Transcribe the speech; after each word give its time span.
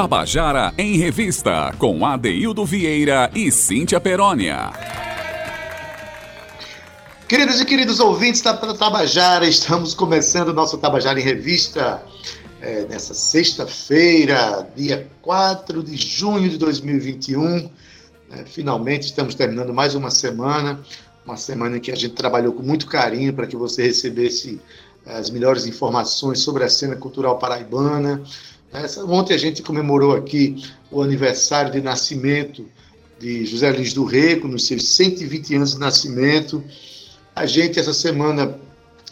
Tabajara 0.00 0.72
em 0.78 0.96
Revista, 0.96 1.74
com 1.76 2.06
Adeildo 2.06 2.64
Vieira 2.64 3.28
e 3.34 3.50
Cíntia 3.50 3.98
Perónia. 4.00 4.70
Queridos 7.26 7.60
e 7.60 7.64
queridos 7.64 7.98
ouvintes 7.98 8.40
da 8.40 8.56
Tabajara, 8.56 9.44
estamos 9.44 9.94
começando 9.94 10.50
o 10.50 10.52
nosso 10.52 10.78
Tabajara 10.78 11.18
em 11.18 11.24
Revista 11.24 12.00
é, 12.60 12.84
nessa 12.84 13.12
sexta-feira, 13.12 14.68
dia 14.76 15.10
4 15.20 15.82
de 15.82 15.96
junho 15.96 16.48
de 16.48 16.58
2021. 16.58 17.68
É, 18.30 18.44
finalmente 18.44 19.06
estamos 19.06 19.34
terminando 19.34 19.74
mais 19.74 19.96
uma 19.96 20.12
semana, 20.12 20.80
uma 21.26 21.36
semana 21.36 21.78
em 21.78 21.80
que 21.80 21.90
a 21.90 21.96
gente 21.96 22.14
trabalhou 22.14 22.52
com 22.52 22.62
muito 22.62 22.86
carinho 22.86 23.32
para 23.32 23.48
que 23.48 23.56
você 23.56 23.82
recebesse 23.82 24.60
é, 25.04 25.16
as 25.16 25.28
melhores 25.28 25.66
informações 25.66 26.38
sobre 26.38 26.62
a 26.62 26.68
cena 26.68 26.94
cultural 26.94 27.36
paraibana. 27.36 28.22
Essa, 28.72 29.04
ontem 29.04 29.34
a 29.34 29.38
gente 29.38 29.62
comemorou 29.62 30.14
aqui 30.14 30.62
o 30.90 31.02
aniversário 31.02 31.72
de 31.72 31.80
nascimento 31.80 32.66
de 33.18 33.46
José 33.46 33.70
Lins 33.72 33.92
do 33.92 34.04
Reco, 34.04 34.46
nos 34.46 34.66
seus 34.66 34.88
120 34.90 35.56
anos 35.56 35.72
de 35.72 35.78
nascimento. 35.78 36.62
A 37.34 37.46
gente, 37.46 37.80
essa 37.80 37.94
semana, 37.94 38.58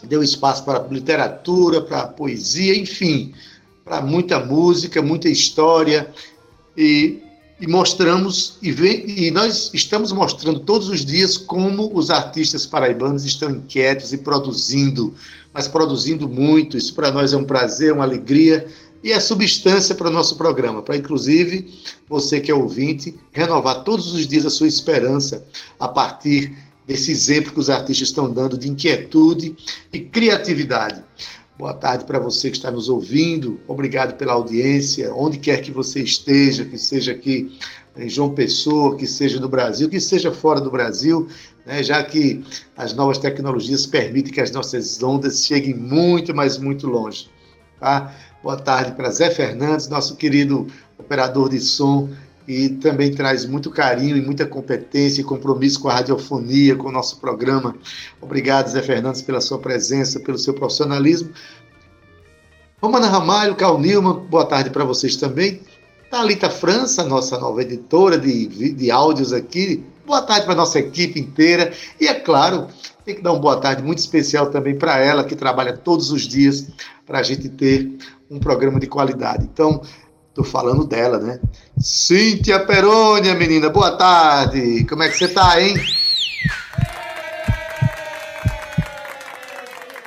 deu 0.03 0.21
espaço 0.21 0.63
para 0.63 0.87
literatura, 0.89 1.81
para 1.81 2.07
poesia, 2.07 2.75
enfim, 2.75 3.33
para 3.83 4.01
muita 4.01 4.39
música, 4.39 5.01
muita 5.01 5.27
história. 5.27 6.09
E, 6.77 7.19
e 7.59 7.67
mostramos, 7.67 8.59
e, 8.61 8.71
vem, 8.71 9.09
e 9.09 9.31
nós 9.31 9.71
estamos 9.73 10.11
mostrando 10.11 10.59
todos 10.59 10.87
os 10.87 11.03
dias 11.03 11.35
como 11.35 11.91
os 11.97 12.11
artistas 12.11 12.67
paraibanos 12.67 13.25
estão 13.25 13.49
inquietos 13.49 14.13
e 14.13 14.19
produzindo, 14.19 15.15
mas 15.51 15.67
produzindo 15.67 16.29
muito. 16.29 16.77
Isso 16.77 16.93
para 16.93 17.11
nós 17.11 17.33
é 17.33 17.37
um 17.37 17.43
prazer, 17.43 17.91
uma 17.91 18.03
alegria 18.03 18.67
e 19.03 19.11
é 19.11 19.19
substância 19.19 19.95
para 19.95 20.09
o 20.09 20.11
nosso 20.11 20.35
programa, 20.37 20.81
para 20.81 20.97
inclusive 20.97 21.73
você 22.07 22.39
que 22.39 22.51
é 22.51 22.55
ouvinte, 22.55 23.15
renovar 23.31 23.83
todos 23.83 24.13
os 24.13 24.27
dias 24.27 24.45
a 24.45 24.49
sua 24.49 24.67
esperança 24.67 25.45
a 25.79 25.87
partir 25.87 26.55
desse 26.85 27.11
exemplo 27.11 27.51
que 27.51 27.59
os 27.59 27.69
artistas 27.69 28.07
estão 28.07 28.31
dando 28.31 28.57
de 28.57 28.69
inquietude 28.69 29.55
e 29.91 29.99
criatividade. 29.99 31.03
Boa 31.57 31.73
tarde 31.73 32.05
para 32.05 32.19
você 32.19 32.51
que 32.51 32.57
está 32.57 32.69
nos 32.69 32.87
ouvindo, 32.87 33.59
obrigado 33.67 34.15
pela 34.15 34.33
audiência, 34.33 35.13
onde 35.13 35.39
quer 35.39 35.61
que 35.61 35.71
você 35.71 36.01
esteja, 36.01 36.63
que 36.63 36.77
seja 36.77 37.11
aqui 37.11 37.57
em 37.97 38.07
João 38.07 38.29
Pessoa, 38.29 38.95
que 38.95 39.07
seja 39.07 39.39
no 39.39 39.49
Brasil, 39.49 39.89
que 39.89 39.99
seja 39.99 40.31
fora 40.31 40.61
do 40.61 40.69
Brasil, 40.69 41.27
né, 41.65 41.81
já 41.81 42.03
que 42.03 42.43
as 42.75 42.93
novas 42.93 43.17
tecnologias 43.17 43.85
permitem 43.85 44.31
que 44.31 44.39
as 44.39 44.51
nossas 44.51 45.01
ondas 45.01 45.45
cheguem 45.45 45.73
muito, 45.73 46.33
mas 46.33 46.57
muito 46.57 46.87
longe. 46.87 47.27
Tá? 47.79 48.15
Boa 48.47 48.55
tarde 48.55 48.93
para 48.93 49.11
Zé 49.11 49.29
Fernandes, 49.29 49.89
nosso 49.89 50.15
querido 50.15 50.67
operador 50.97 51.49
de 51.49 51.59
som, 51.59 52.07
e 52.47 52.69
também 52.69 53.13
traz 53.13 53.45
muito 53.45 53.69
carinho 53.69 54.15
e 54.15 54.21
muita 54.21 54.45
competência 54.45 55.19
e 55.19 55.23
compromisso 55.25 55.81
com 55.81 55.89
a 55.89 55.95
radiofonia, 55.95 56.73
com 56.73 56.87
o 56.87 56.91
nosso 56.93 57.19
programa. 57.19 57.75
Obrigado, 58.21 58.69
Zé 58.69 58.81
Fernandes, 58.81 59.21
pela 59.21 59.41
sua 59.41 59.59
presença, 59.59 60.21
pelo 60.21 60.37
seu 60.37 60.53
profissionalismo. 60.53 61.29
Romana 62.81 63.09
Ramalho, 63.09 63.53
Carl 63.53 63.77
Nilman, 63.77 64.25
boa 64.29 64.45
tarde 64.45 64.69
para 64.69 64.85
vocês 64.85 65.17
também. 65.17 65.59
Thalita 66.09 66.49
França, 66.49 67.03
nossa 67.03 67.37
nova 67.37 67.61
editora 67.61 68.17
de, 68.17 68.71
de 68.71 68.89
áudios 68.89 69.33
aqui. 69.33 69.83
Boa 70.05 70.21
tarde 70.21 70.45
para 70.45 70.53
a 70.53 70.57
nossa 70.57 70.79
equipe 70.79 71.19
inteira. 71.19 71.73
E, 71.99 72.07
é 72.07 72.13
claro, 72.13 72.69
tem 73.03 73.13
que 73.13 73.21
dar 73.21 73.33
uma 73.33 73.41
boa 73.41 73.59
tarde 73.59 73.83
muito 73.83 73.97
especial 73.97 74.51
também 74.51 74.77
para 74.77 74.99
ela, 74.99 75.25
que 75.25 75.35
trabalha 75.35 75.75
todos 75.75 76.11
os 76.11 76.25
dias 76.25 76.69
para 77.05 77.19
a 77.19 77.23
gente 77.23 77.49
ter 77.49 77.97
um 78.29 78.39
programa 78.39 78.79
de 78.79 78.87
qualidade. 78.87 79.43
Então, 79.43 79.81
Tô 80.37 80.43
falando 80.43 80.85
dela, 80.85 81.17
né? 81.17 81.39
Cíntia 81.79 82.59
Perônia, 82.59 83.33
menina, 83.33 83.71
boa 83.71 83.97
tarde. 83.97 84.85
Como 84.87 85.01
é 85.01 85.09
que 85.09 85.17
você 85.17 85.27
tá, 85.29 85.59
hein? 85.59 85.73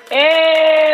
Ei, 0.08 0.49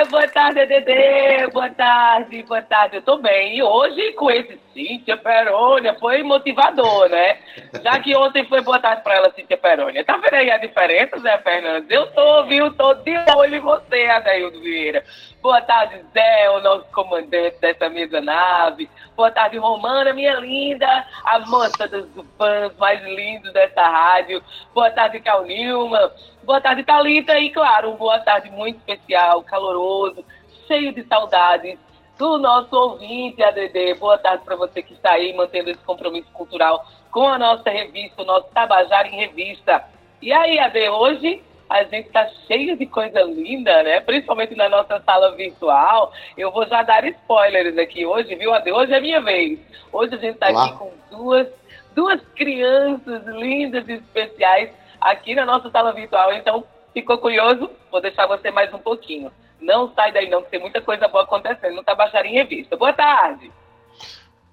boa 0.06 0.28
tarde, 0.28 0.66
Dedê. 0.66 1.46
Boa 1.48 1.70
tarde, 1.70 2.42
boa 2.42 2.62
tarde. 2.62 2.96
Eu 2.96 3.02
tô 3.02 3.18
bem. 3.18 3.56
E 3.56 3.62
hoje, 3.62 4.12
com 4.12 4.30
esse 4.30 4.58
Cíntia 4.72 5.16
Perônia, 5.16 5.94
foi 5.94 6.22
motivador, 6.22 7.08
né? 7.08 7.38
Já 7.82 7.98
que 7.98 8.14
ontem 8.16 8.44
foi 8.44 8.60
boa 8.60 8.78
tarde 8.78 9.02
pra 9.02 9.14
ela, 9.14 9.32
Cíntia 9.32 9.56
Perônia. 9.56 10.04
Tá 10.04 10.16
vendo 10.16 10.34
aí 10.34 10.50
a 10.50 10.58
diferença, 10.58 11.18
Zé 11.18 11.38
Fernandes? 11.38 11.90
Eu 11.90 12.06
tô, 12.12 12.44
viu? 12.44 12.72
Tô 12.74 12.94
de 12.94 13.16
olho 13.34 13.56
em 13.56 13.60
você, 13.60 14.06
Adaildo 14.06 14.60
Vieira. 14.60 15.02
Boa 15.42 15.60
tarde, 15.62 16.00
Zé, 16.12 16.50
o 16.50 16.60
nosso 16.60 16.86
comandante 16.92 17.56
dessa 17.60 17.88
mesa 17.88 18.20
nave. 18.20 18.88
Boa 19.16 19.30
tarde, 19.30 19.56
Romana, 19.56 20.12
minha 20.12 20.34
linda, 20.34 21.06
a 21.24 21.38
moça 21.38 21.88
dos 21.88 22.06
fãs 22.36 22.76
mais 22.76 23.02
lindos 23.02 23.52
dessa 23.52 23.82
rádio. 23.82 24.42
Boa 24.74 24.90
tarde, 24.90 25.20
Cal 25.20 25.44
Nilma. 25.44 26.12
Boa 26.46 26.60
tarde, 26.60 26.84
Thalita. 26.84 27.36
E, 27.40 27.50
claro, 27.50 27.90
um 27.90 27.96
boa 27.96 28.20
tarde 28.20 28.48
muito 28.52 28.76
especial, 28.76 29.42
caloroso, 29.42 30.24
cheio 30.68 30.92
de 30.92 31.02
saudades 31.02 31.76
do 32.16 32.38
nosso 32.38 32.72
ouvinte, 32.76 33.42
ADD. 33.42 33.94
Boa 33.98 34.16
tarde 34.16 34.44
para 34.44 34.54
você 34.54 34.80
que 34.80 34.92
está 34.92 35.14
aí 35.14 35.34
mantendo 35.34 35.70
esse 35.70 35.80
compromisso 35.80 36.30
cultural 36.32 36.86
com 37.10 37.26
a 37.26 37.36
nossa 37.36 37.68
revista, 37.68 38.22
o 38.22 38.24
nosso 38.24 38.46
Tabajara 38.54 39.08
em 39.08 39.16
Revista. 39.16 39.86
E 40.22 40.32
aí, 40.32 40.56
AD, 40.60 40.88
hoje 40.88 41.42
a 41.68 41.82
gente 41.82 42.06
está 42.06 42.28
cheio 42.46 42.76
de 42.76 42.86
coisa 42.86 43.22
linda, 43.22 43.82
né? 43.82 43.98
Principalmente 43.98 44.54
na 44.54 44.68
nossa 44.68 45.00
sala 45.00 45.34
virtual. 45.34 46.12
Eu 46.38 46.52
vou 46.52 46.64
já 46.68 46.84
dar 46.84 47.04
spoilers 47.08 47.76
aqui 47.76 48.06
hoje, 48.06 48.36
viu, 48.36 48.54
Ade? 48.54 48.70
Hoje 48.70 48.94
é 48.94 49.00
minha 49.00 49.20
vez. 49.20 49.58
Hoje 49.92 50.14
a 50.14 50.18
gente 50.18 50.34
está 50.34 50.46
aqui 50.46 50.78
com 50.78 50.92
duas, 51.10 51.48
duas 51.92 52.20
crianças 52.36 53.26
lindas 53.26 53.88
e 53.88 53.94
especiais 53.94 54.85
aqui 55.10 55.34
na 55.34 55.46
nossa 55.46 55.70
sala 55.70 55.92
virtual. 55.92 56.32
Então, 56.32 56.64
ficou 56.92 57.18
curioso? 57.18 57.70
Vou 57.90 58.00
deixar 58.00 58.26
você 58.26 58.50
mais 58.50 58.72
um 58.74 58.78
pouquinho. 58.78 59.30
Não 59.60 59.92
sai 59.94 60.12
daí 60.12 60.28
não, 60.28 60.42
que 60.42 60.50
tem 60.50 60.60
muita 60.60 60.80
coisa 60.80 61.08
boa 61.08 61.24
acontecendo 61.24 61.76
no 61.76 61.84
Tabajara 61.84 62.26
em 62.26 62.34
Revista. 62.34 62.76
Boa 62.76 62.92
tarde! 62.92 63.50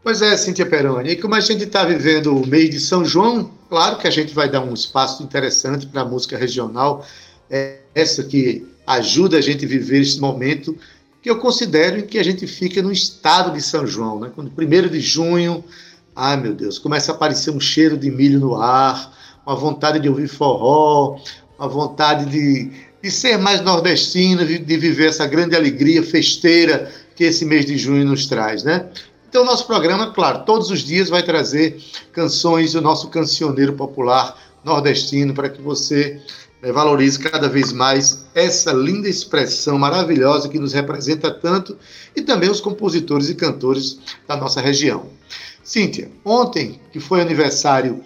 Pois 0.02 0.22
é, 0.22 0.36
Cíntia 0.36 0.66
Peroni. 0.66 1.12
E 1.12 1.16
como 1.16 1.36
a 1.36 1.40
gente 1.40 1.64
está 1.64 1.84
vivendo 1.84 2.36
o 2.36 2.46
mês 2.46 2.70
de 2.70 2.80
São 2.80 3.06
João, 3.06 3.52
claro 3.70 3.98
que 3.98 4.08
a 4.08 4.12
gente 4.12 4.34
vai 4.34 4.50
dar 4.50 4.62
um 4.62 4.74
espaço 4.74 5.24
interessante 5.24 5.88
para 5.88 6.02
a 6.02 6.06
música 6.06 6.38
regional, 6.38 7.06
é 7.50 7.80
essa 7.96 8.24
que 8.24 8.68
ajuda 8.86 9.38
a 9.38 9.42
gente 9.42 9.66
a 9.66 9.68
viver 9.68 10.02
esse 10.02 10.20
momento 10.20 10.78
que 11.22 11.30
eu 11.30 11.40
considero 11.40 12.04
que 12.04 12.20
a 12.20 12.24
gente 12.24 12.46
fica 12.46 12.82
no 12.82 12.92
estado 12.92 13.52
de 13.52 13.62
São 13.62 13.88
João, 13.88 14.20
né? 14.20 14.32
Quando 14.36 14.52
primeiro 14.52 14.90
de 14.90 15.00
junho, 15.00 15.64
ai 16.14 16.36
meu 16.36 16.54
Deus, 16.54 16.78
começa 16.78 17.14
a 17.14 17.16
aparecer 17.16 17.52
um 17.52 17.62
cheiro 17.62 17.98
de 17.98 18.12
milho 18.12 18.42
no 18.42 18.62
ar, 18.62 19.14
uma 19.46 19.56
vontade 19.56 20.00
de 20.00 20.10
ouvir 20.10 20.28
forró, 20.28 21.18
uma 21.58 21.68
vontade 21.68 22.26
de, 22.26 22.72
de 23.02 23.12
ser 23.12 23.38
mais 23.38 23.62
nordestino, 23.62 24.46
de, 24.46 24.58
de 24.58 24.78
viver 24.78 25.10
essa 25.10 25.28
grande 25.28 25.56
alegria 25.56 26.02
festeira 26.04 26.92
que 27.16 27.24
esse 27.24 27.46
mês 27.46 27.66
de 27.66 27.78
junho 27.78 28.06
nos 28.06 28.26
traz, 28.26 28.64
né? 28.64 28.90
Então, 29.30 29.44
nosso 29.44 29.66
programa, 29.66 30.12
claro, 30.12 30.46
todos 30.46 30.70
os 30.70 30.82
dias 30.82 31.10
vai 31.10 31.24
trazer 31.24 31.82
canções 32.12 32.74
do 32.74 32.82
nosso 32.82 33.10
cancioneiro 33.10 33.74
popular 33.74 34.38
nordestino 34.64 35.34
para 35.34 35.50
que 35.50 35.60
você 35.60 36.22
né, 36.62 36.72
valorize 36.72 37.18
cada 37.18 37.50
vez 37.50 37.74
mais 37.74 38.26
essa 38.36 38.72
linda 38.72 39.10
expressão 39.10 39.78
maravilhosa 39.78 40.48
que 40.48 40.60
nos 40.60 40.72
representa 40.72 41.32
tanto 41.32 41.76
e 42.16 42.22
também 42.22 42.50
os 42.50 42.62
compositores 42.62 43.28
e 43.28 43.36
cantores 43.36 44.00
da 44.28 44.38
nossa 44.38 44.62
região. 44.62 45.08
Cíntia, 45.64 46.12
ontem, 46.24 46.80
que 46.92 47.00
foi 47.00 47.20
aniversário 47.20 48.04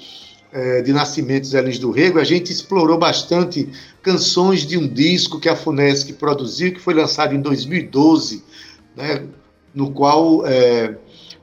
é, 0.51 0.81
de 0.81 0.93
nascimento 0.93 1.43
de 1.43 1.49
Zé 1.49 1.61
do 1.61 1.91
Rego, 1.91 2.19
a 2.19 2.23
gente 2.23 2.51
explorou 2.51 2.97
bastante 2.97 3.69
canções 4.01 4.65
de 4.65 4.77
um 4.77 4.87
disco 4.87 5.39
que 5.39 5.49
a 5.49 5.55
Funesc 5.55 6.13
produziu, 6.13 6.73
que 6.73 6.79
foi 6.79 6.93
lançado 6.93 7.35
em 7.35 7.41
2012, 7.41 8.43
né, 8.95 9.23
no 9.73 9.91
qual 9.91 10.45
é, 10.45 10.95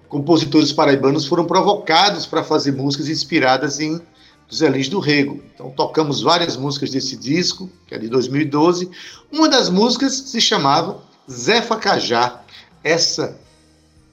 compositores 0.09 0.73
paraibanos 0.73 1.27
foram 1.27 1.45
provocados 1.45 2.25
para 2.25 2.43
fazer 2.43 2.73
músicas 2.73 3.09
inspiradas 3.09 3.81
em 3.81 4.01
José 4.49 4.69
Lins 4.69 4.89
do 4.89 5.01
Rego. 5.01 5.41
Então 5.55 5.71
tocamos 5.71 6.23
várias 6.23 6.57
músicas 6.57 6.91
desse 6.91 7.17
disco, 7.17 7.71
que 7.87 7.95
é 7.95 7.99
de 7.99 8.09
2012. 8.09 8.91
Uma 9.33 9.49
das 9.49 9.69
músicas 9.69 10.13
se 10.13 10.41
chamava 10.41 11.03
Zé 11.31 11.61
Facajá. 11.61 12.41
Essa 12.83 13.39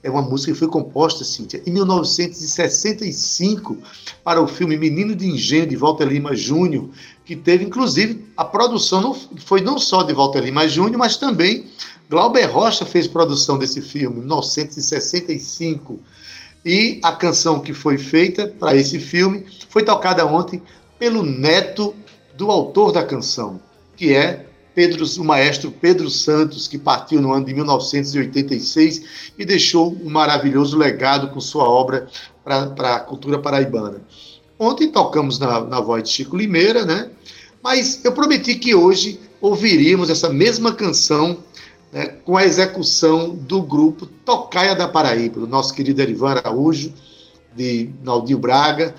é 0.02 0.10
uma 0.10 0.22
música 0.22 0.52
que 0.52 0.58
foi 0.58 0.68
composta, 0.68 1.24
Cíntia, 1.24 1.62
em 1.64 1.70
1965 1.70 3.78
para 4.24 4.42
o 4.42 4.48
filme 4.48 4.76
Menino 4.76 5.14
de 5.14 5.28
Engenho 5.28 5.66
de 5.66 5.76
Walter 5.76 6.06
Lima 6.06 6.34
Júnior, 6.34 6.88
que 7.24 7.36
teve, 7.36 7.64
inclusive, 7.64 8.26
a 8.36 8.44
produção 8.44 9.00
não, 9.00 9.14
foi 9.14 9.60
não 9.60 9.78
só 9.78 10.02
de 10.02 10.12
Walter 10.12 10.40
Lima 10.40 10.66
Júnior, 10.66 10.98
mas 10.98 11.16
também 11.16 11.66
Glauber 12.10 12.44
Rocha 12.44 12.84
fez 12.84 13.06
produção 13.06 13.56
desse 13.56 13.80
filme, 13.80 14.16
em 14.16 14.20
1965. 14.20 16.00
E 16.64 17.00
a 17.02 17.12
canção 17.12 17.60
que 17.60 17.72
foi 17.72 17.96
feita 17.96 18.46
para 18.46 18.76
esse 18.76 18.98
filme 18.98 19.46
foi 19.68 19.82
tocada 19.82 20.26
ontem 20.26 20.62
pelo 20.98 21.22
neto 21.22 21.94
do 22.36 22.50
autor 22.50 22.92
da 22.92 23.04
canção, 23.04 23.60
que 23.96 24.12
é 24.12 24.46
Pedro, 24.74 25.04
o 25.04 25.24
maestro 25.24 25.70
Pedro 25.70 26.08
Santos, 26.10 26.66
que 26.66 26.78
partiu 26.78 27.20
no 27.20 27.32
ano 27.32 27.44
de 27.44 27.54
1986 27.54 29.32
e 29.38 29.44
deixou 29.44 29.96
um 30.02 30.10
maravilhoso 30.10 30.76
legado 30.76 31.28
com 31.28 31.40
sua 31.40 31.64
obra 31.64 32.08
para 32.44 32.96
a 32.96 33.00
cultura 33.00 33.38
paraibana. 33.38 34.00
Ontem 34.58 34.90
tocamos 34.90 35.38
na, 35.38 35.60
na 35.60 35.80
voz 35.80 36.04
de 36.04 36.10
Chico 36.10 36.36
Limeira, 36.36 36.84
né? 36.84 37.10
Mas 37.62 38.04
eu 38.04 38.12
prometi 38.12 38.54
que 38.54 38.74
hoje 38.74 39.20
ouviríamos 39.40 40.08
essa 40.08 40.28
mesma 40.28 40.72
canção 40.72 41.38
né, 41.92 42.06
com 42.24 42.36
a 42.36 42.44
execução 42.44 43.34
do 43.34 43.60
grupo 43.60 44.06
Tocaia 44.06 44.74
da 44.74 44.88
Paraíba, 44.88 45.40
do 45.40 45.46
nosso 45.46 45.74
querido 45.74 46.00
Erivan 46.00 46.30
Araújo, 46.30 46.92
de 47.54 47.90
Naldinho 48.02 48.38
Braga. 48.38 48.94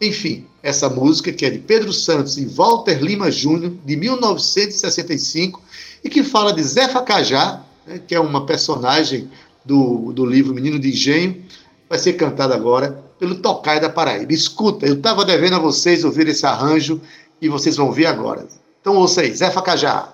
Enfim, 0.00 0.46
essa 0.62 0.88
música 0.88 1.32
que 1.32 1.44
é 1.46 1.50
de 1.50 1.58
Pedro 1.58 1.92
Santos 1.92 2.36
e 2.36 2.44
Walter 2.46 3.02
Lima 3.02 3.30
Júnior, 3.30 3.72
de 3.84 3.96
1965, 3.96 5.62
e 6.02 6.08
que 6.08 6.22
fala 6.22 6.52
de 6.52 6.62
Zé 6.62 6.88
Facajá, 6.88 7.62
né, 7.86 8.00
que 8.06 8.14
é 8.14 8.20
uma 8.20 8.46
personagem 8.46 9.30
do, 9.64 10.12
do 10.12 10.24
livro 10.24 10.54
Menino 10.54 10.78
de 10.78 10.90
Engenho, 10.90 11.42
vai 11.88 11.98
ser 11.98 12.14
cantada 12.14 12.54
agora 12.54 13.02
pelo 13.18 13.36
Tocaia 13.36 13.80
da 13.80 13.90
Paraíba. 13.90 14.32
Escuta, 14.32 14.86
eu 14.86 14.94
estava 14.94 15.24
devendo 15.24 15.56
a 15.56 15.58
vocês 15.58 16.04
ouvir 16.04 16.28
esse 16.28 16.46
arranjo 16.46 17.00
e 17.40 17.48
vocês 17.48 17.76
vão 17.76 17.92
ver 17.92 18.06
agora. 18.06 18.46
Então 18.80 18.96
ouça 18.96 19.22
aí, 19.22 19.34
Zé 19.34 19.50
Facajá. 19.50 20.08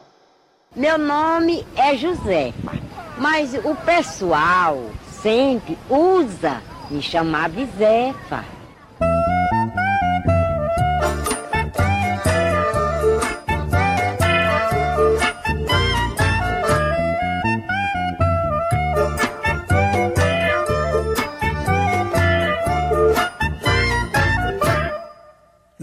Meu 0.75 0.99
nome 0.99 1.65
é 1.77 1.97
Josefa, 1.97 2.73
mas 3.19 3.55
o 3.55 3.77
pessoal 3.85 4.91
sempre 5.23 5.79
usa 5.89 6.61
me 6.91 7.01
chamar 7.01 7.51
de 7.51 7.67
Zefa. 7.79 8.54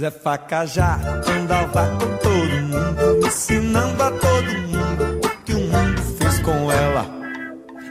Zé 0.01 0.09
Facajá 0.09 0.98
andava 1.27 1.86
com 1.89 2.18
todo 2.18 2.56
mundo, 2.63 3.27
ensinando 3.27 4.01
a 4.01 4.09
todo 4.09 4.51
mundo 4.68 5.19
o 5.24 5.44
que 5.44 5.53
o 5.53 5.59
mundo 5.59 6.01
fez 6.18 6.39
com 6.39 6.71
ela. 6.71 7.06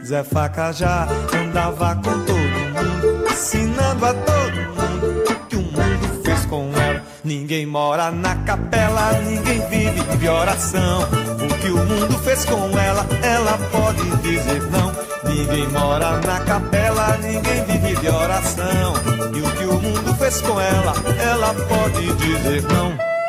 Zé 0.05 0.25
Facajá 0.25 1.07
andava 1.33 1.95
com 1.95 2.25
todo 2.25 2.33
mundo, 2.33 3.31
ensinando 3.31 4.05
a 4.05 4.12
todo 4.12 4.57
mundo 4.57 5.31
o 5.31 5.47
que 5.47 5.55
o 5.55 5.62
mundo 5.62 6.23
fez 6.25 6.47
com 6.47 6.73
ela. 6.75 7.01
Ninguém 7.23 7.65
mora 7.65 8.11
na 8.11 8.35
capela, 8.43 9.13
ninguém 9.13 9.61
vive 9.69 10.03
de 10.17 10.29
oração. 10.29 11.03
O 11.03 11.59
que 11.61 11.71
o 11.71 11.77
mundo 11.77 12.19
fez 12.25 12.45
com 12.45 12.77
ela, 12.77 13.06
ela 13.23 13.56
pode 13.71 14.03
dizer 14.17 14.61
não. 14.73 15.10
Ninguém 15.31 15.69
mora 15.69 16.21
na 16.27 16.41
capela, 16.41 17.17
ninguém 17.19 17.65
vive 17.65 18.00
de 18.00 18.09
oração. 18.09 18.94
E 19.32 19.41
o 19.41 19.50
que 19.53 19.65
o 19.65 19.81
mundo 19.81 20.12
fez 20.17 20.41
com 20.41 20.61
ela, 20.61 20.93
ela 21.23 21.55
pode 21.55 22.12
dizer 22.15 22.62
não. 22.65 23.19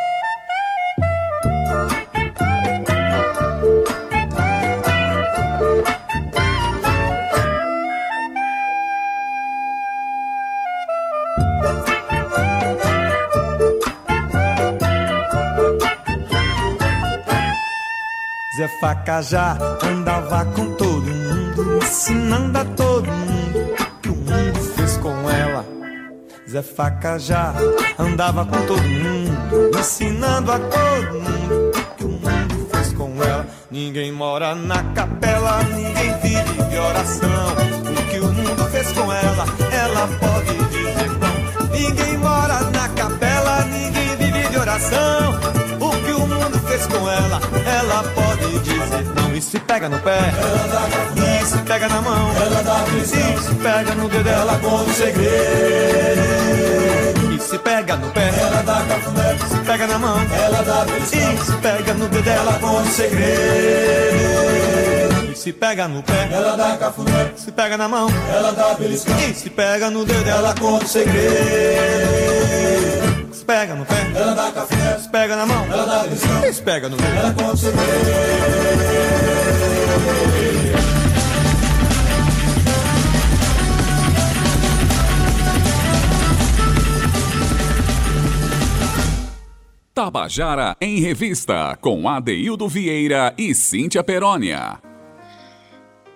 Zé 19.02 19.04
Facajá 19.04 19.58
andava 19.84 20.46
com 20.54 20.76
todo 20.76 21.08
mundo, 21.08 21.80
ensinando 21.84 22.60
a 22.60 22.66
todo 22.66 23.08
mundo 23.12 23.76
que 24.00 24.10
o 24.10 24.16
mundo 24.16 24.60
fez 24.76 24.98
com 24.98 25.30
ela. 25.30 25.66
Zé 26.48 26.62
Facajá 26.62 27.52
andava 27.98 28.46
com 28.46 28.62
todo 28.68 28.84
mundo, 28.84 29.80
ensinando 29.80 30.52
a 30.52 30.60
todo 30.60 31.20
mundo 31.20 31.72
que 31.98 32.04
o 32.04 32.10
mundo 32.10 32.70
fez 32.72 32.94
com 32.94 33.24
ela. 33.24 33.48
Ninguém 33.72 34.12
mora 34.12 34.54
na 34.54 34.84
capela, 34.94 35.64
ninguém 35.64 36.20
vive 36.20 36.64
de 36.70 36.78
oração. 36.78 37.56
O 37.90 38.10
que 38.12 38.20
o 38.20 38.32
mundo 38.32 38.64
fez 38.72 38.92
com 38.92 39.12
ela, 39.12 39.46
ela 39.72 40.08
pode 40.20 40.54
dizer 40.70 41.10
não. 41.18 41.68
Ninguém 41.70 42.18
mora 42.20 42.62
na 42.70 42.88
capela, 42.90 43.64
ninguém 43.66 44.16
vive 44.18 44.48
de 44.48 44.58
oração. 44.58 45.71
Que 46.12 46.16
o 46.16 46.28
mundo 46.28 46.60
fez 46.68 46.86
com 46.88 47.10
ela, 47.10 47.40
ela 47.66 48.04
pode 48.14 48.60
dizer 48.60 49.06
não. 49.16 49.34
E 49.34 49.42
se 49.42 49.58
pega 49.60 49.88
no 49.88 49.98
pé, 50.00 50.20
e 51.16 51.46
se 51.46 51.58
pega 51.60 51.88
na 51.88 52.02
mão, 52.02 52.32
e 53.02 53.06
se 53.08 53.56
pega 53.56 53.96
no 53.96 54.10
dedo, 54.10 54.28
ela 54.28 54.60
conta 54.60 54.92
o 54.92 54.94
segredo. 54.94 55.32
E 57.34 57.40
se 57.40 57.58
pega 57.60 57.96
no 57.96 58.12
pé, 58.12 58.30
ela 58.38 58.62
dá 58.62 58.82
cafuné, 58.82 59.38
se 59.38 59.56
pega 59.66 59.88
na 59.88 59.98
mão, 60.00 60.18
ela 60.34 60.62
dá 60.64 60.84
beliscão. 60.84 61.34
E 61.34 61.38
se 61.46 61.54
pega 61.54 61.94
no 61.94 62.10
dedo, 62.10 62.30
ela 62.30 62.54
conta 62.60 62.82
o 62.82 62.92
segredo. 62.92 63.32
E 65.32 65.36
se 65.38 65.54
pega 65.54 65.88
no 65.88 66.04
pé, 66.04 66.28
ela 66.30 66.58
dá 66.58 66.76
cafuné, 66.76 67.32
se 67.38 67.52
pega 67.54 67.78
na 67.78 67.88
mão, 67.88 68.10
ela 68.36 68.52
dá 68.52 68.74
beliscão. 68.74 69.18
E 69.18 69.34
se 69.34 69.50
pega 69.50 69.90
no 69.90 70.04
dedo, 70.04 70.28
ela 70.30 70.54
conta 70.60 70.84
o 70.84 70.90
segredo. 70.90 71.22
Se 73.32 73.46
pega 73.46 73.76
no 73.76 73.86
pé, 73.86 74.12
ela 74.14 74.34
dá 74.34 74.52
café. 74.52 75.01
Pega 75.12 75.36
na 75.36 75.46
mão, 75.46 75.66
ela 75.66 75.86
dá 75.86 76.04
beliscão. 76.04 76.46
E 76.46 76.54
se 76.54 76.62
pega 76.62 76.88
no 76.88 76.96
dedo, 76.96 77.18
ela 77.18 77.34
conta 77.34 77.54
o 77.54 77.58
segredo. 77.58 77.82
Tabajara 89.94 90.78
em 90.80 91.02
Revista, 91.02 91.78
com 91.82 92.08
Adeildo 92.08 92.70
Vieira 92.70 93.36
e 93.38 93.54
Cíntia 93.54 94.02
Perónia. 94.02 94.80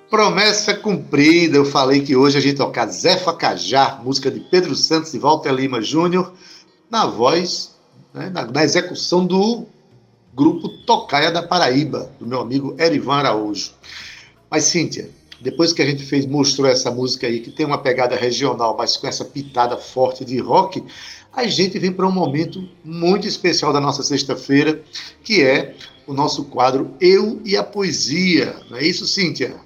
Promessa 0.10 0.74
cumprida, 0.74 1.58
eu 1.58 1.66
falei 1.66 2.02
que 2.02 2.16
hoje 2.16 2.38
a 2.38 2.42
gente 2.42 2.56
tocar 2.56 2.88
Zé 2.88 3.18
Facajá, 3.18 4.00
música 4.02 4.32
de 4.32 4.40
Pedro 4.40 4.74
Santos 4.74 5.14
e 5.14 5.20
Walter 5.20 5.52
Lima 5.52 5.82
Júnior, 5.82 6.34
na 6.90 7.06
voz, 7.06 7.75
né, 8.16 8.30
na, 8.30 8.46
na, 8.46 8.64
execução 8.64 9.26
do 9.26 9.66
grupo 10.34 10.70
Tocaia 10.86 11.30
da 11.30 11.44
Paraíba, 11.44 12.10
do 12.18 12.26
meu 12.26 12.40
amigo 12.40 12.76
Erivan 12.80 13.16
Araújo. 13.16 13.74
Mas, 14.50 14.64
Cíntia, 14.64 15.10
depois 15.42 15.74
que 15.74 15.82
a 15.82 15.86
gente 15.86 16.04
fez, 16.04 16.26
mostrou 16.26 16.68
essa 16.68 16.90
música 16.90 17.28
aí, 17.28 17.42
que 17.42 17.52
tem 17.52 17.66
uma 17.66 17.78
pegada 17.78 18.16
regional, 18.16 18.76
mas 18.78 18.96
com 18.96 19.06
essa 19.06 19.26
pitada 19.26 19.78
forte 19.78 20.24
de 20.24 20.40
rock, 20.40 20.84
a 21.34 21.46
gente 21.46 21.78
vem 21.78 21.92
para 21.92 22.08
um 22.08 22.12
momento 22.12 22.68
muito 22.84 23.28
especial 23.28 23.74
da 23.74 23.82
nossa 23.82 24.02
sexta-feira, 24.02 24.82
que 25.22 25.44
é 25.44 25.76
o 26.08 26.14
nosso 26.14 26.46
quadro 26.46 26.96
Eu 27.02 27.42
e 27.44 27.58
a 27.58 27.64
Poesia. 27.64 28.56
Não 28.70 28.78
é 28.78 28.84
isso, 28.84 29.06
Cíntia? 29.06 29.60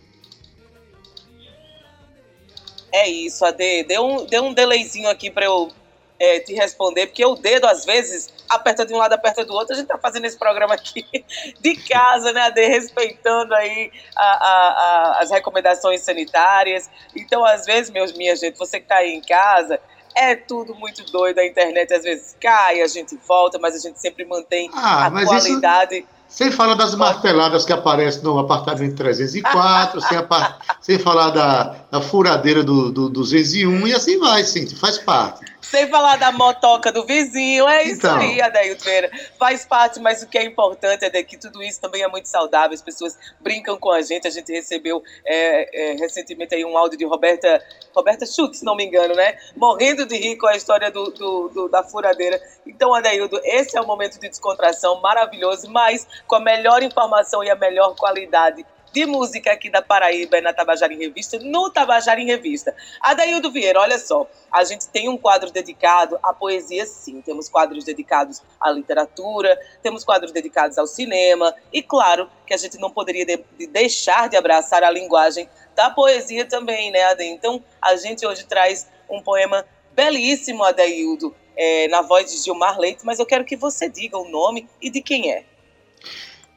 É 2.92 3.08
isso, 3.08 3.46
Ade. 3.46 3.84
Deu 3.84 4.04
um, 4.04 4.26
deu 4.26 4.44
um 4.44 4.54
delayzinho 4.54 5.08
aqui 5.08 5.30
para 5.30 5.46
eu 5.46 5.72
é, 6.20 6.40
te 6.40 6.54
responder, 6.54 7.08
porque 7.08 7.26
o 7.26 7.36
dedo, 7.36 7.66
às 7.66 7.86
vezes, 7.86 8.30
aperta 8.50 8.86
de 8.86 8.94
um 8.94 8.98
lado, 8.98 9.14
aperta 9.14 9.46
do 9.46 9.54
outro. 9.54 9.74
A 9.74 9.78
gente 9.78 9.88
tá 9.88 9.98
fazendo 9.98 10.26
esse 10.26 10.38
programa 10.38 10.74
aqui 10.74 11.06
de 11.62 11.76
casa, 11.76 12.34
né, 12.34 12.42
Ade? 12.42 12.66
Respeitando 12.68 13.54
aí 13.56 13.92
a, 14.16 14.24
a, 14.24 14.50
a, 14.50 15.20
as 15.22 15.32
recomendações 15.32 16.02
sanitárias. 16.02 16.90
Então, 17.16 17.46
às 17.46 17.66
vezes, 17.66 17.90
meus, 17.90 18.12
minha 18.14 18.36
gente, 18.36 18.58
você 18.58 18.80
que 18.80 18.88
tá 18.88 18.96
aí 18.96 19.14
em 19.14 19.22
casa, 19.22 19.80
é 20.16 20.36
tudo 20.36 20.76
muito 20.76 21.04
doido, 21.12 21.40
a 21.40 21.46
internet 21.46 21.94
às 21.94 22.04
vezes 22.04 22.36
cai, 22.42 22.82
a 22.82 22.88
gente 22.88 23.18
volta, 23.28 23.58
mas 23.60 23.76
a 23.76 23.80
gente 23.80 24.00
sempre 24.00 24.26
mantém 24.26 24.70
ah, 24.74 25.06
a 25.06 25.26
qualidade. 25.26 26.00
Isso... 26.00 26.08
Sem 26.28 26.52
falar 26.52 26.76
das 26.76 26.94
marteladas 26.94 27.66
que 27.66 27.74
aparecem 27.74 28.22
no 28.22 28.38
apartamento 28.38 28.96
304, 28.96 30.00
sem, 30.02 30.18
sem 30.82 31.00
falar 31.00 31.32
da, 31.32 31.76
da 31.90 32.02
furadeira 32.02 32.64
do, 32.64 32.92
do 32.92 33.10
201 33.10 33.88
e 33.88 33.94
assim 33.96 34.20
vai, 34.20 34.44
sim, 34.44 34.68
faz 34.76 35.00
parte. 35.00 35.49
Sem 35.70 35.88
falar 35.88 36.16
da 36.18 36.32
motoca 36.32 36.92
do 36.92 37.06
vizinho, 37.06 37.68
é 37.68 37.84
isso 37.84 37.98
então. 37.98 38.18
aí, 38.18 38.42
Adailto 38.42 38.84
Vera. 38.84 39.12
Faz 39.38 39.66
parte, 39.66 40.00
mas 40.00 40.24
o 40.24 40.28
que 40.28 40.38
é 40.38 40.44
importante 40.44 41.06
é 41.06 41.24
que 41.24 41.38
tudo 41.38 41.62
isso 41.62 41.80
também 41.80 42.02
é 42.02 42.08
muito 42.08 42.28
saudável. 42.28 42.74
As 42.74 42.82
pessoas 42.82 43.18
brincam 43.40 43.78
com 43.78 43.92
a 43.92 44.02
gente. 44.02 44.28
A 44.28 44.32
gente 44.32 44.52
recebeu 44.52 45.04
é, 45.24 45.92
é, 45.92 45.94
recentemente 45.94 46.56
aí 46.56 46.66
um 46.66 46.76
áudio 46.76 46.98
de 46.98 47.06
Roberta, 47.06 47.64
Roberta 47.94 48.26
Schultz, 48.26 48.60
se 48.60 48.66
não 48.66 48.76
me 48.76 48.84
engano, 48.84 49.14
né? 49.14 49.38
Morrendo 49.56 50.08
de 50.08 50.18
rir 50.18 50.38
com 50.38 50.48
a 50.48 50.56
história 50.56 50.90
do, 50.90 51.12
do, 51.12 51.50
do 51.50 51.70
da 51.70 51.84
furadeira. 51.84 52.42
Então, 52.66 52.92
Adaildo, 52.92 53.40
esse 53.44 53.78
é 53.78 53.82
o 53.82 53.86
momento 53.86 54.20
de 54.20 54.28
descontração 54.28 55.00
maravilhoso, 55.02 55.70
mas 55.70 56.08
com 56.26 56.36
a 56.36 56.40
melhor 56.40 56.82
informação 56.82 57.44
e 57.44 57.50
a 57.50 57.56
melhor 57.56 57.96
qualidade 57.96 58.66
de 58.92 59.06
música 59.06 59.52
aqui 59.52 59.70
da 59.70 59.82
Paraíba 59.82 60.42
na 60.42 60.54
Tabajara 60.54 60.94
em 60.94 60.98
Revista, 60.98 61.40
no 61.40 61.70
Tabajara 61.70 62.20
em 62.20 62.26
Revista. 62.26 62.76
Adaildo 63.02 63.52
Vieira, 63.52 63.80
olha 63.80 64.00
só, 64.00 64.30
a 64.52 64.64
gente 64.64 64.88
tem 64.88 65.08
um 65.10 65.18
quadro 65.18 65.52
dedicado 65.52 66.20
à 66.24 66.34
poesia, 66.34 66.86
sim. 66.86 67.22
Temos 67.22 67.50
quadros 67.50 67.84
dedicados 67.84 68.42
à 68.60 68.72
literatura, 68.72 69.60
temos 69.82 70.04
quadros 70.04 70.32
dedicados 70.32 70.78
ao 70.78 70.88
cinema, 70.88 71.54
e 71.72 71.82
claro 71.82 72.30
que 72.46 72.54
a 72.54 72.58
gente 72.58 72.78
não 72.78 72.90
poderia 72.90 73.26
de, 73.26 73.44
de 73.58 73.68
deixar 73.68 74.30
de 74.30 74.36
abraçar 74.36 74.84
a 74.84 74.90
linguagem 74.90 75.50
da 75.76 75.90
poesia 75.90 76.46
também, 76.46 76.92
né, 76.92 77.04
Ade? 77.04 77.24
Então, 77.24 77.64
a 77.82 77.96
gente 77.96 78.26
hoje 78.26 78.46
traz 78.46 78.88
um 79.10 79.22
poema 79.22 79.66
belíssimo, 79.94 80.64
Adaildo, 80.64 81.36
é, 81.56 81.88
na 81.90 82.02
voz 82.02 82.32
de 82.32 82.38
Gilmar 82.42 82.80
Leite, 82.80 83.06
mas 83.06 83.20
eu 83.20 83.26
quero 83.26 83.46
que 83.46 83.56
você 83.56 83.90
diga 83.90 84.18
o 84.18 84.30
nome 84.30 84.68
e 84.82 84.90
de 84.90 85.02
quem 85.02 85.32
é. 85.32 85.44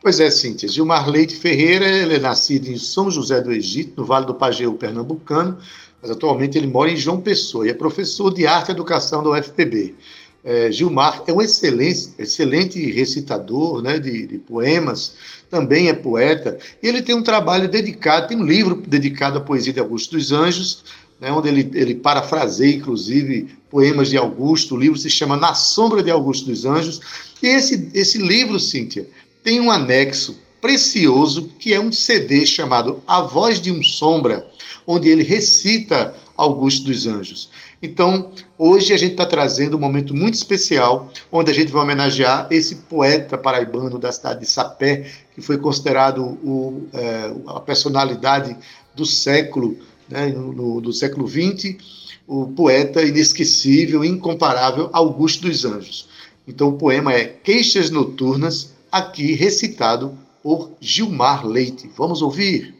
Pois 0.02 0.18
é, 0.18 0.28
Cíntia. 0.32 0.68
Gilmar 0.68 1.08
Leite 1.08 1.36
Ferreira, 1.36 1.86
ele 1.86 2.16
é 2.16 2.18
nascido 2.18 2.66
em 2.66 2.76
São 2.76 3.08
José 3.08 3.40
do 3.40 3.52
Egito, 3.52 4.00
no 4.00 4.04
Vale 4.04 4.26
do 4.26 4.34
Pajeú, 4.34 4.74
pernambucano, 4.74 5.56
mas 6.02 6.10
atualmente 6.10 6.58
ele 6.58 6.66
mora 6.66 6.90
em 6.90 6.96
João 6.96 7.20
Pessoa 7.20 7.64
e 7.64 7.70
é 7.70 7.74
professor 7.74 8.34
de 8.34 8.44
arte 8.44 8.70
e 8.70 8.72
educação 8.72 9.22
da 9.22 9.30
UFPB. 9.30 9.94
É, 10.42 10.72
Gilmar 10.72 11.22
é 11.28 11.32
um 11.32 11.40
excelente, 11.40 12.10
excelente 12.18 12.84
recitador 12.90 13.80
né, 13.80 14.00
de, 14.00 14.26
de, 14.26 14.38
poemas, 14.38 15.14
também 15.48 15.88
é 15.88 15.92
poeta, 15.92 16.58
e 16.82 16.88
ele 16.88 17.00
tem 17.00 17.14
um 17.14 17.22
trabalho 17.22 17.68
dedicado, 17.68 18.26
tem 18.26 18.36
um 18.36 18.44
livro 18.44 18.82
dedicado 18.84 19.38
à 19.38 19.40
poesia 19.40 19.72
de 19.72 19.78
Augusto 19.78 20.16
dos 20.16 20.32
Anjos, 20.32 20.82
né, 21.20 21.30
onde 21.30 21.46
ele, 21.46 21.70
ele 21.74 21.94
parafraseia, 21.94 22.74
inclusive, 22.74 23.56
poemas 23.70 24.10
de 24.10 24.16
Augusto. 24.16 24.74
O 24.74 24.78
livro 24.78 24.98
se 24.98 25.08
chama 25.08 25.36
Na 25.36 25.54
Sombra 25.54 26.02
de 26.02 26.10
Augusto 26.10 26.46
dos 26.46 26.64
Anjos. 26.66 27.00
E 27.40 27.46
esse, 27.46 27.88
esse 27.94 28.18
livro, 28.18 28.58
Cíntia, 28.58 29.06
tem 29.42 29.60
um 29.60 29.70
anexo 29.70 30.38
precioso 30.60 31.50
que 31.58 31.74
é 31.74 31.80
um 31.80 31.90
CD 31.90 32.46
chamado 32.46 33.02
A 33.06 33.22
Voz 33.22 33.60
de 33.60 33.72
um 33.72 33.82
Sombra, 33.82 34.46
onde 34.86 35.08
ele 35.08 35.22
recita 35.22 36.14
Augusto 36.36 36.86
dos 36.86 37.06
Anjos. 37.06 37.50
Então, 37.82 38.30
hoje 38.56 38.92
a 38.92 38.96
gente 38.96 39.12
está 39.12 39.26
trazendo 39.26 39.76
um 39.76 39.80
momento 39.80 40.14
muito 40.14 40.34
especial, 40.34 41.10
onde 41.32 41.50
a 41.50 41.54
gente 41.54 41.72
vai 41.72 41.82
homenagear 41.82 42.46
esse 42.48 42.76
poeta 42.76 43.36
paraibano 43.36 43.98
da 43.98 44.12
cidade 44.12 44.40
de 44.40 44.46
Sapé, 44.46 45.10
que 45.34 45.42
foi 45.42 45.58
considerado 45.58 46.22
o, 46.22 46.86
é, 46.92 47.32
a 47.48 47.58
personalidade 47.58 48.56
do 48.94 49.04
século, 49.04 49.76
né, 50.08 50.28
no, 50.28 50.80
do 50.80 50.92
século 50.92 51.26
XX, 51.26 51.76
o 52.24 52.46
poeta 52.46 53.02
inesquecível, 53.02 54.04
incomparável 54.04 54.88
Augusto 54.92 55.48
dos 55.48 55.64
Anjos. 55.64 56.08
Então, 56.46 56.68
o 56.68 56.78
poema 56.78 57.12
é 57.12 57.24
Queixas 57.24 57.90
Noturnas, 57.90 58.74
aqui 58.92 59.32
recitado 59.32 60.18
por 60.42 60.72
Gilmar 60.78 61.46
Leite. 61.46 61.90
Vamos 61.96 62.20
ouvir? 62.20 62.74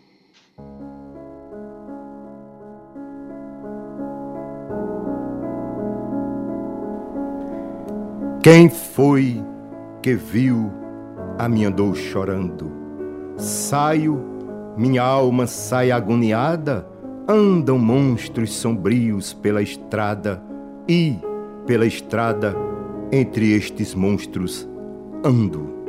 Quem 8.43 8.69
foi 8.69 9.43
que 10.03 10.15
viu 10.15 10.71
a 11.39 11.49
minha 11.49 11.71
dor 11.71 11.97
chorando? 11.97 12.71
Saio, 13.39 14.21
minha 14.77 15.03
alma 15.03 15.47
sai 15.47 15.93
agoniada, 15.93 16.87
andam 17.29 17.79
monstros 17.79 18.53
sombrios 18.53 19.33
pela 19.33 19.63
estrada 19.63 20.43
e, 20.89 21.17
pela 21.67 21.87
estrada, 21.87 22.55
entre 23.13 23.53
estes 23.53 23.95
monstros, 23.95 24.69
ando. 25.25 25.82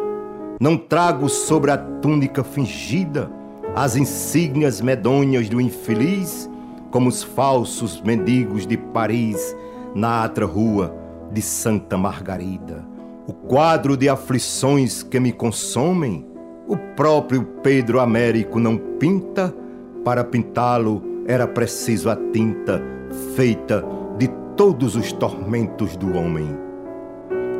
Não 0.63 0.77
trago 0.77 1.27
sobre 1.27 1.71
a 1.71 1.77
túnica 1.77 2.41
fingida 2.41 3.29
as 3.75 3.97
insígnias 3.97 4.79
medonhas 4.79 5.49
do 5.49 5.59
infeliz, 5.59 6.49
como 6.89 7.09
os 7.09 7.21
falsos 7.21 8.01
mendigos 8.01 8.65
de 8.65 8.77
Paris 8.77 9.53
na 9.93 10.23
atra 10.23 10.45
rua 10.45 10.95
de 11.33 11.41
Santa 11.41 11.97
Margarida. 11.97 12.87
O 13.27 13.33
quadro 13.33 13.97
de 13.97 14.07
aflições 14.07 15.03
que 15.03 15.19
me 15.19 15.33
consomem, 15.33 16.25
o 16.65 16.77
próprio 16.95 17.43
Pedro 17.61 17.99
Américo 17.99 18.57
não 18.57 18.77
pinta, 18.77 19.53
para 20.05 20.23
pintá-lo 20.23 21.03
era 21.27 21.45
preciso 21.45 22.09
a 22.09 22.15
tinta 22.15 22.81
feita 23.35 23.83
de 24.17 24.29
todos 24.55 24.95
os 24.95 25.11
tormentos 25.11 25.97
do 25.97 26.17
homem. 26.17 26.57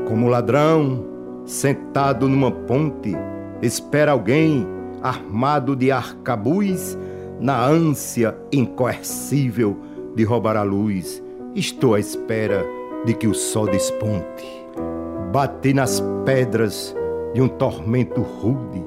Como 0.08 0.30
ladrão, 0.30 1.13
sentado 1.46 2.28
numa 2.28 2.52
ponte, 2.52 3.16
espera 3.62 4.12
alguém 4.12 4.68
armado 5.02 5.76
de 5.76 5.92
arcabuz, 5.92 6.98
na 7.40 7.66
ânsia 7.66 8.38
incoercível 8.54 9.78
de 10.16 10.24
roubar 10.24 10.56
a 10.56 10.64
luz. 10.64 11.22
Estou 11.54 11.96
à 11.96 12.00
espera 12.00 12.66
de 13.06 13.14
que 13.14 13.28
o 13.28 13.34
sol 13.34 13.68
desponte. 13.68 14.48
Bati 15.34 15.74
nas 15.74 16.02
pedras 16.26 16.96
de 17.34 17.42
um 17.42 17.48
tormento 17.48 18.22
rude, 18.22 18.84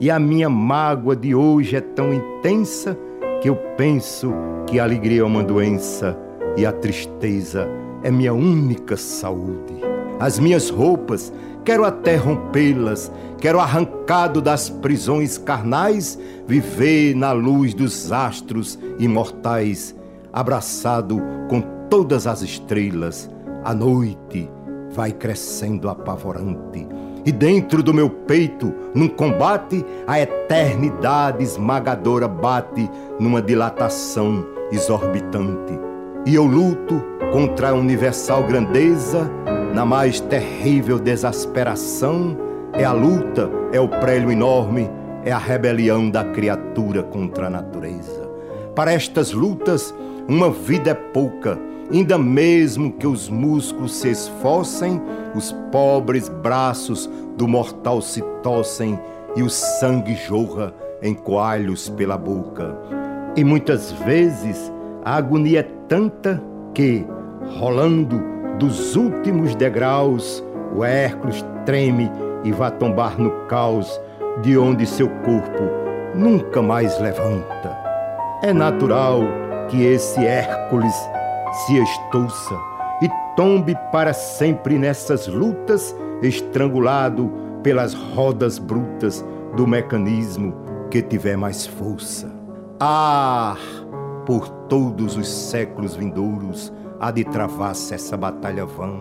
e 0.00 0.10
a 0.10 0.18
minha 0.18 0.50
mágoa 0.50 1.16
de 1.16 1.34
hoje 1.34 1.76
é 1.76 1.80
tão 1.80 2.12
intensa 2.12 2.98
que 3.40 3.48
eu 3.48 3.56
penso 3.76 4.34
que 4.66 4.78
a 4.78 4.84
alegria 4.84 5.20
é 5.20 5.24
uma 5.24 5.42
doença 5.42 6.18
e 6.56 6.66
a 6.66 6.72
tristeza 6.72 7.68
é 8.02 8.10
minha 8.10 8.34
única 8.34 8.96
saúde. 8.96 9.74
As 10.18 10.38
minhas 10.38 10.68
roupas 10.68 11.32
Quero 11.64 11.86
até 11.86 12.16
rompê-las, 12.16 13.10
quero 13.38 13.58
arrancado 13.58 14.42
das 14.42 14.68
prisões 14.68 15.38
carnais, 15.38 16.18
viver 16.46 17.14
na 17.14 17.32
luz 17.32 17.72
dos 17.72 18.12
astros 18.12 18.78
imortais, 18.98 19.96
abraçado 20.30 21.22
com 21.48 21.62
todas 21.88 22.26
as 22.26 22.42
estrelas. 22.42 23.30
A 23.64 23.72
noite 23.72 24.50
vai 24.90 25.10
crescendo 25.10 25.88
apavorante, 25.88 26.86
e 27.24 27.32
dentro 27.32 27.82
do 27.82 27.94
meu 27.94 28.10
peito, 28.10 28.70
num 28.94 29.08
combate, 29.08 29.82
a 30.06 30.20
eternidade 30.20 31.42
esmagadora 31.42 32.28
bate 32.28 32.90
numa 33.18 33.40
dilatação 33.40 34.46
exorbitante. 34.70 35.78
E 36.26 36.34
eu 36.34 36.44
luto 36.44 37.02
contra 37.32 37.70
a 37.70 37.74
universal 37.74 38.44
grandeza 38.44 39.30
na 39.74 39.84
mais 39.84 40.20
terrível 40.20 41.00
desasperação, 41.00 42.38
é 42.72 42.84
a 42.84 42.92
luta, 42.92 43.50
é 43.72 43.80
o 43.80 43.88
prélio 43.88 44.30
enorme, 44.30 44.88
é 45.24 45.32
a 45.32 45.38
rebelião 45.38 46.08
da 46.08 46.22
criatura 46.22 47.02
contra 47.02 47.48
a 47.48 47.50
natureza. 47.50 48.30
Para 48.76 48.92
estas 48.92 49.32
lutas, 49.32 49.92
uma 50.28 50.48
vida 50.48 50.90
é 50.90 50.94
pouca, 50.94 51.58
ainda 51.92 52.16
mesmo 52.16 52.92
que 52.92 53.06
os 53.06 53.28
músculos 53.28 53.96
se 53.96 54.12
esforcem, 54.12 55.02
os 55.34 55.50
pobres 55.72 56.28
braços 56.28 57.10
do 57.36 57.48
mortal 57.48 58.00
se 58.00 58.22
tossem 58.44 58.96
e 59.34 59.42
o 59.42 59.50
sangue 59.50 60.14
jorra 60.14 60.72
em 61.02 61.14
coalhos 61.14 61.88
pela 61.88 62.16
boca. 62.16 62.78
E 63.34 63.42
muitas 63.42 63.90
vezes 63.90 64.72
a 65.04 65.16
agonia 65.16 65.60
é 65.60 65.68
tanta 65.88 66.40
que, 66.72 67.04
rolando 67.58 68.33
dos 68.58 68.96
últimos 68.96 69.54
degraus, 69.54 70.44
o 70.74 70.84
Hércules 70.84 71.44
treme 71.64 72.10
e 72.42 72.52
vai 72.52 72.70
tombar 72.72 73.18
no 73.18 73.30
caos, 73.46 74.00
de 74.42 74.58
onde 74.58 74.86
seu 74.86 75.08
corpo 75.08 75.62
nunca 76.14 76.60
mais 76.60 76.98
levanta. 77.00 77.76
É 78.42 78.52
natural 78.52 79.20
que 79.68 79.82
esse 79.82 80.24
Hércules 80.24 80.94
se 81.66 81.78
estouça 81.78 82.54
e 83.02 83.08
tombe 83.36 83.76
para 83.90 84.12
sempre 84.12 84.78
nessas 84.78 85.26
lutas, 85.26 85.96
estrangulado 86.22 87.32
pelas 87.62 87.94
rodas 87.94 88.58
brutas 88.58 89.24
do 89.56 89.66
mecanismo 89.66 90.54
que 90.90 91.00
tiver 91.00 91.36
mais 91.36 91.66
força. 91.66 92.30
Ah, 92.78 93.56
por 94.26 94.48
todos 94.68 95.16
os 95.16 95.28
séculos 95.28 95.96
vindouros, 95.96 96.72
há 97.00 97.10
de 97.10 97.24
travar-se 97.24 97.94
essa 97.94 98.16
batalha 98.16 98.64
vã. 98.64 99.00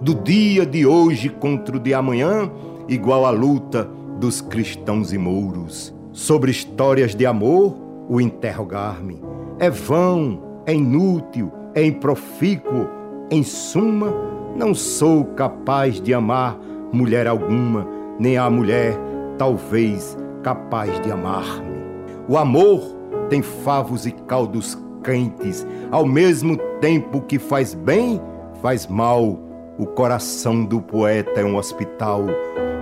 Do 0.00 0.14
dia 0.14 0.66
de 0.66 0.86
hoje 0.86 1.28
contra 1.28 1.76
o 1.76 1.80
de 1.80 1.94
amanhã, 1.94 2.50
igual 2.88 3.24
à 3.26 3.30
luta 3.30 3.88
dos 4.18 4.40
cristãos 4.40 5.12
e 5.12 5.18
mouros. 5.18 5.94
Sobre 6.12 6.50
histórias 6.50 7.14
de 7.14 7.26
amor, 7.26 7.76
o 8.08 8.20
interrogar-me 8.20 9.20
é 9.58 9.70
vão, 9.70 10.40
é 10.66 10.74
inútil, 10.74 11.50
é 11.74 11.84
improfícuo. 11.84 12.88
Em 13.30 13.42
suma, 13.42 14.12
não 14.56 14.74
sou 14.74 15.24
capaz 15.24 16.00
de 16.00 16.12
amar 16.12 16.58
mulher 16.92 17.26
alguma, 17.26 17.86
nem 18.18 18.36
a 18.36 18.48
mulher, 18.48 18.96
talvez, 19.36 20.16
capaz 20.42 21.00
de 21.00 21.10
amar-me. 21.10 21.74
O 22.28 22.38
amor 22.38 22.80
tem 23.28 23.42
favos 23.42 24.06
e 24.06 24.12
caldos 24.12 24.78
quentes, 25.04 25.66
ao 25.90 26.06
mesmo 26.06 26.56
tempo 26.80 27.20
que 27.20 27.38
faz 27.38 27.74
bem, 27.74 28.20
faz 28.60 28.86
mal. 28.86 29.38
O 29.78 29.86
coração 29.86 30.64
do 30.64 30.80
poeta 30.80 31.40
é 31.40 31.44
um 31.44 31.56
hospital 31.56 32.24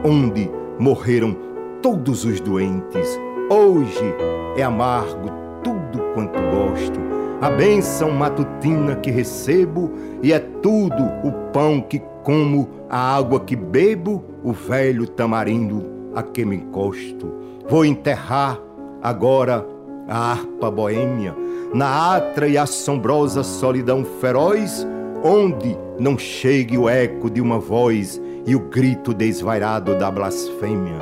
onde 0.05 0.50
morreram 0.79 1.37
todos 1.81 2.25
os 2.25 2.38
doentes, 2.41 3.19
Hoje 3.55 4.14
é 4.57 4.62
amargo 4.62 5.29
tudo 5.62 6.02
quanto 6.14 6.41
gosto, 6.41 6.99
a 7.38 7.50
bênção 7.50 8.11
matutina 8.11 8.97
que 8.97 9.11
recebo, 9.11 9.91
e 10.23 10.33
é 10.33 10.38
tudo 10.38 11.05
o 11.23 11.31
pão 11.52 11.79
que 11.83 12.00
como, 12.23 12.67
a 12.88 13.14
água 13.14 13.41
que 13.41 13.55
bebo, 13.55 14.25
o 14.43 14.52
velho 14.52 15.07
tamarindo 15.07 15.85
a 16.14 16.23
que 16.23 16.47
me 16.47 16.57
encosto. 16.57 17.31
Vou 17.69 17.85
enterrar 17.85 18.59
agora 19.02 19.67
a 20.09 20.33
harpa 20.33 20.71
boêmia, 20.71 21.37
na 21.75 22.17
atra 22.17 22.49
e 22.49 22.59
assombrosa 22.59 23.43
solidão 23.43 24.05
feroz, 24.05 24.87
onde 25.23 25.76
não 25.99 26.19
chegue 26.19 26.76
o 26.76 26.88
eco 26.88 27.31
de 27.31 27.41
uma 27.41 27.59
voz 27.59 28.21
e 28.47 28.55
o 28.55 28.61
grito 28.61 29.14
desvairado 29.14 29.97
da 29.97 30.11
blasfêmia. 30.11 30.99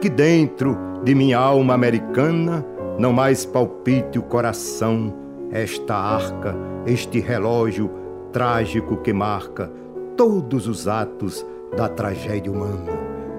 Que 0.00 0.08
dentro 0.08 0.76
de 1.02 1.14
minha 1.14 1.38
alma 1.38 1.74
americana 1.74 2.64
não 2.98 3.12
mais 3.12 3.44
palpite 3.44 4.18
o 4.18 4.22
coração, 4.22 5.12
esta 5.50 5.94
arca, 5.94 6.56
este 6.86 7.20
relógio 7.20 7.90
trágico 8.32 8.96
que 8.96 9.12
marca 9.12 9.70
todos 10.16 10.66
os 10.66 10.88
atos 10.88 11.44
da 11.76 11.88
tragédia 11.88 12.50
humana. 12.50 12.92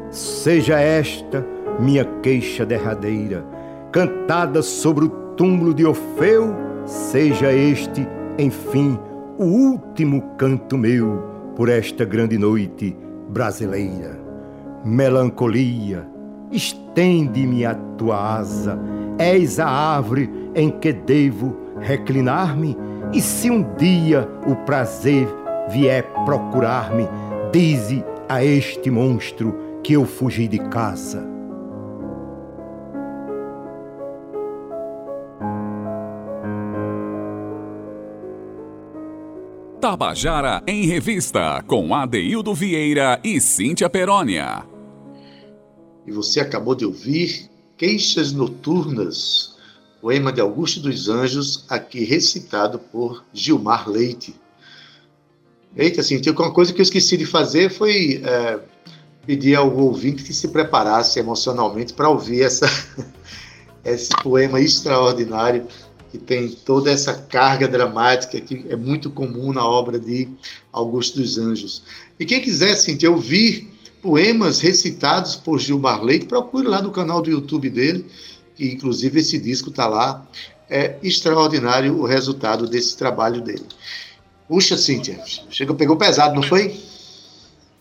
Seja 0.09 0.79
esta 0.79 1.45
minha 1.79 2.05
queixa 2.21 2.65
derradeira, 2.65 3.45
cantada 3.91 4.61
sobre 4.61 5.05
o 5.05 5.09
túmulo 5.09 5.73
de 5.73 5.85
Orfeu, 5.85 6.64
seja 6.85 7.51
este, 7.51 8.07
enfim, 8.37 8.97
o 9.37 9.43
último 9.43 10.21
canto 10.37 10.77
meu 10.77 11.23
por 11.55 11.69
esta 11.69 12.05
grande 12.05 12.37
noite 12.37 12.95
brasileira. 13.29 14.19
Melancolia, 14.83 16.07
estende-me 16.51 17.65
a 17.65 17.73
tua 17.97 18.37
asa, 18.37 18.79
és 19.17 19.59
a 19.59 19.67
árvore 19.67 20.29
em 20.53 20.69
que 20.69 20.93
devo 20.93 21.55
reclinar-me, 21.79 22.77
e 23.13 23.21
se 23.21 23.49
um 23.49 23.63
dia 23.75 24.27
o 24.45 24.55
prazer 24.57 25.27
vier 25.69 26.03
procurar-me, 26.25 27.07
dize 27.51 28.03
a 28.29 28.43
este 28.43 28.91
monstro 28.91 29.55
que 29.83 29.93
eu 29.93 30.05
fugi 30.05 30.47
de 30.47 30.59
casa. 30.69 31.34
Tabajara 39.85 40.63
em 40.65 40.87
Revista, 40.87 41.63
com 41.67 41.93
Adeildo 41.93 42.55
Vieira 42.55 43.19
e 43.23 43.39
Cíntia 43.39 43.87
Perónia. 43.87 44.65
E 46.07 46.11
você 46.11 46.39
acabou 46.39 46.73
de 46.73 46.83
ouvir 46.83 47.51
Queixas 47.77 48.31
Noturnas, 48.33 49.55
poema 50.01 50.33
de 50.33 50.41
Augusto 50.41 50.79
dos 50.79 51.07
Anjos, 51.07 51.65
aqui 51.69 52.03
recitado 52.03 52.79
por 52.79 53.23
Gilmar 53.31 53.87
Leite. 53.87 54.33
Eita, 55.77 56.01
Cíntia, 56.01 56.31
uma 56.31 56.51
coisa 56.51 56.73
que 56.73 56.81
eu 56.81 56.83
esqueci 56.83 57.15
de 57.15 57.27
fazer 57.27 57.69
foi 57.69 58.23
é, 58.25 58.59
pedir 59.23 59.53
ao 59.53 59.71
ouvinte 59.71 60.23
que 60.23 60.33
se 60.33 60.47
preparasse 60.47 61.19
emocionalmente 61.19 61.93
para 61.93 62.09
ouvir 62.09 62.41
essa, 62.41 62.65
esse 63.85 64.09
poema 64.23 64.59
extraordinário 64.59 65.67
que 66.15 66.23
tem 66.23 66.49
toda 66.49 66.89
essa 66.89 67.13
carga 67.13 67.67
dramática 67.67 68.39
que 68.39 68.65
é 68.69 68.75
muito 68.75 69.09
comum 69.09 69.51
na 69.51 69.67
obra 69.67 69.99
de 69.99 70.29
Augusto 70.71 71.19
dos 71.19 71.37
Anjos. 71.37 71.83
E 72.17 72.25
quem 72.25 72.41
quiser 72.41 72.75
sentir 72.75 73.07
ouvir 73.07 73.69
poemas 74.01 74.61
recitados 74.61 75.35
por 75.35 75.59
Gilmar 75.59 76.01
Leite, 76.01 76.25
procure 76.25 76.67
lá 76.67 76.81
no 76.81 76.91
canal 76.91 77.21
do 77.21 77.29
YouTube 77.29 77.69
dele, 77.69 78.05
que 78.55 78.65
inclusive 78.71 79.19
esse 79.19 79.37
disco 79.37 79.69
está 79.69 79.87
lá. 79.87 80.25
É 80.69 80.95
extraordinário 81.03 81.99
o 81.99 82.05
resultado 82.05 82.65
desse 82.67 82.97
trabalho 82.97 83.41
dele. 83.41 83.65
Puxa, 84.47 84.77
Cíntia, 84.77 85.21
chegou, 85.49 85.75
pegou 85.75 85.97
pesado, 85.97 86.33
não 86.33 86.43
foi? 86.43 86.79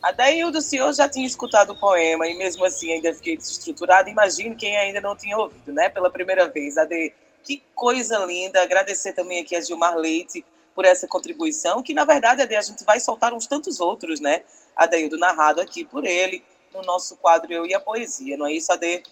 Adaildo, 0.03 0.59
o 0.59 0.61
senhor 0.61 0.93
já 0.93 1.09
tinha 1.09 1.27
escutado 1.27 1.71
o 1.71 1.77
poema 1.77 2.27
e 2.29 2.37
mesmo 2.37 2.63
assim 2.65 2.93
ainda 2.93 3.15
fiquei 3.15 3.39
desestruturado. 3.39 4.11
Imagine 4.11 4.55
quem 4.55 4.77
ainda 4.77 5.01
não 5.01 5.17
tinha 5.17 5.37
ouvido, 5.39 5.73
né? 5.73 5.89
Pela 5.89 6.11
primeira 6.11 6.47
vez. 6.49 6.77
Ade, 6.77 7.13
que 7.45 7.63
coisa 7.75 8.19
linda. 8.25 8.63
Agradecer 8.63 9.13
também 9.13 9.41
aqui 9.41 9.55
a 9.55 9.61
Gilmar 9.61 9.97
Leite 9.97 10.45
por 10.75 10.85
essa 10.85 11.07
contribuição, 11.07 11.83
que 11.83 11.95
na 11.95 12.05
verdade, 12.05 12.43
Ade, 12.43 12.57
a 12.57 12.63
gente 12.63 12.85
vai 12.85 12.99
soltar 12.99 13.33
uns 13.33 13.47
tantos 13.47 13.79
outros, 13.79 14.19
né? 14.19 14.43
Adaildo 14.75 15.17
narrado 15.17 15.61
aqui 15.61 15.85
por 15.85 16.05
ele, 16.05 16.43
no 16.75 16.83
nosso 16.83 17.17
quadro 17.17 17.53
Eu 17.53 17.65
e 17.65 17.73
a 17.73 17.79
Poesia, 17.79 18.37
não 18.37 18.47
é 18.47 18.55
isso, 18.55 18.73
Ade? 18.73 19.05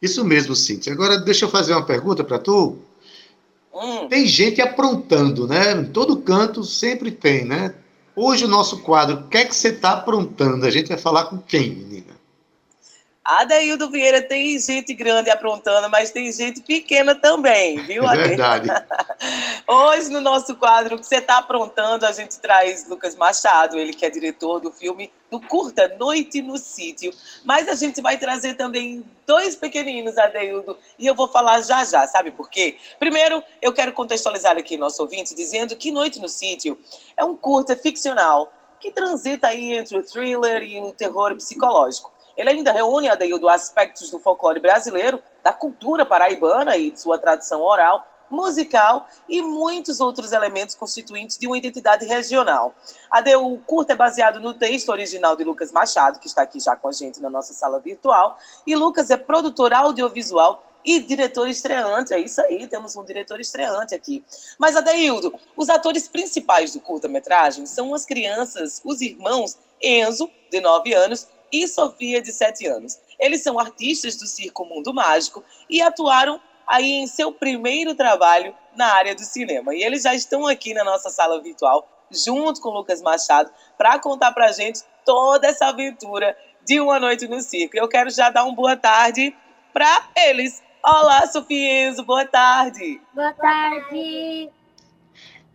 Isso 0.00 0.24
mesmo, 0.24 0.54
Cíntia. 0.54 0.92
Agora, 0.92 1.18
deixa 1.18 1.46
eu 1.46 1.48
fazer 1.48 1.72
uma 1.72 1.86
pergunta 1.86 2.22
para 2.22 2.38
tu. 2.38 2.78
Hum. 3.72 4.08
Tem 4.08 4.26
gente 4.26 4.60
aprontando, 4.60 5.46
né? 5.46 5.72
Em 5.72 5.86
todo 5.86 6.20
canto 6.20 6.62
sempre 6.64 7.10
tem, 7.10 7.44
né? 7.44 7.74
Hoje 8.14 8.44
o 8.44 8.48
nosso 8.48 8.80
quadro, 8.82 9.16
o 9.16 9.28
que 9.28 9.38
é 9.38 9.44
que 9.44 9.54
você 9.54 9.68
está 9.68 9.92
aprontando? 9.92 10.66
A 10.66 10.70
gente 10.70 10.88
vai 10.88 10.98
falar 10.98 11.26
com 11.26 11.38
quem, 11.38 11.70
menina? 11.70 12.17
Adaildo 13.28 13.90
Vieira 13.90 14.22
tem 14.22 14.58
gente 14.58 14.94
grande 14.94 15.28
aprontando, 15.28 15.90
mas 15.90 16.10
tem 16.10 16.32
gente 16.32 16.62
pequena 16.62 17.14
também, 17.14 17.78
viu, 17.84 18.08
É 18.08 18.16
verdade. 18.16 18.68
Hoje, 19.68 20.08
no 20.08 20.22
nosso 20.22 20.56
quadro, 20.56 20.96
o 20.96 20.98
que 20.98 21.04
você 21.04 21.16
está 21.16 21.36
aprontando, 21.36 22.06
a 22.06 22.12
gente 22.12 22.38
traz 22.38 22.88
Lucas 22.88 23.14
Machado, 23.14 23.76
ele 23.76 23.92
que 23.92 24.06
é 24.06 24.08
diretor 24.08 24.60
do 24.60 24.72
filme 24.72 25.12
do 25.30 25.38
curta 25.38 25.94
Noite 25.98 26.40
no 26.40 26.56
Sítio. 26.56 27.12
Mas 27.44 27.68
a 27.68 27.74
gente 27.74 28.00
vai 28.00 28.16
trazer 28.16 28.54
também 28.54 29.04
dois 29.26 29.54
pequeninos, 29.54 30.16
Adeildo, 30.16 30.78
e 30.98 31.06
eu 31.06 31.14
vou 31.14 31.28
falar 31.28 31.60
já 31.60 31.84
já, 31.84 32.06
sabe 32.06 32.30
por 32.30 32.48
quê? 32.48 32.78
Primeiro, 32.98 33.42
eu 33.60 33.74
quero 33.74 33.92
contextualizar 33.92 34.56
aqui 34.56 34.78
nosso 34.78 35.02
ouvinte, 35.02 35.34
dizendo 35.34 35.76
que 35.76 35.92
Noite 35.92 36.18
no 36.18 36.30
Sítio 36.30 36.78
é 37.14 37.22
um 37.22 37.36
curta 37.36 37.76
ficcional 37.76 38.50
que 38.80 38.90
transita 38.90 39.48
aí 39.48 39.74
entre 39.74 39.98
o 39.98 40.02
thriller 40.02 40.62
e 40.62 40.80
o 40.80 40.92
terror 40.92 41.34
psicológico. 41.34 42.16
Ele 42.38 42.50
ainda 42.50 42.70
reúne, 42.70 43.08
Adeildo, 43.08 43.48
aspectos 43.48 44.10
do 44.10 44.20
folclore 44.20 44.60
brasileiro, 44.60 45.20
da 45.42 45.52
cultura 45.52 46.06
paraibana 46.06 46.76
e 46.76 46.92
de 46.92 47.00
sua 47.00 47.18
tradição 47.18 47.60
oral, 47.60 48.06
musical 48.30 49.08
e 49.28 49.42
muitos 49.42 50.00
outros 50.00 50.32
elementos 50.32 50.76
constituintes 50.76 51.36
de 51.36 51.48
uma 51.48 51.58
identidade 51.58 52.06
regional. 52.06 52.74
Adeu, 53.10 53.52
o 53.52 53.58
curta 53.58 53.94
é 53.94 53.96
baseado 53.96 54.38
no 54.38 54.54
texto 54.54 54.90
original 54.90 55.34
de 55.34 55.42
Lucas 55.42 55.72
Machado, 55.72 56.20
que 56.20 56.28
está 56.28 56.42
aqui 56.42 56.60
já 56.60 56.76
com 56.76 56.88
a 56.88 56.92
gente 56.92 57.20
na 57.20 57.28
nossa 57.28 57.52
sala 57.52 57.80
virtual, 57.80 58.38
e 58.64 58.76
Lucas 58.76 59.10
é 59.10 59.16
produtor 59.16 59.72
audiovisual 59.72 60.64
e 60.84 61.00
diretor 61.00 61.48
estreante. 61.48 62.14
É 62.14 62.20
isso 62.20 62.40
aí, 62.42 62.68
temos 62.68 62.94
um 62.96 63.04
diretor 63.04 63.40
estreante 63.40 63.94
aqui. 63.94 64.24
Mas, 64.58 64.76
Adeildo, 64.76 65.34
os 65.56 65.68
atores 65.68 66.06
principais 66.06 66.72
do 66.72 66.80
curta-metragem 66.80 67.66
são 67.66 67.94
as 67.94 68.06
crianças, 68.06 68.80
os 68.84 69.00
irmãos 69.00 69.58
Enzo, 69.82 70.30
de 70.50 70.60
9 70.60 70.92
anos, 70.94 71.28
e 71.52 71.66
Sofia, 71.66 72.20
de 72.20 72.32
7 72.32 72.66
anos. 72.66 72.98
Eles 73.18 73.42
são 73.42 73.58
artistas 73.58 74.16
do 74.16 74.26
Circo 74.26 74.64
Mundo 74.64 74.92
Mágico 74.94 75.42
e 75.68 75.80
atuaram 75.80 76.40
aí 76.66 76.92
em 76.92 77.06
seu 77.06 77.32
primeiro 77.32 77.94
trabalho 77.94 78.54
na 78.76 78.92
área 78.92 79.14
do 79.14 79.22
cinema. 79.22 79.74
E 79.74 79.82
eles 79.82 80.02
já 80.02 80.14
estão 80.14 80.46
aqui 80.46 80.74
na 80.74 80.84
nossa 80.84 81.08
sala 81.10 81.40
virtual, 81.42 81.88
junto 82.10 82.60
com 82.60 82.68
o 82.68 82.74
Lucas 82.74 83.00
Machado, 83.00 83.50
para 83.76 83.98
contar 83.98 84.32
para 84.32 84.46
a 84.46 84.52
gente 84.52 84.82
toda 85.04 85.48
essa 85.48 85.66
aventura 85.66 86.36
de 86.64 86.80
uma 86.80 87.00
noite 87.00 87.26
no 87.26 87.40
circo. 87.40 87.76
Eu 87.76 87.88
quero 87.88 88.10
já 88.10 88.28
dar 88.28 88.44
uma 88.44 88.54
boa 88.54 88.76
tarde 88.76 89.34
para 89.72 90.08
eles. 90.16 90.62
Olá, 90.84 91.26
Sofia 91.26 91.88
Enzo, 91.88 92.04
boa 92.04 92.26
tarde. 92.26 93.00
Boa 93.14 93.32
tarde. 93.32 94.50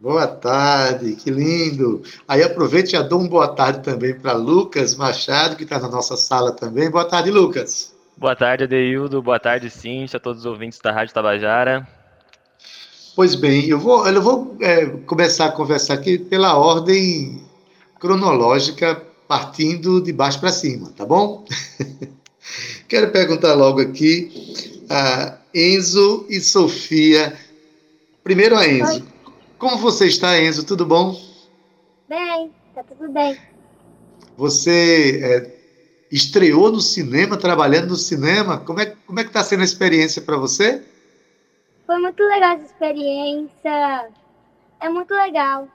Boa 0.04 0.28
tarde, 0.28 1.16
que 1.16 1.32
lindo. 1.32 2.04
Aí 2.28 2.44
aproveite 2.44 2.89
e 2.89 2.92
já 2.92 3.02
dou 3.02 3.22
uma 3.22 3.30
boa 3.30 3.48
tarde 3.48 3.80
também 3.80 4.13
para 4.13 4.34
Lucas 4.34 4.98
Machado, 4.98 5.56
que 5.56 5.63
está 5.63 5.80
na 5.80 5.88
nossa 5.88 6.18
sala 6.18 6.52
também. 6.52 6.89
Boa 6.89 7.06
tarde, 7.06 7.32
Lucas. 7.32 7.94
Boa 8.18 8.36
tarde, 8.36 8.66
Adeildo. 8.66 9.22
Boa 9.22 9.39
tarde, 9.39 9.70
Cíntia, 9.70 10.18
a 10.18 10.20
todos 10.20 10.42
os 10.42 10.46
ouvintes 10.46 10.78
da 10.80 10.92
Rádio 10.92 11.13
Tabajara. 11.13 11.88
Pois 13.16 13.34
bem, 13.34 13.66
eu 13.66 13.80
vou, 13.80 14.06
eu 14.06 14.22
vou 14.22 14.58
é, 14.60 14.88
começar 15.06 15.46
a 15.46 15.52
conversar 15.54 15.94
aqui 15.94 16.18
pela 16.18 16.58
ordem 16.58 17.42
cronológica, 17.98 19.02
partindo 19.26 20.02
de 20.02 20.12
baixo 20.12 20.38
para 20.38 20.52
cima, 20.52 20.92
tá 20.98 21.06
bom? 21.06 21.46
Quero 22.89 23.10
perguntar 23.10 23.54
logo 23.54 23.80
aqui 23.80 24.84
a 24.89 25.38
Enzo 25.56 26.26
e 26.28 26.42
Sofia. 26.42 27.34
Primeiro 28.22 28.58
a 28.58 28.68
Enzo. 28.68 28.96
Oi. 28.96 29.12
Como 29.63 29.78
você 29.78 30.08
está, 30.08 30.38
Enzo? 30.38 30.65
Tudo 30.65 30.86
bom? 30.86 31.17
Bem, 32.10 32.52
tá 32.76 32.84
tudo 32.84 33.10
bem. 33.10 33.39
Você 34.36 35.21
é, 35.23 35.56
estreou 36.12 36.69
no 36.69 36.82
cinema, 36.82 37.38
trabalhando 37.38 37.91
no 37.91 37.95
cinema. 37.95 38.58
Como 38.58 38.82
é, 38.82 38.88
como 39.08 39.21
é 39.21 39.23
que 39.23 39.30
está 39.30 39.41
sendo 39.41 39.62
a 39.62 39.63
experiência 39.63 40.21
para 40.21 40.36
você? 40.36 40.84
Foi 41.88 41.97
muito 41.97 42.21
legal 42.21 42.58
essa 42.58 42.65
experiência. 42.65 44.10
É 44.82 44.89
muito 44.89 45.13
legal. 45.13 45.69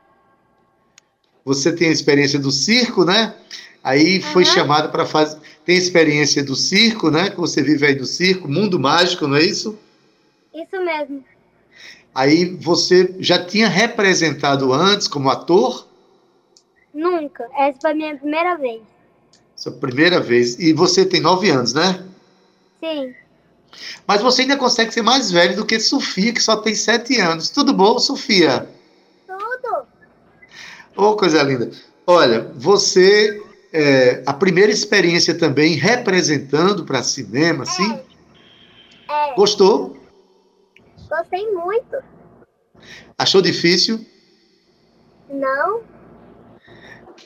Você 1.42 1.72
tem 1.74 1.88
a 1.88 1.92
experiência 1.92 2.38
do 2.38 2.52
circo, 2.52 3.06
né? 3.06 3.34
Aí 3.82 4.20
foi 4.20 4.42
Aham. 4.42 4.52
chamado 4.52 4.92
para 4.92 5.06
fazer. 5.06 5.40
Tem 5.64 5.78
experiência 5.78 6.44
do 6.44 6.54
circo, 6.54 7.10
né? 7.10 7.30
Que 7.30 7.38
você 7.38 7.62
vive 7.62 7.86
aí 7.86 7.94
do 7.94 8.04
circo, 8.04 8.48
mundo 8.48 8.78
mágico, 8.78 9.26
não 9.26 9.36
é 9.36 9.42
isso? 9.42 9.78
Isso 10.52 10.76
mesmo. 10.84 11.24
Aí 12.18 12.56
você 12.56 13.14
já 13.20 13.44
tinha 13.44 13.68
representado 13.68 14.72
antes 14.72 15.06
como 15.06 15.30
ator, 15.30 15.86
Nunca. 16.92 17.48
Essa 17.56 17.78
foi 17.80 17.90
a 17.92 17.94
minha 17.94 18.16
primeira 18.16 18.56
vez. 18.56 18.82
sua 19.54 19.70
primeira 19.70 20.18
vez. 20.18 20.58
E 20.58 20.72
você 20.72 21.06
tem 21.06 21.20
nove 21.20 21.48
anos, 21.48 21.72
né? 21.72 22.04
Sim. 22.80 23.14
Mas 24.04 24.20
você 24.20 24.42
ainda 24.42 24.56
consegue 24.56 24.92
ser 24.92 25.02
mais 25.02 25.30
velho 25.30 25.54
do 25.54 25.64
que 25.64 25.78
Sofia, 25.78 26.32
que 26.32 26.42
só 26.42 26.56
tem 26.56 26.74
sete 26.74 27.20
anos. 27.20 27.50
Tudo 27.50 27.72
bom, 27.72 28.00
Sofia? 28.00 28.68
Tudo. 29.24 29.86
Ô, 30.96 31.14
coisa 31.14 31.40
linda. 31.44 31.70
Olha, 32.04 32.50
você. 32.56 33.40
é, 33.72 34.24
a 34.26 34.32
primeira 34.32 34.72
experiência 34.72 35.38
também 35.38 35.74
representando 35.74 36.84
para 36.84 37.00
cinema, 37.04 37.62
assim. 37.62 37.96
É, 39.08 39.34
Gostou? 39.36 39.96
Gostei 41.08 41.50
muito. 41.52 41.96
Achou 43.16 43.42
difícil? 43.42 44.04
Não? 45.28 45.80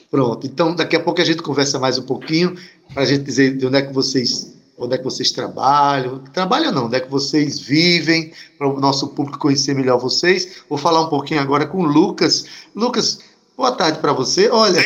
Pronto. 0.09 0.45
Então, 0.45 0.75
daqui 0.75 0.95
a 0.95 0.99
pouco 0.99 1.21
a 1.21 1.25
gente 1.25 1.41
conversa 1.41 1.79
mais 1.79 1.97
um 1.97 2.03
pouquinho 2.03 2.55
para 2.93 3.03
a 3.03 3.05
gente 3.05 3.23
dizer 3.23 3.57
de 3.57 3.65
onde 3.65 3.77
é 3.77 3.81
que 3.81 3.93
vocês, 3.93 4.55
onde 4.77 4.95
é 4.95 4.97
que 4.97 5.03
vocês 5.03 5.31
trabalham. 5.31 6.19
Trabalham 6.19 6.71
não, 6.71 6.85
onde 6.85 6.95
é 6.95 6.99
que 6.99 7.09
vocês 7.09 7.59
vivem, 7.59 8.31
para 8.57 8.67
o 8.67 8.79
nosso 8.79 9.09
público 9.09 9.39
conhecer 9.39 9.73
melhor 9.73 9.99
vocês. 9.99 10.63
Vou 10.69 10.77
falar 10.77 11.01
um 11.01 11.09
pouquinho 11.09 11.41
agora 11.41 11.65
com 11.65 11.79
o 11.79 11.85
Lucas. 11.85 12.45
Lucas, 12.75 13.19
boa 13.55 13.71
tarde 13.71 13.99
para 13.99 14.13
você. 14.13 14.49
Olha, 14.49 14.81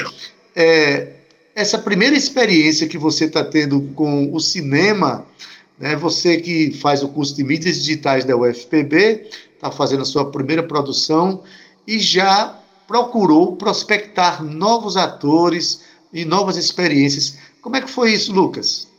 é, 0.56 1.14
essa 1.56 1.78
primeira 1.78 2.16
experiência 2.16 2.88
que 2.88 2.98
você 2.98 3.26
está 3.26 3.44
tendo 3.44 3.82
com 3.96 4.34
o 4.34 4.40
cinema, 4.40 5.26
né, 5.78 5.96
você 5.96 6.38
que 6.38 6.72
faz 6.74 7.04
o 7.04 7.10
curso 7.10 7.36
de 7.36 7.44
mídias 7.44 7.78
digitais 7.78 8.26
da 8.26 8.36
UFPB, 8.36 9.30
está 9.54 9.72
fazendo 9.72 10.02
a 10.02 10.06
sua 10.06 10.32
primeira 10.32 10.64
produção 10.64 11.44
e 11.86 12.00
já 12.00 12.60
procurou 12.88 13.56
prospectar 13.56 14.44
novos 14.44 14.98
atores 14.98 15.86
e 16.12 16.26
novas 16.26 16.58
experiências. 16.58 17.38
Como 17.62 17.76
é 17.76 17.82
que 17.82 17.90
foi 17.90 18.14
isso, 18.14 18.34
Lucas? 18.34 18.90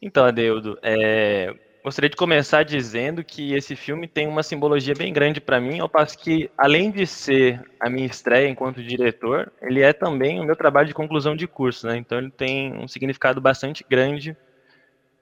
Então, 0.00 0.24
Adeudo, 0.24 0.78
é, 0.82 1.54
gostaria 1.82 2.10
de 2.10 2.16
começar 2.16 2.64
dizendo 2.64 3.24
que 3.24 3.54
esse 3.54 3.74
filme 3.76 4.06
tem 4.06 4.26
uma 4.26 4.42
simbologia 4.42 4.94
bem 4.94 5.12
grande 5.12 5.40
para 5.40 5.60
mim, 5.60 5.78
ao 5.80 5.88
passo 5.88 6.18
que, 6.18 6.50
além 6.56 6.90
de 6.90 7.06
ser 7.06 7.60
a 7.80 7.88
minha 7.88 8.06
estreia 8.06 8.48
enquanto 8.48 8.82
diretor, 8.82 9.50
ele 9.62 9.80
é 9.80 9.92
também 9.92 10.40
o 10.40 10.44
meu 10.44 10.56
trabalho 10.56 10.88
de 10.88 10.94
conclusão 10.94 11.36
de 11.36 11.46
curso, 11.46 11.86
né? 11.86 11.96
Então, 11.96 12.18
ele 12.18 12.30
tem 12.30 12.76
um 12.76 12.88
significado 12.88 13.40
bastante 13.40 13.84
grande 13.88 14.36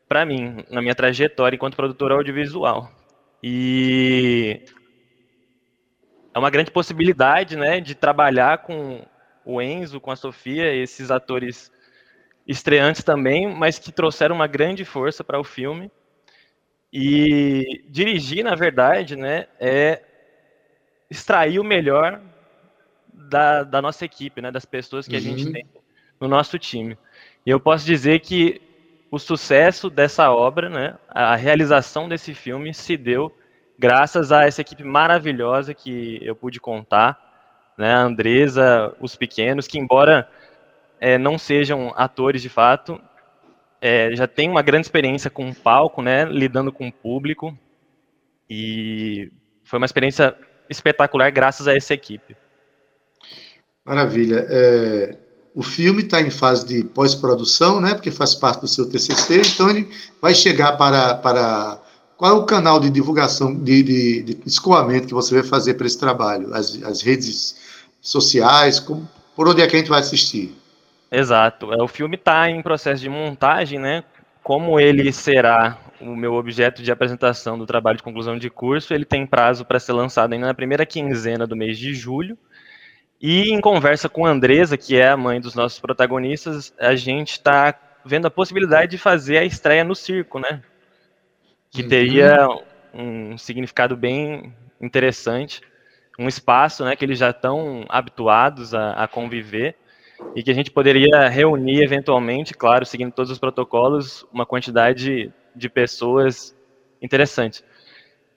para 0.08 0.24
mim, 0.24 0.64
na 0.70 0.80
minha 0.80 0.94
trajetória 0.94 1.56
enquanto 1.56 1.76
produtor 1.76 2.12
audiovisual. 2.12 2.90
E 3.42 4.62
é 6.34 6.38
uma 6.38 6.50
grande 6.50 6.70
possibilidade, 6.70 7.56
né, 7.56 7.80
de 7.80 7.94
trabalhar 7.94 8.58
com 8.58 9.04
o 9.44 9.60
Enzo, 9.60 10.00
com 10.00 10.10
a 10.10 10.16
Sofia, 10.16 10.74
esses 10.74 11.10
atores 11.10 11.72
estreantes 12.46 13.02
também, 13.02 13.52
mas 13.52 13.78
que 13.78 13.90
trouxeram 13.92 14.34
uma 14.34 14.46
grande 14.46 14.84
força 14.84 15.24
para 15.24 15.40
o 15.40 15.44
filme. 15.44 15.90
E 16.92 17.84
dirigir, 17.88 18.44
na 18.44 18.54
verdade, 18.54 19.16
né, 19.16 19.46
é 19.58 20.02
extrair 21.10 21.58
o 21.58 21.64
melhor 21.64 22.20
da, 23.12 23.62
da 23.62 23.82
nossa 23.82 24.04
equipe, 24.04 24.40
né, 24.40 24.50
das 24.50 24.64
pessoas 24.64 25.06
que 25.06 25.16
a 25.16 25.20
gente 25.20 25.46
Uhum. 25.46 25.52
tem 25.52 25.66
no 26.20 26.28
nosso 26.28 26.58
time. 26.58 26.96
E 27.44 27.50
eu 27.50 27.60
posso 27.60 27.84
dizer 27.84 28.20
que 28.20 28.60
o 29.10 29.18
sucesso 29.18 29.88
dessa 29.88 30.30
obra, 30.30 30.68
né, 30.68 30.98
a 31.08 31.36
realização 31.36 32.08
desse 32.08 32.34
filme 32.34 32.74
se 32.74 32.96
deu 32.96 33.34
graças 33.78 34.32
a 34.32 34.44
essa 34.44 34.60
equipe 34.60 34.82
maravilhosa 34.82 35.74
que 35.74 36.18
eu 36.22 36.34
pude 36.34 36.60
contar, 36.60 37.18
né, 37.78 37.94
a 37.94 38.00
Andresa, 38.00 38.94
os 39.00 39.14
pequenos, 39.14 39.66
que 39.66 39.78
embora 39.78 40.28
é, 40.98 41.18
não 41.18 41.38
sejam 41.38 41.92
atores 41.96 42.42
de 42.42 42.48
fato, 42.48 43.00
é, 43.80 44.14
já 44.16 44.26
tem 44.26 44.48
uma 44.48 44.62
grande 44.62 44.86
experiência 44.86 45.30
com 45.30 45.48
o 45.48 45.54
palco, 45.54 46.02
né, 46.02 46.24
lidando 46.24 46.72
com 46.72 46.88
o 46.88 46.92
público, 46.92 47.56
e 48.48 49.30
foi 49.64 49.78
uma 49.78 49.86
experiência 49.86 50.34
espetacular 50.68 51.30
graças 51.30 51.68
a 51.68 51.76
essa 51.76 51.94
equipe. 51.94 52.36
Maravilha. 53.84 54.46
É, 54.48 55.16
o 55.56 55.62
filme 55.62 56.02
está 56.02 56.20
em 56.20 56.28
fase 56.28 56.66
de 56.66 56.84
pós-produção, 56.84 57.80
né? 57.80 57.94
Porque 57.94 58.10
faz 58.10 58.34
parte 58.34 58.60
do 58.60 58.68
seu 58.68 58.86
TCC, 58.86 59.40
então 59.40 59.70
ele 59.70 59.88
vai 60.20 60.34
chegar 60.34 60.72
para, 60.72 61.14
para 61.14 61.80
qual 62.14 62.36
é 62.36 62.38
o 62.38 62.44
canal 62.44 62.78
de 62.78 62.90
divulgação, 62.90 63.54
de, 63.54 63.82
de, 63.82 64.22
de 64.22 64.38
escoamento 64.44 65.06
que 65.06 65.14
você 65.14 65.34
vai 65.34 65.42
fazer 65.42 65.72
para 65.72 65.86
esse 65.86 65.98
trabalho? 65.98 66.52
As, 66.52 66.82
as 66.82 67.00
redes 67.00 67.56
sociais, 68.02 68.78
como, 68.78 69.08
por 69.34 69.48
onde 69.48 69.62
é 69.62 69.66
que 69.66 69.74
a 69.74 69.78
gente 69.78 69.88
vai 69.88 70.00
assistir? 70.00 70.54
Exato. 71.10 71.72
É, 71.72 71.82
O 71.82 71.88
filme 71.88 72.16
está 72.16 72.50
em 72.50 72.60
processo 72.60 73.00
de 73.00 73.08
montagem, 73.08 73.78
né? 73.78 74.04
Como 74.42 74.78
ele 74.78 75.10
será 75.10 75.78
o 76.02 76.14
meu 76.14 76.34
objeto 76.34 76.82
de 76.82 76.92
apresentação 76.92 77.56
do 77.56 77.64
trabalho 77.64 77.96
de 77.96 78.02
conclusão 78.02 78.36
de 78.36 78.50
curso, 78.50 78.92
ele 78.92 79.06
tem 79.06 79.26
prazo 79.26 79.64
para 79.64 79.80
ser 79.80 79.94
lançado 79.94 80.34
ainda 80.34 80.48
na 80.48 80.54
primeira 80.54 80.84
quinzena 80.84 81.46
do 81.46 81.56
mês 81.56 81.78
de 81.78 81.94
julho. 81.94 82.36
E 83.20 83.50
em 83.50 83.60
conversa 83.60 84.08
com 84.08 84.26
a 84.26 84.30
Andresa, 84.30 84.76
que 84.76 84.96
é 84.96 85.08
a 85.08 85.16
mãe 85.16 85.40
dos 85.40 85.54
nossos 85.54 85.78
protagonistas, 85.80 86.72
a 86.78 86.94
gente 86.94 87.32
está 87.32 87.74
vendo 88.04 88.26
a 88.26 88.30
possibilidade 88.30 88.92
de 88.92 88.98
fazer 88.98 89.38
a 89.38 89.44
estreia 89.44 89.84
no 89.84 89.94
circo, 89.94 90.38
né? 90.38 90.62
Que 91.70 91.82
Uhum. 91.82 91.88
teria 91.88 92.48
um 92.92 93.36
significado 93.38 93.96
bem 93.96 94.54
interessante, 94.80 95.60
um 96.18 96.28
espaço, 96.28 96.84
né, 96.84 96.96
que 96.96 97.04
eles 97.04 97.18
já 97.18 97.30
estão 97.30 97.84
habituados 97.88 98.74
a, 98.74 98.92
a 98.92 99.08
conviver 99.08 99.76
e 100.34 100.42
que 100.42 100.50
a 100.50 100.54
gente 100.54 100.70
poderia 100.70 101.28
reunir 101.28 101.82
eventualmente, 101.82 102.54
claro, 102.54 102.84
seguindo 102.86 103.12
todos 103.12 103.30
os 103.30 103.38
protocolos, 103.38 104.24
uma 104.32 104.46
quantidade 104.46 105.32
de 105.54 105.68
pessoas 105.68 106.54
interessante. 107.02 107.62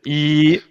E 0.05 0.61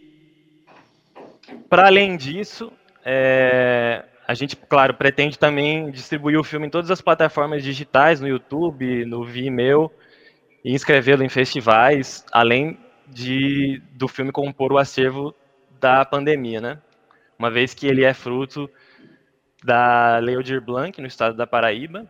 para 1.69 1.87
além 1.87 2.17
disso, 2.17 2.73
é, 3.11 4.05
a 4.27 4.35
gente, 4.35 4.55
claro, 4.55 4.93
pretende 4.93 5.39
também 5.39 5.91
distribuir 5.91 6.39
o 6.39 6.45
filme 6.45 6.67
em 6.67 6.71
todas 6.71 6.91
as 6.91 7.01
plataformas 7.01 7.63
digitais, 7.63 8.21
no 8.21 8.29
YouTube, 8.29 9.07
no 9.07 9.25
Vimeo, 9.25 9.91
e 10.63 10.75
inscrevê-lo 10.75 11.23
em 11.23 11.29
festivais, 11.31 12.23
além 12.31 12.79
de 13.07 13.81
do 13.93 14.07
filme 14.07 14.31
compor 14.31 14.75
o 14.75 14.77
acervo 14.77 15.35
da 15.81 16.05
pandemia, 16.05 16.61
né? 16.61 16.79
Uma 17.39 17.51
vez 17.51 17.73
que 17.73 17.87
ele 17.87 18.05
é 18.05 18.13
fruto 18.13 18.69
da 19.65 20.19
Lei 20.19 20.37
Blanc, 20.61 21.01
no 21.01 21.07
estado 21.07 21.35
da 21.35 21.47
Paraíba. 21.47 22.07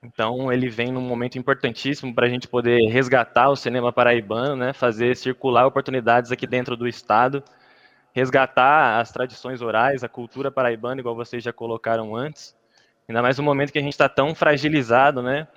Então, 0.00 0.52
ele 0.52 0.68
vem 0.68 0.92
num 0.92 1.00
momento 1.00 1.38
importantíssimo 1.38 2.14
para 2.14 2.26
a 2.26 2.28
gente 2.28 2.46
poder 2.46 2.88
resgatar 2.88 3.48
o 3.48 3.56
cinema 3.56 3.92
paraibano, 3.92 4.54
né? 4.54 4.72
fazer 4.72 5.16
circular 5.16 5.66
oportunidades 5.66 6.30
aqui 6.30 6.46
dentro 6.46 6.76
do 6.76 6.86
estado, 6.86 7.42
resgatar 8.14 9.00
as 9.00 9.10
tradições 9.10 9.60
orais, 9.60 10.04
a 10.04 10.08
cultura 10.08 10.50
paraibana, 10.50 11.00
igual 11.00 11.16
vocês 11.16 11.42
já 11.42 11.52
colocaram 11.52 12.14
antes. 12.14 12.54
Ainda 13.08 13.20
mais 13.20 13.36
no 13.36 13.44
momento 13.44 13.72
que 13.72 13.78
a 13.78 13.82
gente 13.82 13.92
está 13.92 14.08
tão 14.08 14.34
fragilizado, 14.34 15.20
né? 15.20 15.48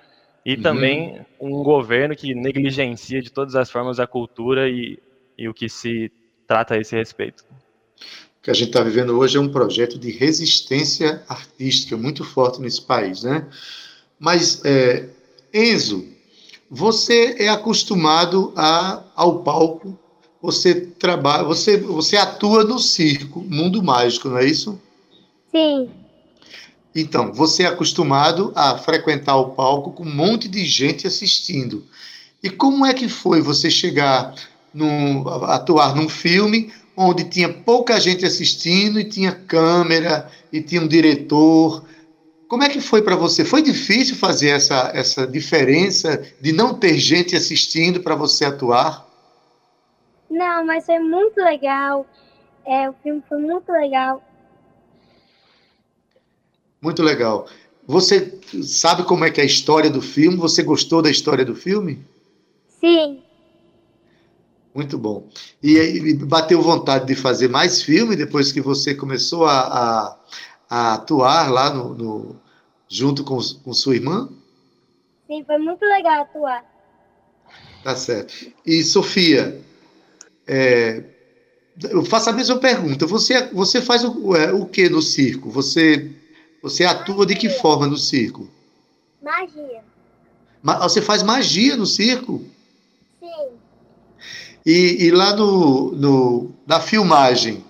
E 0.44 0.56
Uhum. 0.56 0.62
também 0.62 1.20
um 1.40 1.62
governo 1.62 2.16
que 2.16 2.34
negligencia 2.34 3.22
de 3.22 3.30
todas 3.30 3.54
as 3.54 3.70
formas 3.70 4.00
a 4.00 4.06
cultura 4.06 4.68
e, 4.68 4.98
e 5.36 5.48
o 5.48 5.54
que 5.54 5.68
se 5.68 6.10
trata 6.46 6.74
a 6.74 6.78
esse 6.78 6.96
respeito. 6.96 7.44
O 8.38 8.42
que 8.42 8.50
a 8.50 8.54
gente 8.54 8.68
está 8.68 8.82
vivendo 8.82 9.16
hoje 9.16 9.36
é 9.36 9.40
um 9.40 9.50
projeto 9.50 9.98
de 9.98 10.10
resistência 10.10 11.22
artística 11.28 11.96
muito 11.96 12.24
forte 12.24 12.60
nesse 12.60 12.82
país, 12.82 13.22
né? 13.22 13.46
Mas, 14.18 14.64
é, 14.64 15.08
Enzo, 15.54 16.06
você 16.68 17.36
é 17.38 17.48
acostumado 17.48 18.52
a, 18.56 19.04
ao 19.14 19.42
palco, 19.42 19.98
você 20.40 20.74
trabalha, 20.74 21.44
você, 21.44 21.76
você 21.76 22.16
atua 22.16 22.64
no 22.64 22.78
circo, 22.78 23.40
mundo 23.40 23.82
mágico, 23.82 24.28
não 24.28 24.38
é 24.38 24.46
isso? 24.46 24.80
Sim. 25.50 25.90
Então, 26.94 27.32
você 27.32 27.64
é 27.64 27.66
acostumado 27.66 28.52
a 28.54 28.76
frequentar 28.78 29.36
o 29.36 29.50
palco 29.50 29.92
com 29.92 30.04
um 30.04 30.14
monte 30.14 30.48
de 30.48 30.64
gente 30.64 31.06
assistindo. 31.06 31.84
E 32.42 32.48
como 32.48 32.86
é 32.86 32.94
que 32.94 33.08
foi 33.08 33.40
você 33.40 33.70
chegar 33.70 34.34
no 34.72 35.28
atuar 35.44 35.94
num 35.94 36.08
filme 36.08 36.72
onde 36.96 37.24
tinha 37.24 37.48
pouca 37.48 38.00
gente 38.00 38.24
assistindo 38.24 38.98
e 39.00 39.04
tinha 39.04 39.32
câmera 39.32 40.30
e 40.52 40.60
tinha 40.60 40.80
um 40.80 40.88
diretor? 40.88 41.84
Como 42.48 42.62
é 42.62 42.68
que 42.68 42.80
foi 42.80 43.02
para 43.02 43.16
você? 43.16 43.44
Foi 43.44 43.60
difícil 43.60 44.16
fazer 44.16 44.48
essa, 44.48 44.90
essa 44.94 45.26
diferença 45.26 46.22
de 46.40 46.52
não 46.52 46.74
ter 46.74 46.98
gente 46.98 47.36
assistindo 47.36 48.00
para 48.00 48.14
você 48.14 48.44
atuar? 48.44 49.07
Não, 50.30 50.64
mas 50.64 50.86
foi 50.86 50.98
muito 50.98 51.38
legal. 51.38 52.06
É, 52.64 52.88
o 52.88 52.92
filme 53.02 53.22
foi 53.28 53.38
muito 53.38 53.70
legal. 53.72 54.22
Muito 56.80 57.02
legal. 57.02 57.46
Você 57.86 58.38
sabe 58.62 59.04
como 59.04 59.24
é 59.24 59.30
que 59.30 59.40
é 59.40 59.44
a 59.44 59.46
história 59.46 59.90
do 59.90 60.02
filme? 60.02 60.36
Você 60.36 60.62
gostou 60.62 61.00
da 61.00 61.10
história 61.10 61.44
do 61.44 61.54
filme? 61.54 62.04
Sim. 62.68 63.22
Muito 64.74 64.98
bom. 64.98 65.26
E, 65.62 65.76
e 65.76 66.14
bateu 66.14 66.60
vontade 66.62 67.06
de 67.06 67.14
fazer 67.14 67.48
mais 67.48 67.82
filme 67.82 68.14
depois 68.14 68.52
que 68.52 68.60
você 68.60 68.94
começou 68.94 69.46
a, 69.46 69.60
a, 69.60 70.18
a 70.68 70.94
atuar 70.94 71.50
lá 71.50 71.72
no, 71.72 71.94
no 71.94 72.36
junto 72.86 73.24
com, 73.24 73.38
com 73.64 73.72
sua 73.72 73.96
irmã? 73.96 74.28
Sim, 75.26 75.42
foi 75.44 75.58
muito 75.58 75.84
legal 75.84 76.22
atuar. 76.22 76.64
Tá 77.82 77.96
certo. 77.96 78.52
E 78.64 78.82
Sofia, 78.82 79.60
é, 80.48 81.02
eu 81.90 82.04
faço 82.04 82.30
a 82.30 82.32
mesma 82.32 82.56
pergunta. 82.58 83.06
Você, 83.06 83.46
você 83.52 83.80
faz 83.80 84.02
o, 84.04 84.34
é, 84.34 84.52
o 84.52 84.66
que 84.66 84.88
no 84.88 85.00
circo? 85.02 85.50
Você, 85.50 86.10
você 86.62 86.84
atua 86.84 87.24
de 87.26 87.36
que 87.36 87.48
forma 87.48 87.86
no 87.86 87.96
circo? 87.96 88.48
Magia. 89.22 89.82
Ma- 90.62 90.78
Você 90.80 91.00
faz 91.02 91.22
magia 91.22 91.76
no 91.76 91.86
circo? 91.86 92.42
Sim. 93.20 93.48
E, 94.66 95.06
e 95.06 95.10
lá 95.10 95.34
no, 95.36 95.92
no, 95.92 96.50
na 96.66 96.80
filmagem, 96.80 97.64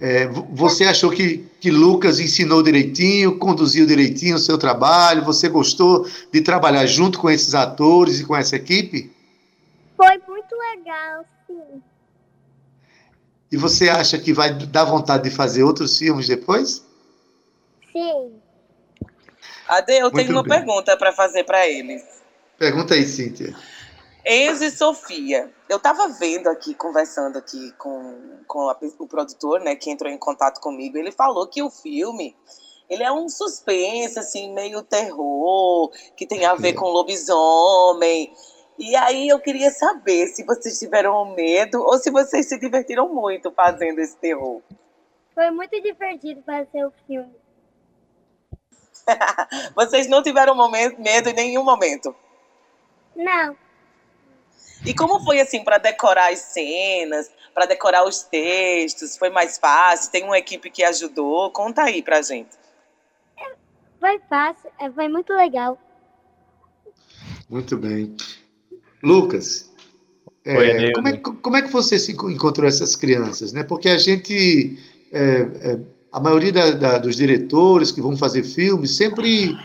é, 0.00 0.26
vo- 0.26 0.48
você 0.52 0.84
achou 0.84 1.10
que, 1.10 1.44
que 1.60 1.70
Lucas 1.70 2.18
ensinou 2.18 2.62
direitinho, 2.62 3.38
conduziu 3.38 3.86
direitinho 3.86 4.36
o 4.36 4.40
seu 4.40 4.56
trabalho? 4.56 5.24
Você 5.24 5.48
gostou 5.48 6.08
de 6.32 6.40
trabalhar 6.40 6.86
junto 6.86 7.18
com 7.18 7.28
esses 7.30 7.54
atores 7.54 8.20
e 8.20 8.24
com 8.24 8.34
essa 8.34 8.56
equipe? 8.56 9.12
Foi 9.96 10.18
muito 10.26 10.54
legal, 10.56 11.24
sim. 11.46 11.82
E 13.54 13.56
você 13.56 13.88
acha 13.88 14.18
que 14.18 14.32
vai 14.32 14.52
dar 14.52 14.82
vontade 14.82 15.22
de 15.22 15.30
fazer 15.30 15.62
outros 15.62 15.96
filmes 15.96 16.26
depois? 16.26 16.84
Sim. 17.92 18.32
Ade, 19.68 19.92
eu 19.92 20.10
tenho 20.10 20.32
Muito 20.32 20.32
uma 20.32 20.42
bem. 20.42 20.58
pergunta 20.58 20.96
para 20.96 21.12
fazer 21.12 21.44
para 21.44 21.64
eles. 21.68 22.02
Pergunta 22.58 22.94
aí, 22.94 23.06
Cíntia. 23.06 23.54
Enzo 24.26 24.64
e 24.64 24.70
Sofia, 24.72 25.52
eu 25.68 25.78
tava 25.78 26.08
vendo 26.08 26.48
aqui, 26.48 26.74
conversando 26.74 27.38
aqui 27.38 27.72
com, 27.78 28.18
com 28.48 28.68
a 28.68 28.76
o 28.98 29.06
produtor, 29.06 29.60
né, 29.60 29.76
que 29.76 29.88
entrou 29.88 30.10
em 30.10 30.18
contato 30.18 30.60
comigo, 30.60 30.98
ele 30.98 31.12
falou 31.12 31.46
que 31.46 31.62
o 31.62 31.70
filme, 31.70 32.34
ele 32.90 33.04
é 33.04 33.12
um 33.12 33.28
suspense, 33.28 34.18
assim, 34.18 34.52
meio 34.52 34.82
terror, 34.82 35.92
que 36.16 36.26
tem 36.26 36.44
a 36.44 36.56
ver 36.56 36.70
É. 36.70 36.72
com 36.72 36.86
lobisomem. 36.86 38.32
E 38.78 38.96
aí 38.96 39.28
eu 39.28 39.38
queria 39.38 39.70
saber 39.70 40.26
se 40.28 40.42
vocês 40.44 40.78
tiveram 40.78 41.34
medo 41.34 41.80
ou 41.80 41.96
se 41.98 42.10
vocês 42.10 42.46
se 42.48 42.58
divertiram 42.58 43.08
muito 43.12 43.50
fazendo 43.52 44.00
esse 44.00 44.16
terror. 44.16 44.60
Foi 45.34 45.50
muito 45.50 45.80
divertido 45.80 46.42
fazer 46.44 46.84
o 46.84 46.92
filme. 47.06 47.32
Vocês 49.74 50.06
não 50.08 50.22
tiveram 50.22 50.54
momen- 50.54 50.96
medo 50.98 51.28
em 51.28 51.34
nenhum 51.34 51.62
momento. 51.62 52.14
Não. 53.14 53.56
E 54.86 54.94
como 54.94 55.22
foi 55.24 55.40
assim 55.40 55.62
para 55.62 55.76
decorar 55.78 56.32
as 56.32 56.38
cenas, 56.38 57.30
para 57.52 57.66
decorar 57.66 58.04
os 58.04 58.22
textos? 58.22 59.16
Foi 59.18 59.28
mais 59.28 59.58
fácil? 59.58 60.10
Tem 60.10 60.24
uma 60.24 60.38
equipe 60.38 60.70
que 60.70 60.82
ajudou? 60.84 61.50
Conta 61.50 61.82
aí 61.82 62.02
pra 62.02 62.22
gente. 62.22 62.56
Foi 64.00 64.18
fácil. 64.28 64.70
é, 64.78 64.90
Foi 64.90 65.08
muito 65.08 65.32
legal. 65.32 65.78
Muito 67.48 67.76
bem. 67.76 68.16
Lucas, 69.04 69.70
é, 70.44 70.54
como, 70.92 71.08
é, 71.08 71.12
que- 71.12 71.32
como 71.42 71.56
é 71.56 71.62
que 71.62 71.72
você 71.72 71.98
se 71.98 72.12
enco- 72.12 72.30
encontrou 72.30 72.66
essas 72.68 72.96
crianças? 72.96 73.52
Né? 73.52 73.62
Porque 73.62 73.88
a 73.88 73.98
gente, 73.98 74.78
é, 75.12 75.46
é, 75.60 75.78
a 76.12 76.20
maioria 76.20 76.52
da- 76.52 76.70
da- 76.70 76.98
dos 76.98 77.16
diretores 77.16 77.90
que 77.92 78.00
vão 78.00 78.16
fazer 78.16 78.42
filmes 78.42 78.96
sempre 78.96 79.56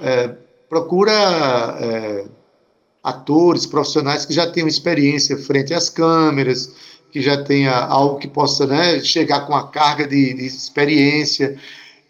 é, 0.00 0.34
procura 0.68 1.12
é, 1.80 2.24
atores, 3.02 3.66
profissionais 3.66 4.24
que 4.26 4.32
já 4.32 4.46
tenham 4.50 4.66
experiência 4.68 5.36
frente 5.36 5.72
às 5.74 5.88
câmeras, 5.88 6.72
que 7.10 7.20
já 7.20 7.42
tenha 7.44 7.72
algo 7.76 8.18
que 8.18 8.26
possa 8.26 8.66
né, 8.66 8.98
chegar 9.00 9.46
com 9.46 9.54
a 9.54 9.68
carga 9.68 10.06
de, 10.06 10.34
de 10.34 10.46
experiência. 10.46 11.56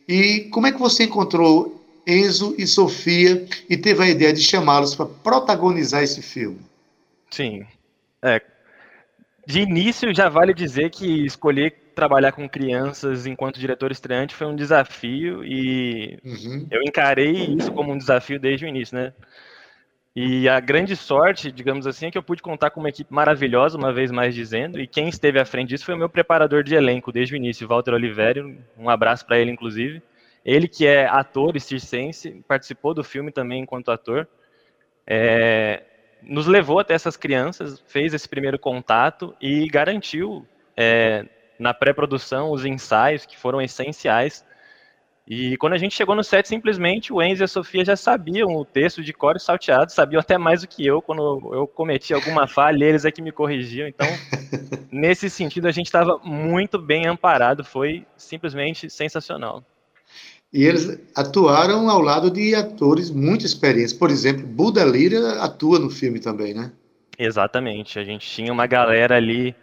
E 0.09 0.49
como 0.53 0.67
é 0.67 0.73
que 0.73 0.79
você 0.79 1.05
encontrou 1.05 1.82
Enzo 2.07 2.55
e 2.59 2.67
Sofia 2.67 3.47
e 3.69 3.77
teve 3.77 4.03
a 4.03 4.09
ideia 4.09 4.33
de 4.33 4.41
chamá-los 4.41 4.95
para 4.95 5.07
protagonizar 5.07 6.03
esse 6.03 6.23
filme? 6.23 6.61
Sim. 7.31 7.65
É, 8.23 8.41
de 9.47 9.61
início, 9.61 10.15
já 10.15 10.29
vale 10.29 10.55
dizer 10.55 10.91
que 10.91 11.27
escolher 11.27 11.75
trabalhar 11.95 12.33
com 12.33 12.49
crianças 12.49 13.27
enquanto 13.27 13.61
diretor 13.61 13.91
estreante 13.91 14.35
foi 14.35 14.47
um 14.47 14.57
desafio 14.57 15.45
e 15.45 16.19
Uhum. 16.25 16.67
eu 16.71 16.81
encarei 16.83 17.33
isso 17.59 17.71
como 17.73 17.93
um 17.93 17.99
desafio 17.99 18.39
desde 18.39 18.65
o 18.65 18.69
início, 18.69 18.97
né? 18.97 19.13
E 20.15 20.47
a 20.47 20.61
grande 20.61 20.95
sorte, 20.95 21.51
digamos 21.51 21.87
assim, 21.87 22.07
é 22.07 22.11
que 22.11 22.19
eu 22.19 22.23
pude 22.23 22.43
contar 22.43 22.71
com 22.71 22.81
uma 22.81 22.91
equipe 22.91 23.13
maravilhosa, 23.13 23.79
uma 23.79 23.93
vez 23.93 24.11
mais 24.11 24.35
dizendo, 24.35 24.79
e 24.79 24.87
quem 24.87 25.09
esteve 25.09 25.41
à 25.41 25.45
frente 25.45 25.71
disso 25.71 25.87
foi 25.87 25.95
o 25.95 25.99
meu 25.99 26.09
preparador 26.09 26.63
de 26.63 26.75
elenco 26.75 27.11
desde 27.11 27.35
o 27.35 27.37
início, 27.37 27.67
Walter 27.67 27.95
Oliveira, 27.95 28.47
um 28.79 28.91
abraço 28.91 29.25
para 29.25 29.39
ele, 29.39 29.51
inclusive. 29.51 30.03
Ele 30.45 30.67
que 30.67 30.87
é 30.87 31.07
ator 31.07 31.57
e 31.57 31.61
circense, 31.61 32.43
participou 32.47 32.95
do 32.95 33.05
filme 33.05 33.31
também 33.31 33.63
enquanto 33.63 33.91
ator, 33.91 34.29
é, 35.07 35.83
nos 36.23 36.47
levou 36.47 36.79
até 36.79 36.95
essas 36.95 37.17
crianças, 37.17 37.83
fez 37.87 38.15
esse 38.15 38.29
primeiro 38.29 38.59
contato 38.59 39.35
e 39.41 39.69
garantiu 39.69 40.47
é, 40.77 41.27
na 41.59 41.73
pré-produção 41.73 42.51
os 42.51 42.65
ensaios 42.65 43.27
que 43.27 43.37
foram 43.37 43.61
essenciais 43.61 44.45
e 45.27 45.57
quando 45.57 45.75
a 45.75 45.79
gente 45.79 45.95
chegou 45.95 46.17
no 46.17 46.25
set, 46.25 46.49
simplesmente 46.49 47.13
o 47.13 47.23
Enzo 47.23 47.43
e 47.43 47.45
a 47.45 47.49
Sofia 47.49 47.85
já 47.85 47.95
sabiam 47.95 48.49
o 48.57 48.65
texto 48.65 49.03
de 49.03 49.13
cor 49.13 49.39
salteado, 49.39 49.93
sabiam 49.93 50.21
até 50.21 50.37
mais 50.37 50.63
do 50.63 50.69
que 50.69 50.85
eu 50.85 51.01
quando 51.01 51.55
eu 51.55 51.67
cometi 51.67 52.13
alguma 52.13 52.49
falha, 52.49 52.85
eles 52.85 53.05
é 53.05 53.11
que 53.11 53.23
me 53.23 53.31
corrigiam. 53.31 53.87
Então, 53.87 54.07
nesse 54.91 55.31
sentido, 55.31 55.69
a 55.69 55.71
gente 55.71 55.87
estava 55.87 56.19
muito 56.25 56.79
bem 56.79 57.07
amparado, 57.07 57.65
foi 57.65 58.05
simplesmente 58.17 58.91
sensacional. 58.91 59.65
E 60.53 60.65
eles 60.65 61.01
atuaram 61.17 61.89
ao 61.89 62.01
lado 62.01 62.31
de 62.31 62.55
atores 62.55 63.11
muito 63.11 63.47
experientes. 63.47 63.93
Por 63.93 64.11
exemplo, 64.11 64.47
Buda 64.47 64.85
Lira 64.85 65.43
atua 65.43 65.79
no 65.79 65.89
filme 65.89 66.21
também, 66.21 66.53
né? 66.53 66.73
Exatamente, 67.19 67.99
a 67.99 68.05
gente 68.05 68.29
tinha 68.29 68.53
uma 68.53 68.67
galera 68.67 69.17
ali, 69.17 69.55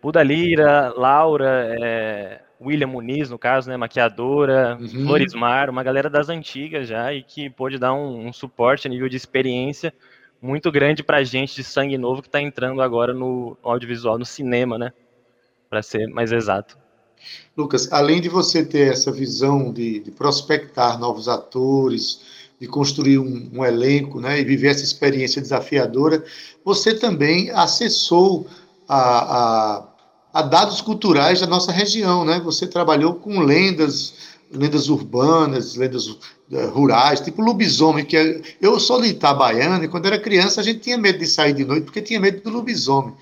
Buda 0.00 0.22
Lira, 0.22 0.92
Laura, 0.96 1.76
é, 1.80 2.40
William 2.60 2.86
Muniz, 2.86 3.28
no 3.28 3.38
caso, 3.38 3.68
né, 3.68 3.76
maquiadora, 3.76 4.78
Uhum. 4.80 5.06
Florismar, 5.06 5.68
uma 5.68 5.82
galera 5.82 6.08
das 6.08 6.28
antigas 6.28 6.88
já 6.88 7.12
e 7.12 7.22
que 7.22 7.50
pôde 7.50 7.78
dar 7.78 7.92
um, 7.92 8.26
um 8.26 8.32
suporte 8.32 8.86
a 8.86 8.90
nível 8.90 9.08
de 9.08 9.16
experiência 9.16 9.92
muito 10.40 10.72
grande 10.72 11.02
pra 11.02 11.22
gente 11.22 11.54
de 11.54 11.64
sangue 11.64 11.98
novo 11.98 12.22
que 12.22 12.28
está 12.28 12.40
entrando 12.40 12.82
agora 12.82 13.12
no 13.12 13.56
audiovisual, 13.62 14.18
no 14.18 14.24
cinema, 14.24 14.78
né, 14.78 14.92
para 15.68 15.82
ser 15.82 16.08
mais 16.08 16.32
exato. 16.32 16.81
Lucas, 17.56 17.92
além 17.92 18.20
de 18.20 18.28
você 18.28 18.64
ter 18.64 18.92
essa 18.92 19.12
visão 19.12 19.72
de, 19.72 20.00
de 20.00 20.10
prospectar 20.10 20.98
novos 20.98 21.28
atores, 21.28 22.20
de 22.60 22.66
construir 22.66 23.18
um, 23.18 23.50
um 23.52 23.64
elenco, 23.64 24.20
né, 24.20 24.40
e 24.40 24.44
viver 24.44 24.68
essa 24.68 24.84
experiência 24.84 25.42
desafiadora, 25.42 26.24
você 26.64 26.94
também 26.94 27.50
acessou 27.50 28.46
a, 28.88 28.98
a, 28.98 29.88
a 30.32 30.42
dados 30.42 30.80
culturais 30.80 31.40
da 31.40 31.46
nossa 31.46 31.72
região, 31.72 32.24
né? 32.24 32.40
Você 32.44 32.66
trabalhou 32.66 33.14
com 33.14 33.40
lendas, 33.40 34.14
lendas 34.52 34.88
urbanas, 34.88 35.76
lendas 35.76 36.16
eh, 36.52 36.66
rurais, 36.66 37.20
tipo 37.20 37.42
lobisomem, 37.42 38.04
que 38.04 38.16
é, 38.16 38.40
eu 38.60 38.78
sou 38.78 39.00
de 39.00 39.08
Itabaiana 39.08 39.84
e 39.84 39.88
quando 39.88 40.06
era 40.06 40.18
criança 40.18 40.60
a 40.60 40.64
gente 40.64 40.80
tinha 40.80 40.98
medo 40.98 41.18
de 41.18 41.26
sair 41.26 41.54
de 41.54 41.64
noite 41.64 41.84
porque 41.84 42.02
tinha 42.02 42.20
medo 42.20 42.42
do 42.42 42.50
lobisomem. 42.50 43.14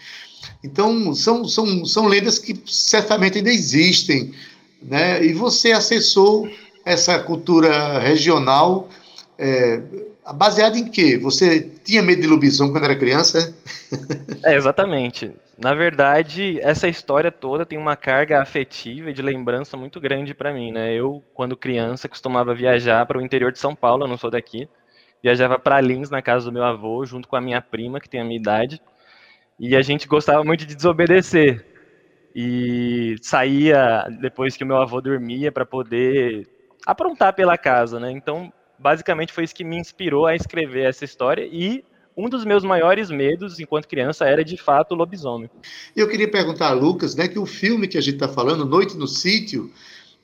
Então, 0.63 1.15
são, 1.15 1.45
são, 1.45 1.85
são 1.85 2.07
lendas 2.07 2.39
que 2.39 2.61
certamente 2.67 3.39
ainda 3.39 3.51
existem, 3.51 4.33
né? 4.83 5.25
E 5.25 5.33
você 5.33 5.73
acessou 5.73 6.49
essa 6.85 7.19
cultura 7.19 7.99
regional 7.99 8.89
é, 9.39 9.81
baseada 10.35 10.79
em 10.79 10.89
quê? 10.89 11.19
Você 11.19 11.61
tinha 11.85 12.03
medo 12.03 12.23
de 12.23 12.29
lobisomem 12.29 12.73
quando 12.73 12.85
era 12.85 12.97
criança? 12.97 13.55
É, 14.45 14.55
exatamente. 14.55 15.33
Na 15.59 15.75
verdade, 15.75 16.59
essa 16.63 16.89
história 16.89 17.31
toda 17.31 17.67
tem 17.67 17.77
uma 17.77 17.95
carga 17.95 18.41
afetiva 18.41 19.11
e 19.11 19.13
de 19.13 19.21
lembrança 19.21 19.77
muito 19.77 20.01
grande 20.01 20.33
para 20.33 20.55
mim, 20.55 20.73
né? 20.73 20.95
Eu, 20.95 21.23
quando 21.35 21.57
criança, 21.57 22.09
costumava 22.09 22.55
viajar 22.55 23.05
para 23.05 23.19
o 23.19 23.21
interior 23.21 23.53
de 23.53 23.59
São 23.59 23.75
Paulo, 23.75 24.05
eu 24.05 24.09
não 24.09 24.17
sou 24.17 24.31
daqui. 24.31 24.67
Viajava 25.23 25.59
para 25.59 25.81
Lins, 25.81 26.09
na 26.09 26.23
casa 26.23 26.47
do 26.47 26.53
meu 26.53 26.65
avô, 26.65 27.05
junto 27.05 27.29
com 27.29 27.37
a 27.37 27.41
minha 27.41 27.61
prima, 27.61 28.01
que 28.01 28.09
tem 28.09 28.21
a 28.21 28.25
minha 28.25 28.39
idade. 28.39 28.81
E 29.61 29.77
a 29.77 29.83
gente 29.83 30.09
gostava 30.09 30.43
muito 30.43 30.65
de 30.65 30.75
desobedecer. 30.75 31.67
E 32.35 33.17
saía 33.21 34.07
depois 34.21 34.57
que 34.57 34.65
o 34.65 34.67
meu 34.67 34.79
avô 34.79 35.03
dormia 35.03 35.53
para 35.53 35.67
poder 35.67 36.49
aprontar 36.87 37.35
pela 37.35 37.59
casa, 37.59 38.01
né? 38.01 38.11
Então, 38.11 38.51
basicamente 38.79 39.35
foi 39.35 39.45
isso 39.45 39.55
que 39.55 39.63
me 39.63 39.77
inspirou 39.77 40.27
a 40.27 40.35
escrever 40.35 40.89
essa 40.89 41.05
história 41.05 41.47
e 41.53 41.85
um 42.17 42.29
dos 42.29 42.45
meus 42.45 42.65
maiores 42.65 43.11
medos 43.11 43.61
enquanto 43.61 43.87
criança 43.87 44.25
era 44.25 44.43
de 44.43 44.57
fato 44.57 44.93
o 44.93 44.95
lobisomem. 44.97 45.51
Eu 45.95 46.09
queria 46.09 46.31
perguntar 46.31 46.69
a 46.69 46.73
Lucas, 46.73 47.15
né, 47.15 47.29
que 47.29 47.39
o 47.39 47.45
filme 47.45 47.87
que 47.87 47.99
a 47.99 48.01
gente 48.01 48.15
está 48.15 48.29
falando, 48.29 48.65
Noite 48.65 48.97
no 48.97 49.07
Sítio, 49.07 49.71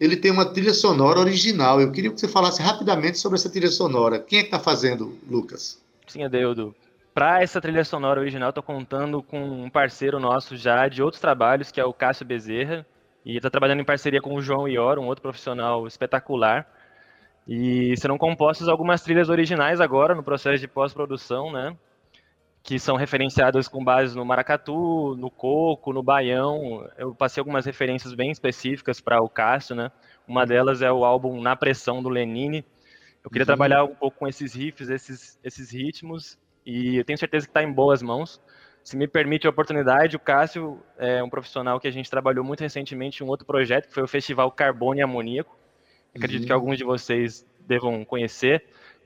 ele 0.00 0.16
tem 0.16 0.30
uma 0.30 0.46
trilha 0.46 0.72
sonora 0.72 1.20
original. 1.20 1.78
Eu 1.78 1.92
queria 1.92 2.10
que 2.10 2.18
você 2.18 2.28
falasse 2.28 2.62
rapidamente 2.62 3.18
sobre 3.18 3.38
essa 3.38 3.50
trilha 3.50 3.70
sonora. 3.70 4.18
Quem 4.18 4.38
é 4.38 4.42
que 4.42 4.48
está 4.48 4.58
fazendo, 4.58 5.18
Lucas? 5.28 5.78
Sim, 6.06 6.22
Adeudo. 6.22 6.74
Para 7.16 7.42
essa 7.42 7.62
trilha 7.62 7.82
sonora 7.82 8.20
original, 8.20 8.50
estou 8.50 8.62
contando 8.62 9.22
com 9.22 9.40
um 9.40 9.70
parceiro 9.70 10.20
nosso 10.20 10.54
já 10.54 10.86
de 10.86 11.02
outros 11.02 11.18
trabalhos, 11.18 11.72
que 11.72 11.80
é 11.80 11.84
o 11.86 11.94
Cássio 11.94 12.26
Bezerra. 12.26 12.84
E 13.24 13.38
está 13.38 13.48
trabalhando 13.48 13.80
em 13.80 13.86
parceria 13.86 14.20
com 14.20 14.34
o 14.34 14.42
João 14.42 14.68
Ior, 14.68 14.98
um 14.98 15.06
outro 15.06 15.22
profissional 15.22 15.86
espetacular. 15.86 16.70
E 17.48 17.96
serão 17.96 18.18
compostas 18.18 18.68
algumas 18.68 19.00
trilhas 19.00 19.30
originais 19.30 19.80
agora 19.80 20.14
no 20.14 20.22
processo 20.22 20.60
de 20.60 20.68
pós-produção, 20.68 21.50
né? 21.50 21.74
Que 22.62 22.78
são 22.78 22.96
referenciadas 22.96 23.66
com 23.66 23.82
base 23.82 24.14
no 24.14 24.22
maracatu, 24.22 25.16
no 25.16 25.30
coco, 25.30 25.94
no 25.94 26.02
baião. 26.02 26.86
Eu 26.98 27.14
passei 27.14 27.40
algumas 27.40 27.64
referências 27.64 28.12
bem 28.12 28.30
específicas 28.30 29.00
para 29.00 29.22
o 29.22 29.28
Cássio, 29.30 29.74
né? 29.74 29.90
Uma 30.28 30.44
delas 30.44 30.82
é 30.82 30.92
o 30.92 31.02
álbum 31.02 31.40
Na 31.40 31.56
Pressão 31.56 32.02
do 32.02 32.10
Lenine. 32.10 32.62
Eu 33.24 33.30
queria 33.30 33.44
uhum. 33.44 33.46
trabalhar 33.46 33.84
um 33.84 33.94
pouco 33.94 34.18
com 34.18 34.28
esses 34.28 34.52
riffs, 34.52 34.90
esses, 34.90 35.40
esses 35.42 35.72
ritmos 35.72 36.38
e 36.66 36.96
eu 36.96 37.04
tenho 37.04 37.18
certeza 37.18 37.46
que 37.46 37.50
está 37.50 37.62
em 37.62 37.72
boas 37.72 38.02
mãos. 38.02 38.40
Se 38.82 38.96
me 38.96 39.06
permite 39.06 39.46
a 39.46 39.50
oportunidade, 39.50 40.16
o 40.16 40.20
Cássio 40.20 40.82
é 40.98 41.22
um 41.22 41.30
profissional 41.30 41.78
que 41.78 41.88
a 41.88 41.90
gente 41.90 42.10
trabalhou 42.10 42.44
muito 42.44 42.60
recentemente 42.60 43.22
em 43.22 43.26
um 43.26 43.30
outro 43.30 43.46
projeto, 43.46 43.88
que 43.88 43.94
foi 43.94 44.02
o 44.02 44.08
Festival 44.08 44.50
Carbono 44.50 44.98
e 44.98 45.02
Amoníaco. 45.02 45.56
Acredito 46.14 46.42
uhum. 46.42 46.46
que 46.46 46.52
alguns 46.52 46.78
de 46.78 46.84
vocês 46.84 47.46
devam 47.60 48.04
conhecer. 48.04 48.64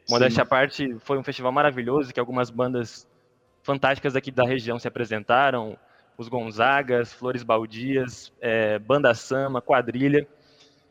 Modéstia 0.08 0.42
à 0.42 0.46
parte, 0.46 0.96
foi 1.00 1.18
um 1.18 1.22
festival 1.22 1.52
maravilhoso, 1.52 2.12
que 2.12 2.20
algumas 2.20 2.50
bandas 2.50 3.06
fantásticas 3.62 4.16
aqui 4.16 4.30
da 4.30 4.44
região 4.44 4.78
se 4.78 4.88
apresentaram, 4.88 5.78
os 6.16 6.28
Gonzagas, 6.28 7.12
Flores 7.12 7.42
Baldias, 7.42 8.32
é, 8.40 8.78
Banda 8.78 9.14
Sama, 9.14 9.62
Quadrilha, 9.62 10.26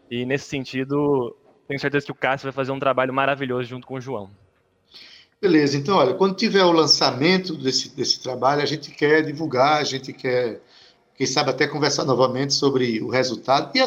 e 0.09 0.25
nesse 0.25 0.45
sentido, 0.45 1.35
tenho 1.67 1.79
certeza 1.79 2.05
que 2.05 2.11
o 2.11 2.15
Cássio 2.15 2.45
vai 2.45 2.53
fazer 2.53 2.71
um 2.71 2.79
trabalho 2.79 3.13
maravilhoso 3.13 3.69
junto 3.69 3.85
com 3.85 3.95
o 3.95 4.01
João. 4.01 4.31
Beleza, 5.41 5.77
então, 5.77 5.95
olha, 5.95 6.13
quando 6.15 6.35
tiver 6.35 6.65
o 6.65 6.71
lançamento 6.73 7.55
desse, 7.55 7.95
desse 7.95 8.19
trabalho, 8.19 8.61
a 8.61 8.65
gente 8.65 8.91
quer 8.91 9.23
divulgar, 9.23 9.77
a 9.77 9.85
gente 9.85 10.11
quer, 10.11 10.61
quem 11.15 11.25
sabe, 11.25 11.49
até 11.49 11.65
conversar 11.65 12.03
novamente 12.03 12.53
sobre 12.53 13.01
o 13.01 13.07
resultado. 13.07 13.71
E 13.73 13.79
a, 13.79 13.85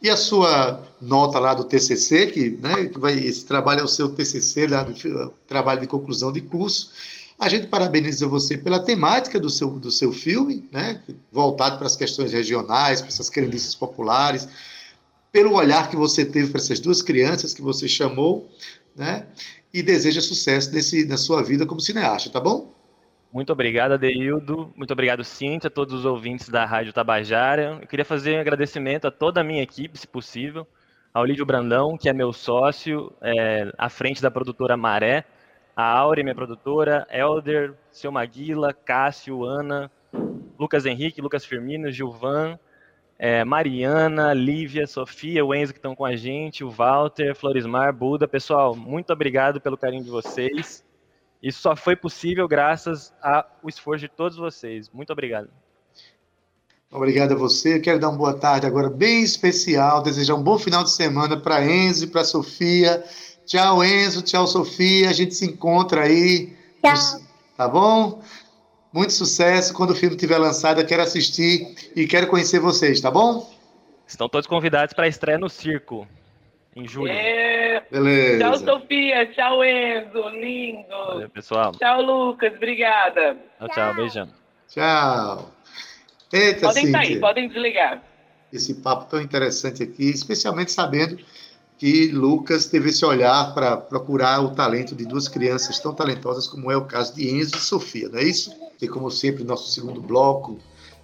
e 0.00 0.08
a 0.08 0.16
sua 0.16 0.80
nota 1.00 1.40
lá 1.40 1.54
do 1.54 1.64
TCC, 1.64 2.28
que, 2.28 2.50
né, 2.50 2.86
que 2.86 3.00
vai, 3.00 3.14
esse 3.14 3.44
trabalho 3.44 3.80
é 3.80 3.82
o 3.82 3.88
seu 3.88 4.10
TCC, 4.10 4.68
lá 4.68 4.84
do, 4.84 5.34
trabalho 5.44 5.80
de 5.80 5.88
conclusão 5.88 6.30
de 6.30 6.40
curso. 6.40 6.92
A 7.36 7.48
gente 7.48 7.66
parabeniza 7.66 8.28
você 8.28 8.56
pela 8.56 8.78
temática 8.78 9.40
do 9.40 9.50
seu, 9.50 9.70
do 9.70 9.90
seu 9.90 10.12
filme, 10.12 10.68
né, 10.70 11.02
voltado 11.32 11.78
para 11.78 11.88
as 11.88 11.96
questões 11.96 12.32
regionais, 12.32 13.00
para 13.00 13.08
essas 13.08 13.28
crendices 13.28 13.74
populares, 13.74 14.46
pelo 15.32 15.54
olhar 15.54 15.90
que 15.90 15.96
você 15.96 16.24
teve 16.24 16.50
para 16.50 16.60
essas 16.60 16.78
duas 16.78 17.02
crianças 17.02 17.52
que 17.52 17.62
você 17.62 17.88
chamou, 17.88 18.48
né? 18.94 19.26
E 19.72 19.82
deseja 19.82 20.20
sucesso 20.20 20.72
nesse, 20.72 21.06
na 21.06 21.16
sua 21.16 21.42
vida 21.42 21.66
como 21.66 21.80
cineasta, 21.80 22.30
tá 22.30 22.40
bom? 22.40 22.72
Muito 23.32 23.50
obrigado, 23.50 23.92
Adeildo. 23.92 24.70
Muito 24.76 24.92
obrigado, 24.92 25.24
Cintia, 25.24 25.68
a 25.68 25.70
todos 25.70 25.94
os 25.94 26.04
ouvintes 26.04 26.50
da 26.50 26.66
Rádio 26.66 26.92
Tabajara. 26.92 27.78
Eu 27.80 27.86
queria 27.86 28.04
fazer 28.04 28.36
um 28.36 28.40
agradecimento 28.40 29.06
a 29.06 29.10
toda 29.10 29.40
a 29.40 29.44
minha 29.44 29.62
equipe, 29.62 29.98
se 29.98 30.06
possível, 30.06 30.66
ao 31.14 31.24
Lídio 31.24 31.46
Brandão, 31.46 31.96
que 31.96 32.10
é 32.10 32.12
meu 32.12 32.30
sócio, 32.32 33.10
é, 33.22 33.72
à 33.78 33.88
frente 33.88 34.20
da 34.20 34.30
produtora 34.30 34.76
Maré, 34.76 35.24
a 35.74 35.82
Aure, 35.82 36.22
minha 36.22 36.34
produtora, 36.34 37.06
Elder, 37.10 37.72
Seu 37.90 38.12
Maguila, 38.12 38.74
Cássio, 38.74 39.44
Ana, 39.44 39.90
Lucas 40.58 40.84
Henrique, 40.84 41.22
Lucas 41.22 41.46
Firmino, 41.46 41.90
Gilvan, 41.90 42.58
é, 43.24 43.44
Mariana, 43.44 44.34
Lívia, 44.34 44.84
Sofia, 44.84 45.44
o 45.44 45.54
Enzo 45.54 45.72
que 45.72 45.78
estão 45.78 45.94
com 45.94 46.04
a 46.04 46.16
gente, 46.16 46.64
o 46.64 46.70
Walter, 46.70 47.36
Florismar, 47.36 47.94
Buda. 47.94 48.26
Pessoal, 48.26 48.74
muito 48.74 49.12
obrigado 49.12 49.60
pelo 49.60 49.78
carinho 49.78 50.02
de 50.02 50.10
vocês. 50.10 50.82
Isso 51.40 51.60
só 51.60 51.76
foi 51.76 51.94
possível 51.94 52.48
graças 52.48 53.14
ao 53.22 53.68
esforço 53.68 54.00
de 54.00 54.08
todos 54.08 54.36
vocês. 54.36 54.90
Muito 54.90 55.12
obrigado. 55.12 55.48
Obrigado 56.90 57.34
a 57.34 57.36
você. 57.36 57.78
quero 57.78 58.00
dar 58.00 58.08
uma 58.08 58.18
boa 58.18 58.34
tarde 58.34 58.66
agora 58.66 58.90
bem 58.90 59.22
especial, 59.22 60.02
desejar 60.02 60.34
um 60.34 60.42
bom 60.42 60.58
final 60.58 60.82
de 60.82 60.90
semana 60.90 61.36
para 61.36 61.64
Enzo 61.64 62.06
e 62.06 62.08
para 62.08 62.24
Sofia. 62.24 63.04
Tchau, 63.46 63.84
Enzo. 63.84 64.22
Tchau, 64.22 64.48
Sofia. 64.48 65.08
A 65.08 65.12
gente 65.12 65.36
se 65.36 65.46
encontra 65.46 66.02
aí. 66.02 66.56
Tchau. 66.82 67.20
Tá 67.56 67.68
bom? 67.68 68.20
Muito 68.92 69.12
sucesso. 69.12 69.72
Quando 69.72 69.90
o 69.90 69.94
filme 69.94 70.14
estiver 70.14 70.38
lançado, 70.38 70.80
eu 70.80 70.86
quero 70.86 71.02
assistir 71.02 71.74
e 71.96 72.06
quero 72.06 72.26
conhecer 72.26 72.60
vocês, 72.60 73.00
tá 73.00 73.10
bom? 73.10 73.50
Estão 74.06 74.28
todos 74.28 74.46
convidados 74.46 74.92
para 74.92 75.06
a 75.06 75.08
estreia 75.08 75.38
no 75.38 75.48
circo, 75.48 76.06
em 76.76 76.86
julho. 76.86 77.10
É. 77.10 77.82
Beleza. 77.90 78.38
Tchau, 78.38 78.58
Sofia. 78.58 79.26
Tchau, 79.32 79.64
Enzo. 79.64 80.28
Lindo. 80.30 80.88
Valeu, 80.88 81.30
pessoal. 81.30 81.72
Tchau, 81.72 82.02
Lucas. 82.02 82.54
Obrigada. 82.54 83.36
Tchau, 83.58 83.68
tchau. 83.68 83.94
Beijão. 83.94 84.28
Tchau. 84.68 85.52
Eita, 86.32 86.66
podem 86.66 86.90
sair, 86.90 87.20
podem 87.20 87.48
desligar. 87.48 88.02
Esse 88.52 88.74
papo 88.74 89.04
tão 89.10 89.20
interessante 89.20 89.82
aqui, 89.82 90.10
especialmente 90.10 90.72
sabendo 90.72 91.18
que 91.82 92.06
Lucas 92.12 92.66
teve 92.66 92.90
esse 92.90 93.04
olhar 93.04 93.52
para 93.54 93.76
procurar 93.76 94.40
o 94.40 94.54
talento 94.54 94.94
de 94.94 95.04
duas 95.04 95.26
crianças 95.26 95.80
tão 95.80 95.92
talentosas 95.92 96.46
como 96.46 96.70
é 96.70 96.76
o 96.76 96.84
caso 96.84 97.12
de 97.12 97.28
Enzo 97.28 97.56
e 97.56 97.58
Sofia, 97.60 98.08
não 98.08 98.20
é 98.20 98.22
isso? 98.22 98.54
E 98.80 98.86
como 98.86 99.10
sempre, 99.10 99.42
nosso 99.42 99.68
segundo 99.72 100.00
bloco, 100.00 100.60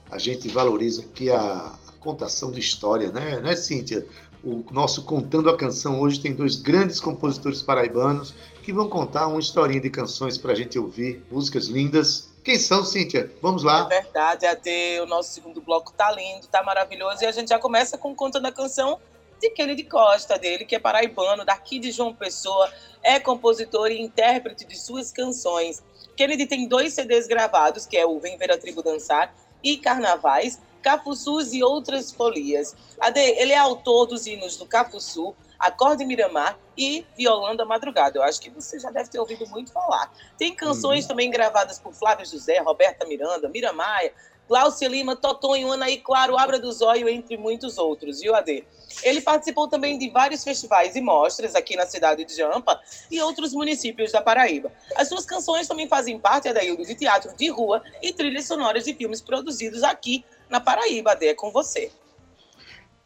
a 0.08 0.18
gente 0.18 0.46
valoriza 0.46 1.02
aqui 1.02 1.32
a, 1.32 1.72
contação 1.98 2.52
de 2.52 2.60
história, 2.60 3.10
né, 3.10 3.40
né, 3.40 3.56
Cíntia? 3.56 4.06
O 4.44 4.64
nosso 4.70 5.02
Contando 5.02 5.50
a 5.50 5.56
Canção 5.56 6.00
hoje 6.00 6.20
tem 6.20 6.32
dois 6.32 6.54
grandes 6.54 7.00
compositores 7.00 7.60
paraibanos 7.60 8.32
que 8.62 8.72
vão 8.72 8.88
contar 8.88 9.26
uma 9.26 9.40
historinha 9.40 9.80
de 9.80 9.90
canções 9.90 10.38
para 10.38 10.52
a 10.52 10.54
gente 10.54 10.78
ouvir, 10.78 11.24
músicas 11.28 11.66
lindas. 11.66 12.30
Quem 12.44 12.56
são, 12.56 12.84
Cíntia? 12.84 13.32
Vamos 13.42 13.64
lá. 13.64 13.88
É 13.90 14.00
verdade, 14.00 14.46
até 14.46 15.02
o 15.02 15.06
nosso 15.06 15.32
segundo 15.32 15.60
bloco 15.60 15.92
tá 15.92 16.12
lindo, 16.12 16.46
tá 16.46 16.62
maravilhoso. 16.62 17.24
E 17.24 17.26
a 17.26 17.32
gente 17.32 17.48
já 17.48 17.58
começa 17.58 17.98
com 17.98 18.14
Contando 18.14 18.46
a 18.46 18.52
Canção 18.52 19.00
de 19.40 19.50
Kennedy 19.50 19.84
Costa, 19.84 20.38
dele, 20.38 20.64
que 20.64 20.74
é 20.74 20.78
paraibano, 20.78 21.44
daqui 21.44 21.78
de 21.78 21.90
João 21.90 22.14
Pessoa, 22.14 22.72
é 23.02 23.18
compositor 23.20 23.90
e 23.90 24.00
intérprete 24.00 24.64
de 24.64 24.76
suas 24.76 25.12
canções. 25.12 25.82
Kennedy 26.16 26.46
tem 26.46 26.66
dois 26.66 26.92
CDs 26.94 27.26
gravados, 27.26 27.86
que 27.86 27.96
é 27.96 28.04
o 28.04 28.18
Vem 28.18 28.36
Ver 28.36 28.52
a 28.52 28.58
Tribo 28.58 28.82
Dançar 28.82 29.34
e 29.62 29.76
Carnavais, 29.76 30.60
Cafuçus 30.82 31.52
e 31.52 31.62
Outras 31.62 32.12
Folias. 32.12 32.74
Ade, 33.00 33.20
ele 33.20 33.52
é 33.52 33.58
autor 33.58 34.06
dos 34.06 34.26
hinos 34.26 34.56
do 34.56 34.66
Cafuçu, 34.66 35.34
Acorde 35.58 36.04
Miramar 36.04 36.58
e 36.76 37.04
Violando 37.16 37.62
a 37.62 37.66
Madrugada. 37.66 38.18
Eu 38.18 38.22
acho 38.22 38.40
que 38.40 38.48
você 38.48 38.78
já 38.78 38.90
deve 38.90 39.10
ter 39.10 39.18
ouvido 39.18 39.46
muito 39.48 39.72
falar. 39.72 40.12
Tem 40.36 40.54
canções 40.54 41.04
uhum. 41.04 41.08
também 41.08 41.30
gravadas 41.30 41.78
por 41.78 41.92
Flávio 41.92 42.24
José, 42.24 42.58
Roberta 42.60 43.06
Miranda, 43.06 43.48
Miramaia, 43.48 44.12
Glaucia 44.48 44.88
Lima, 44.88 45.14
Totonho, 45.14 45.70
Anaí 45.70 45.98
Claro, 45.98 46.38
Abra 46.38 46.58
do 46.58 46.72
Zóio, 46.72 47.08
entre 47.08 47.36
muitos 47.36 47.76
outros, 47.76 48.20
viu, 48.20 48.34
Ade? 48.34 48.64
Ele 49.02 49.20
participou 49.20 49.68
também 49.68 49.98
de 49.98 50.08
vários 50.08 50.42
festivais 50.42 50.96
e 50.96 51.00
mostras 51.00 51.54
aqui 51.54 51.76
na 51.76 51.86
cidade 51.86 52.24
de 52.24 52.34
Jampa 52.34 52.80
e 53.10 53.20
outros 53.20 53.52
municípios 53.52 54.10
da 54.10 54.22
Paraíba. 54.22 54.72
As 54.96 55.08
suas 55.08 55.26
canções 55.26 55.68
também 55.68 55.86
fazem 55.86 56.18
parte, 56.18 56.48
Adaildo, 56.48 56.84
de 56.84 56.94
teatro 56.94 57.36
de 57.36 57.50
rua 57.50 57.82
e 58.02 58.12
trilhas 58.12 58.46
sonoras 58.46 58.84
de 58.84 58.94
filmes 58.94 59.20
produzidos 59.20 59.82
aqui 59.82 60.24
na 60.48 60.58
Paraíba. 60.58 61.12
Ade, 61.12 61.26
é 61.26 61.34
com 61.34 61.52
você. 61.52 61.92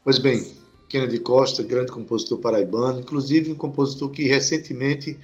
Pois 0.05 0.19
bem, 0.19 0.57
Kennedy 0.89 1.19
Costa, 1.19 1.63
grande 1.63 1.91
compositor 1.91 2.39
paraibano, 2.39 3.01
inclusive 3.01 3.51
um 3.51 3.57
compositor 3.57 4.11
que 4.11 4.25
recentemente 4.25 5.19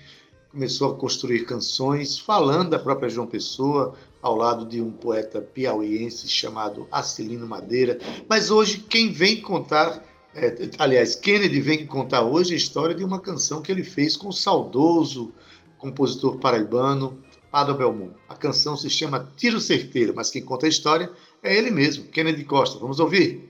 começou 0.50 0.90
a 0.90 0.96
construir 0.96 1.44
canções 1.44 2.18
falando 2.18 2.70
da 2.70 2.78
própria 2.78 3.08
João 3.08 3.26
Pessoa, 3.26 3.94
ao 4.22 4.34
lado 4.34 4.66
de 4.66 4.80
um 4.80 4.90
poeta 4.90 5.40
piauiense 5.40 6.28
chamado 6.28 6.86
Acilino 6.90 7.46
Madeira. 7.46 7.98
Mas 8.28 8.50
hoje, 8.50 8.78
quem 8.78 9.12
vem 9.12 9.40
contar, 9.40 10.02
é, 10.34 10.70
aliás, 10.78 11.14
Kennedy 11.14 11.60
vem 11.60 11.86
contar 11.86 12.22
hoje 12.22 12.54
a 12.54 12.56
história 12.56 12.94
de 12.94 13.04
uma 13.04 13.20
canção 13.20 13.62
que 13.62 13.70
ele 13.70 13.84
fez 13.84 14.16
com 14.16 14.28
o 14.28 14.32
saudoso 14.32 15.32
compositor 15.78 16.38
paraibano 16.38 17.18
Ado 17.52 17.74
Belmont. 17.74 18.12
A 18.28 18.34
canção 18.34 18.76
se 18.76 18.90
chama 18.90 19.30
Tiro 19.36 19.60
Certeiro, 19.60 20.12
mas 20.14 20.30
quem 20.30 20.42
conta 20.42 20.66
a 20.66 20.68
história 20.68 21.10
é 21.42 21.56
ele 21.56 21.70
mesmo, 21.70 22.04
Kennedy 22.04 22.44
Costa. 22.44 22.78
Vamos 22.78 23.00
ouvir? 23.00 23.48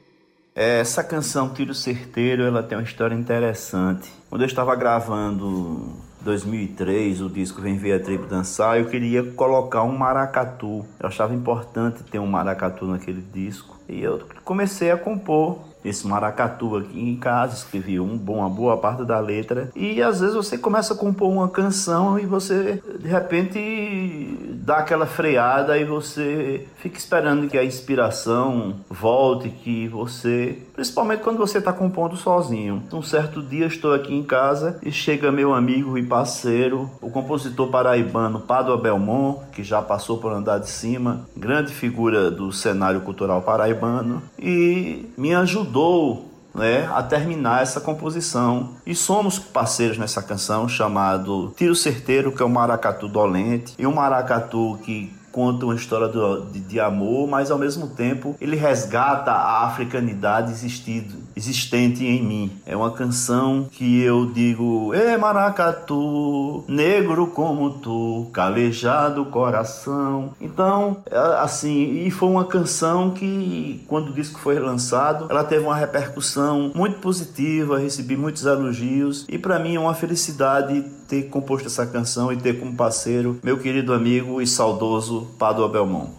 Essa 0.55 1.03
canção 1.03 1.53
Tiro 1.53 1.75
Certeiro, 1.75 2.43
ela 2.43 2.63
tem 2.63 2.77
uma 2.77 2.85
história 2.85 3.15
interessante. 3.15 4.11
Quando 4.29 4.43
eu 4.43 4.47
estava 4.47 4.75
gravando 4.75 5.97
2003, 6.21 7.21
o 7.23 7.29
disco 7.29 7.61
Vem 7.61 7.77
Ver 7.77 7.93
a 7.93 8.01
Tribo 8.01 8.27
Dançar, 8.27 8.79
eu 8.79 8.87
queria 8.87 9.23
colocar 9.23 9.83
um 9.83 9.97
maracatu. 9.97 10.85
Eu 10.99 11.09
achava 11.09 11.35
importante 11.35 12.03
ter 12.03 12.19
um 12.19 12.27
maracatu 12.27 12.87
naquele 12.87 13.23
disco. 13.33 13.77
E 13.89 14.03
eu 14.03 14.23
comecei 14.45 14.91
a 14.91 14.97
compor 14.97 15.59
esse 15.85 16.07
maracatu 16.07 16.77
aqui 16.77 17.01
em 17.01 17.17
casa, 17.17 17.55
escrevi 17.55 17.99
um, 18.01 18.17
uma 18.17 18.51
boa 18.51 18.77
parte 18.77 19.05
da 19.05 19.19
letra. 19.21 19.71
E 19.75 20.03
às 20.03 20.21
vezes 20.21 20.35
você 20.35 20.59
começa 20.59 20.93
a 20.95 20.97
compor 20.97 21.31
uma 21.31 21.49
canção 21.49 22.19
e 22.19 22.27
você 22.27 22.83
de 22.99 23.09
repente 23.09 24.48
dá 24.69 24.81
aquela 24.81 25.07
freada 25.07 25.79
e 25.79 25.85
você 25.87 26.67
fica 26.77 26.99
esperando 26.99 27.49
que 27.49 27.57
a 27.57 27.65
inspiração 27.65 28.75
volte, 28.91 29.49
que 29.49 29.89
você, 29.89 30.59
principalmente 30.75 31.23
quando 31.23 31.39
você 31.39 31.57
está 31.57 31.73
compondo 31.73 32.17
sozinho. 32.17 32.83
Um 32.93 33.01
certo 33.01 33.43
dia 33.43 33.65
estou 33.65 33.95
aqui 33.95 34.15
em 34.15 34.23
casa 34.23 34.79
e 34.83 34.93
chega 34.93 35.33
meu 35.33 35.55
amigo 35.55 35.97
e 35.97 36.03
parceiro, 36.03 36.91
o 37.01 37.09
compositor 37.09 37.69
paraibano 37.69 38.41
Padua 38.41 38.77
Belmont, 38.77 39.41
que 39.53 39.65
já 39.65 39.81
passou 39.81 40.19
por 40.19 40.33
andar 40.33 40.59
de 40.59 40.69
cima, 40.69 41.27
grande 41.35 41.73
figura 41.73 42.31
do 42.31 42.53
cenário 42.53 43.01
cultural 43.01 43.41
paraibano, 43.41 44.23
e 44.39 45.07
me 45.17 45.35
ajudou 45.35 46.28
né, 46.59 46.91
a 46.93 47.03
terminar 47.03 47.63
essa 47.63 47.81
composição. 47.81 48.71
E 48.85 48.95
somos 48.95 49.39
parceiros 49.39 49.97
nessa 49.97 50.23
canção 50.23 50.69
chamado 50.69 51.55
Tiro 51.57 51.75
Certeiro, 51.75 52.33
que 52.33 52.43
é 52.43 52.45
um 52.45 52.51
maracatu 52.51 53.09
dolente, 53.09 53.75
e 53.79 53.87
um 53.87 53.95
maracatu 53.95 54.79
que 54.83 55.17
conta 55.31 55.67
uma 55.67 55.75
história 55.75 56.09
do, 56.09 56.47
de, 56.47 56.59
de, 56.59 56.81
amor, 56.81 57.29
mas 57.29 57.51
ao 57.51 57.59
mesmo 57.59 57.89
tempo 57.89 58.35
ele 58.41 58.57
resgata 58.57 59.31
a 59.31 59.67
africanidade 59.67 60.51
existido, 60.51 61.17
existente 61.39 62.05
em 62.05 62.23
mim. 62.23 62.53
É 62.67 62.77
uma 62.77 62.91
canção 62.91 63.69
que 63.71 64.03
eu 64.03 64.27
digo: 64.27 64.93
Ê 64.93 65.17
maracatu, 65.17 66.65
negro 66.69 67.29
como 67.29 67.71
tu, 67.71 68.27
calejado 68.33 69.25
coração. 69.27 70.35
Então, 70.41 70.99
é, 71.11 71.17
assim, 71.41 72.05
e 72.07 72.11
foi 72.11 72.29
uma 72.29 72.45
canção 72.45 73.11
que, 73.11 73.85
quando 73.87 74.09
o 74.09 74.13
disco 74.13 74.39
foi 74.41 74.59
lançado, 74.59 75.27
ela 75.31 75.45
teve 75.45 75.65
uma 75.65 75.77
repercussão 75.77 76.73
muito 76.75 76.99
positiva, 76.99 77.79
recebi 77.79 78.17
muitos 78.17 78.45
elogios 78.45 79.25
e 79.29 79.39
para 79.39 79.59
mim 79.59 79.77
é 79.77 79.81
uma 79.81 79.95
felicidade 79.95 80.85
ter 81.07 81.25
composto 81.25 81.69
essa 81.69 81.87
canção 81.87 82.33
e 82.33 82.37
ter 82.37 82.59
como 82.59 82.75
parceiro 82.75 83.39
meu 83.43 83.59
querido 83.59 83.95
amigo 83.95 84.43
e 84.43 84.47
saudoso 84.47 85.29
Padua 85.39 85.69
Belmont. 85.69 86.18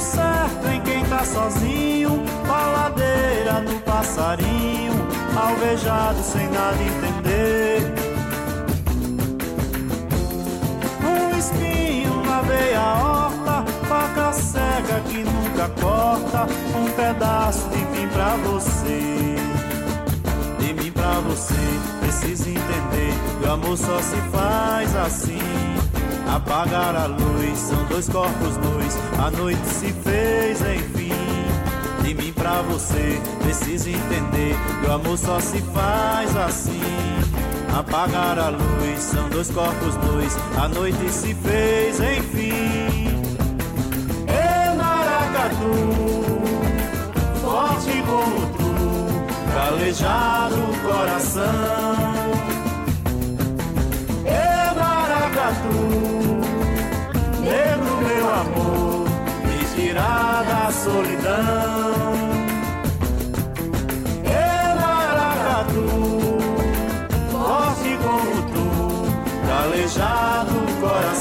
Certo 0.00 0.66
em 0.66 0.80
quem 0.80 1.04
tá 1.04 1.22
sozinho, 1.24 2.24
baladeira 2.48 3.60
no 3.60 3.78
passarinho, 3.80 4.94
alvejado 5.36 6.22
sem 6.22 6.48
nada 6.48 6.78
entender. 6.82 7.92
Um 11.04 11.38
espinho 11.38 12.22
na 12.24 12.40
veia 12.40 12.80
horta, 12.80 13.64
faca 13.86 14.32
cega 14.32 15.00
que 15.06 15.18
nunca 15.18 15.68
corta, 15.80 16.46
um 16.74 16.90
pedaço 16.92 17.68
de 17.68 17.78
mim 17.78 18.08
pra 18.08 18.36
você. 18.36 19.36
De 20.58 20.72
mim 20.72 20.90
pra 20.92 21.20
você, 21.20 21.80
precisa 22.00 22.48
entender 22.48 23.12
o 23.44 23.50
amor 23.50 23.76
só 23.76 24.00
se 24.00 24.16
faz 24.32 24.96
assim. 24.96 25.69
Apagar 26.34 26.96
a 26.96 27.06
luz, 27.06 27.58
são 27.58 27.84
dois 27.86 28.08
corpos 28.08 28.56
nus, 28.56 28.96
a 29.18 29.30
noite 29.30 29.66
se 29.66 29.92
fez 29.92 30.60
enfim. 30.60 31.10
De 32.02 32.14
mim 32.14 32.32
pra 32.32 32.62
você, 32.62 33.20
precisa 33.42 33.90
entender 33.90 34.56
o 34.86 34.92
amor 34.92 35.18
só 35.18 35.40
se 35.40 35.60
faz 35.74 36.36
assim. 36.36 36.80
Apagar 37.78 38.38
a 38.38 38.48
luz, 38.48 39.00
são 39.00 39.28
dois 39.28 39.50
corpos 39.50 39.96
nus, 39.96 40.36
a 40.56 40.68
noite 40.68 41.10
se 41.10 41.34
fez 41.34 42.00
enfim. 42.00 43.08
Ei, 44.28 44.76
maracatu 44.76 46.20
forte 47.50 48.02
como 48.06 48.46
tu, 48.56 48.72
calejado 49.52 50.60
coração. 50.86 52.30
E 54.24 54.74
maracatu, 54.78 55.79
da 60.44 60.70
solidão. 60.72 62.14
E 64.24 64.74
maracatu, 64.80 65.86
forte 67.30 67.98
como 68.02 68.42
tu, 68.52 68.66
calejado 69.46 70.56
coração. 70.80 71.19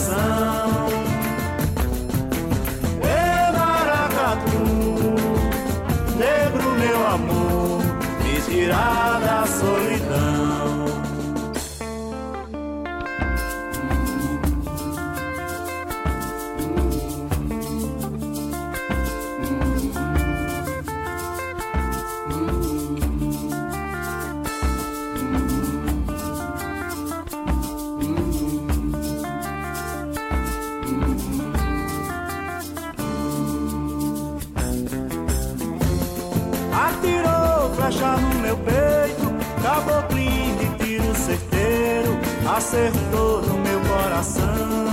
Acertou 42.70 43.42
no 43.42 43.58
meu 43.58 43.82
coração. 43.82 44.86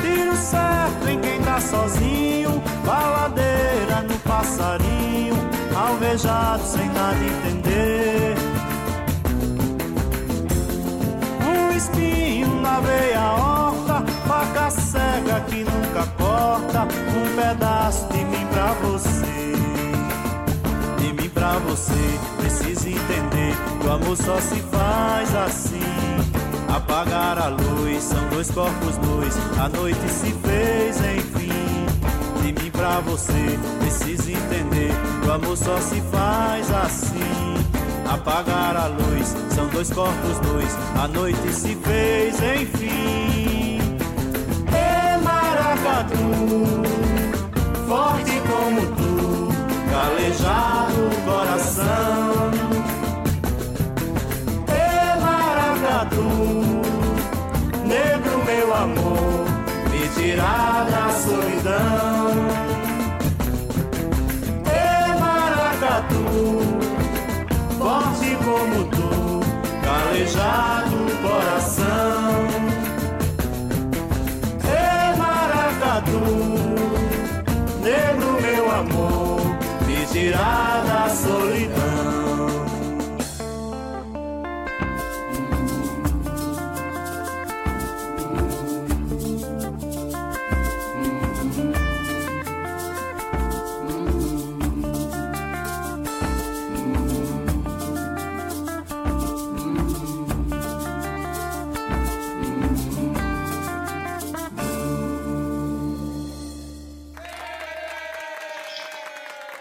Tiro 0.00 0.34
certo 0.34 1.08
em 1.10 1.20
quem 1.20 1.42
tá 1.42 1.60
sozinho, 1.60 2.62
baladeira 2.86 4.00
no 4.08 4.18
passarinho, 4.20 5.34
alvejado 5.76 6.62
sem 6.62 6.88
nada 6.88 7.18
entender. 7.18 8.34
Um 11.44 11.76
espinho 11.76 12.62
na 12.62 12.80
veia 12.80 13.32
horta, 13.32 14.02
faca 14.26 14.70
cega 14.70 15.40
que 15.50 15.64
nunca 15.64 16.06
corta, 16.16 16.88
um 17.14 17.36
pedaço 17.36 18.06
de 18.08 18.24
mim 18.24 18.46
pra 18.50 18.72
você 18.72 19.36
pra 21.36 21.58
você. 21.58 22.35
Precisa 22.58 22.88
entender 22.88 23.54
que 23.80 23.86
o 23.86 23.92
amor 23.92 24.16
só 24.16 24.40
se 24.40 24.56
faz 24.72 25.34
assim. 25.34 25.80
Apagar 26.74 27.38
a 27.38 27.48
luz, 27.48 28.02
são 28.02 28.28
dois 28.28 28.50
corpos 28.50 28.96
nus. 28.98 29.34
A 29.58 29.68
noite 29.68 30.08
se 30.08 30.32
fez, 30.32 30.96
enfim. 30.96 31.86
De 32.42 32.52
mim 32.52 32.70
pra 32.70 33.00
você, 33.00 33.58
precisa 33.80 34.32
entender 34.32 34.90
que 35.22 35.28
o 35.28 35.32
amor 35.32 35.56
só 35.56 35.78
se 35.80 36.00
faz 36.12 36.70
assim. 36.72 37.56
Apagar 38.10 38.76
a 38.76 38.86
luz, 38.86 39.34
são 39.54 39.66
dois 39.68 39.90
corpos 39.90 40.40
nus. 40.40 40.72
A 41.02 41.08
noite 41.08 41.52
se 41.52 41.76
fez, 41.76 42.36
enfim. 42.60 43.80
E 44.72 45.18
maracatu, 45.22 46.16
forte 47.86 48.40
como 48.48 48.80
tu 48.96 49.48
calejado 49.90 50.75
tirar 60.36 60.84
da 60.90 61.08
solidão. 61.12 62.30
E 64.66 65.18
maracatu, 65.18 66.24
forte 67.78 68.36
como 68.44 68.84
tu, 68.90 69.40
calejado 69.82 70.98
coração. 71.22 72.46
E 74.62 75.16
maracatu, 75.16 76.20
negro 77.82 78.30
meu 78.42 78.70
amor 78.70 79.40
tirar 80.12 80.84
da 80.84 81.08
solidão. 81.08 82.15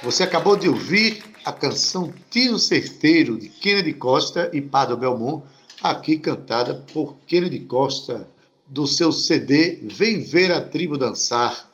Você 0.06 0.22
acabou 0.22 0.56
de 0.56 0.70
ouvir 0.70 1.24
a 1.44 1.52
canção 1.52 2.14
Tiro 2.30 2.60
Certeiro, 2.60 3.40
de 3.40 3.50
Kennedy 3.50 3.92
Costa 3.92 4.52
e 4.54 4.62
Padre 4.62 4.96
Belmont, 4.98 5.44
aqui 5.82 6.20
cantada 6.20 6.76
por 6.94 7.16
Kennedy 7.26 7.62
Costa, 7.62 8.28
do 8.68 8.86
seu 8.86 9.12
CD 9.12 9.80
Vem 9.82 10.22
Ver 10.22 10.52
a 10.52 10.62
Tribo 10.62 10.96
Dançar. 10.96 11.68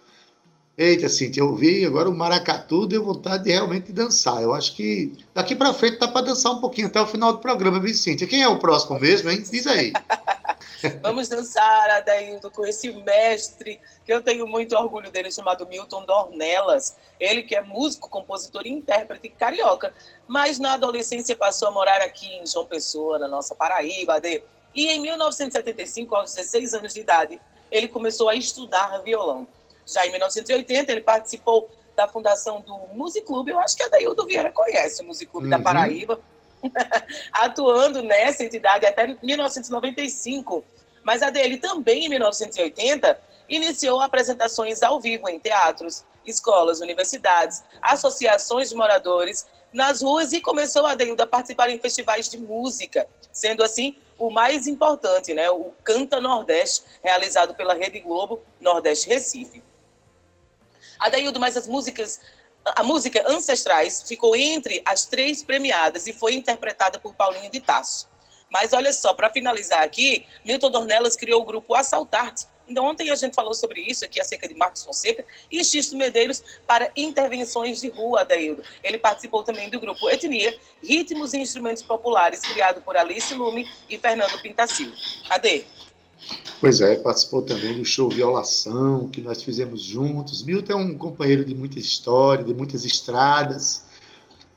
Eita, 0.78 1.10
Cintia, 1.10 1.44
eu 1.44 1.50
ouvi 1.50 1.86
agora 1.86 2.10
o 2.10 2.16
maracatu, 2.16 2.88
deu 2.88 3.04
vontade 3.04 3.44
de 3.44 3.50
realmente 3.52 3.92
dançar. 3.92 4.42
Eu 4.42 4.54
acho 4.54 4.78
que 4.78 5.12
daqui 5.34 5.54
para 5.54 5.74
frente 5.74 6.00
dá 6.00 6.08
para 6.08 6.28
dançar 6.28 6.54
um 6.54 6.62
pouquinho 6.62 6.88
até 6.88 7.02
o 7.02 7.08
final 7.08 7.34
do 7.34 7.40
programa, 7.40 7.82
viu, 7.82 7.94
Cintia? 7.94 8.28
Quem 8.28 8.44
é 8.44 8.48
o 8.48 8.60
próximo 8.60 8.98
mesmo, 8.98 9.30
hein? 9.30 9.44
Diz 9.52 9.68
aí. 9.68 9.92
Vamos 11.02 11.28
dançar, 11.28 11.90
Adaildo, 11.90 12.50
com 12.52 12.66
esse 12.66 12.92
mestre, 12.92 13.80
que 14.06 14.14
eu 14.14 14.22
tenho 14.22 14.48
muito 14.48 14.76
orgulho 14.76 15.12
dele, 15.12 15.32
chamado 15.32 15.68
Milton 15.68 16.06
Dornelas. 16.06 16.98
Ele 17.20 17.44
que 17.44 17.56
é 17.56 17.62
músico, 17.62 18.10
compositor 18.10 18.66
e 18.66 18.70
intérprete 18.70 19.30
carioca, 19.30 19.94
mas 20.28 20.60
na 20.60 20.74
adolescência 20.74 21.36
passou 21.36 21.68
a 21.68 21.72
morar 21.72 22.02
aqui 22.02 22.28
em 22.36 22.46
João 22.46 22.66
Pessoa, 22.66 23.20
na 23.20 23.28
nossa 23.28 23.56
Paraíba. 23.56 24.20
De... 24.20 24.44
E 24.74 24.88
em 24.88 25.00
1975, 25.02 26.16
aos 26.16 26.34
16 26.34 26.74
anos 26.74 26.94
de 26.94 27.02
idade, 27.02 27.40
ele 27.72 27.88
começou 27.88 28.30
a 28.30 28.36
estudar 28.36 28.98
violão. 29.00 29.48
Já 29.86 30.06
em 30.06 30.12
1980, 30.12 30.92
ele 30.92 31.02
participou 31.02 31.70
da 31.96 32.08
fundação 32.08 32.62
do 32.62 32.76
Music 32.94 33.26
Club. 33.26 33.50
Eu 33.50 33.60
acho 33.60 33.76
que 33.76 33.84
a 33.84 33.88
Daildo 33.88 34.26
Vieira 34.26 34.52
conhece 34.52 35.02
o 35.02 35.06
Music 35.06 35.30
Club 35.30 35.44
uhum. 35.46 35.50
da 35.50 35.60
Paraíba 35.60 36.20
atuando 37.32 38.02
nessa 38.02 38.44
entidade 38.44 38.86
até 38.86 39.16
1995. 39.22 40.64
Mas 41.04 41.22
a 41.22 41.30
dele 41.30 41.58
também, 41.58 42.06
em 42.06 42.10
1980, 42.10 43.20
iniciou 43.50 44.00
apresentações 44.02 44.82
ao 44.84 45.00
vivo 45.00 45.28
em 45.28 45.40
teatros, 45.40 46.06
escolas, 46.26 46.80
universidades, 46.80 47.64
associações 47.82 48.70
de 48.70 48.76
moradores 48.76 49.48
nas 49.74 50.02
ruas 50.02 50.34
e 50.34 50.42
começou 50.42 50.86
a 50.86 50.96
Deilda 50.96 51.24
a 51.24 51.28
participar 51.28 51.70
em 51.70 51.80
festivais 51.80 52.30
de 52.30 52.38
música, 52.38 53.08
sendo 53.32 53.64
assim 53.64 53.96
o 54.18 54.30
mais 54.30 54.68
importante, 54.68 55.34
né, 55.34 55.50
o 55.50 55.74
Canta 55.84 56.22
Nordeste, 56.22 56.84
realizado 57.04 57.56
pela 57.56 57.74
Rede 57.74 58.00
Globo 58.00 58.42
Nordeste 58.60 59.10
Recife. 59.10 59.64
Adeildo, 61.00 61.40
mas 61.40 61.58
as 61.58 61.68
músicas 61.68 62.20
a 62.66 62.84
música 62.84 63.24
Ancestrais 63.28 64.04
ficou 64.04 64.36
entre 64.36 64.82
as 64.86 65.06
três 65.06 65.44
premiadas 65.44 66.08
e 66.08 66.14
foi 66.14 66.36
interpretada 66.36 67.00
por 67.00 67.14
Paulinho 67.16 67.50
de 67.50 67.60
Tasso. 67.60 68.10
Mas 68.50 68.74
olha 68.74 68.92
só, 68.92 69.14
para 69.14 69.30
finalizar 69.30 69.82
aqui, 69.82 70.26
Milton 70.44 70.70
Dornelas 70.70 71.16
criou 71.16 71.42
o 71.42 71.46
grupo 71.46 71.74
Assaltarte. 71.74 72.46
Então, 72.68 72.86
ontem 72.86 73.10
a 73.10 73.16
gente 73.16 73.34
falou 73.34 73.54
sobre 73.54 73.82
isso 73.82 74.06
aqui 74.06 74.20
acerca 74.20 74.48
de 74.48 74.54
Marcos 74.56 74.84
Fonseca 74.84 75.26
e 75.52 75.64
Xisto 75.64 75.96
Medeiros 75.96 76.44
para 76.66 76.92
intervenções 76.96 77.82
de 77.82 77.90
rua, 77.90 78.22
Adaildo. 78.22 78.64
Ele 78.84 78.98
participou 78.98 79.44
também 79.44 79.70
do 79.70 79.80
grupo 79.80 80.10
Etnia, 80.10 80.58
Ritmos 80.82 81.34
e 81.34 81.40
Instrumentos 81.40 81.84
Populares, 81.84 82.40
criado 82.42 82.82
por 82.82 82.96
Alice 82.96 83.34
Lume 83.34 83.70
e 83.90 83.98
Fernando 83.98 84.42
Pintacil. 84.42 84.92
Ade. 85.30 85.66
Pois 86.60 86.80
é, 86.80 86.96
participou 86.96 87.42
também 87.42 87.76
do 87.76 87.84
show 87.84 88.10
Violação, 88.10 89.10
que 89.10 89.20
nós 89.20 89.42
fizemos 89.42 89.82
juntos. 89.82 90.44
Milton 90.44 90.74
é 90.74 90.76
um 90.76 90.96
companheiro 90.96 91.44
de 91.44 91.56
muita 91.56 91.80
história, 91.80 92.44
de 92.44 92.54
muitas 92.54 92.86
estradas. 92.86 93.84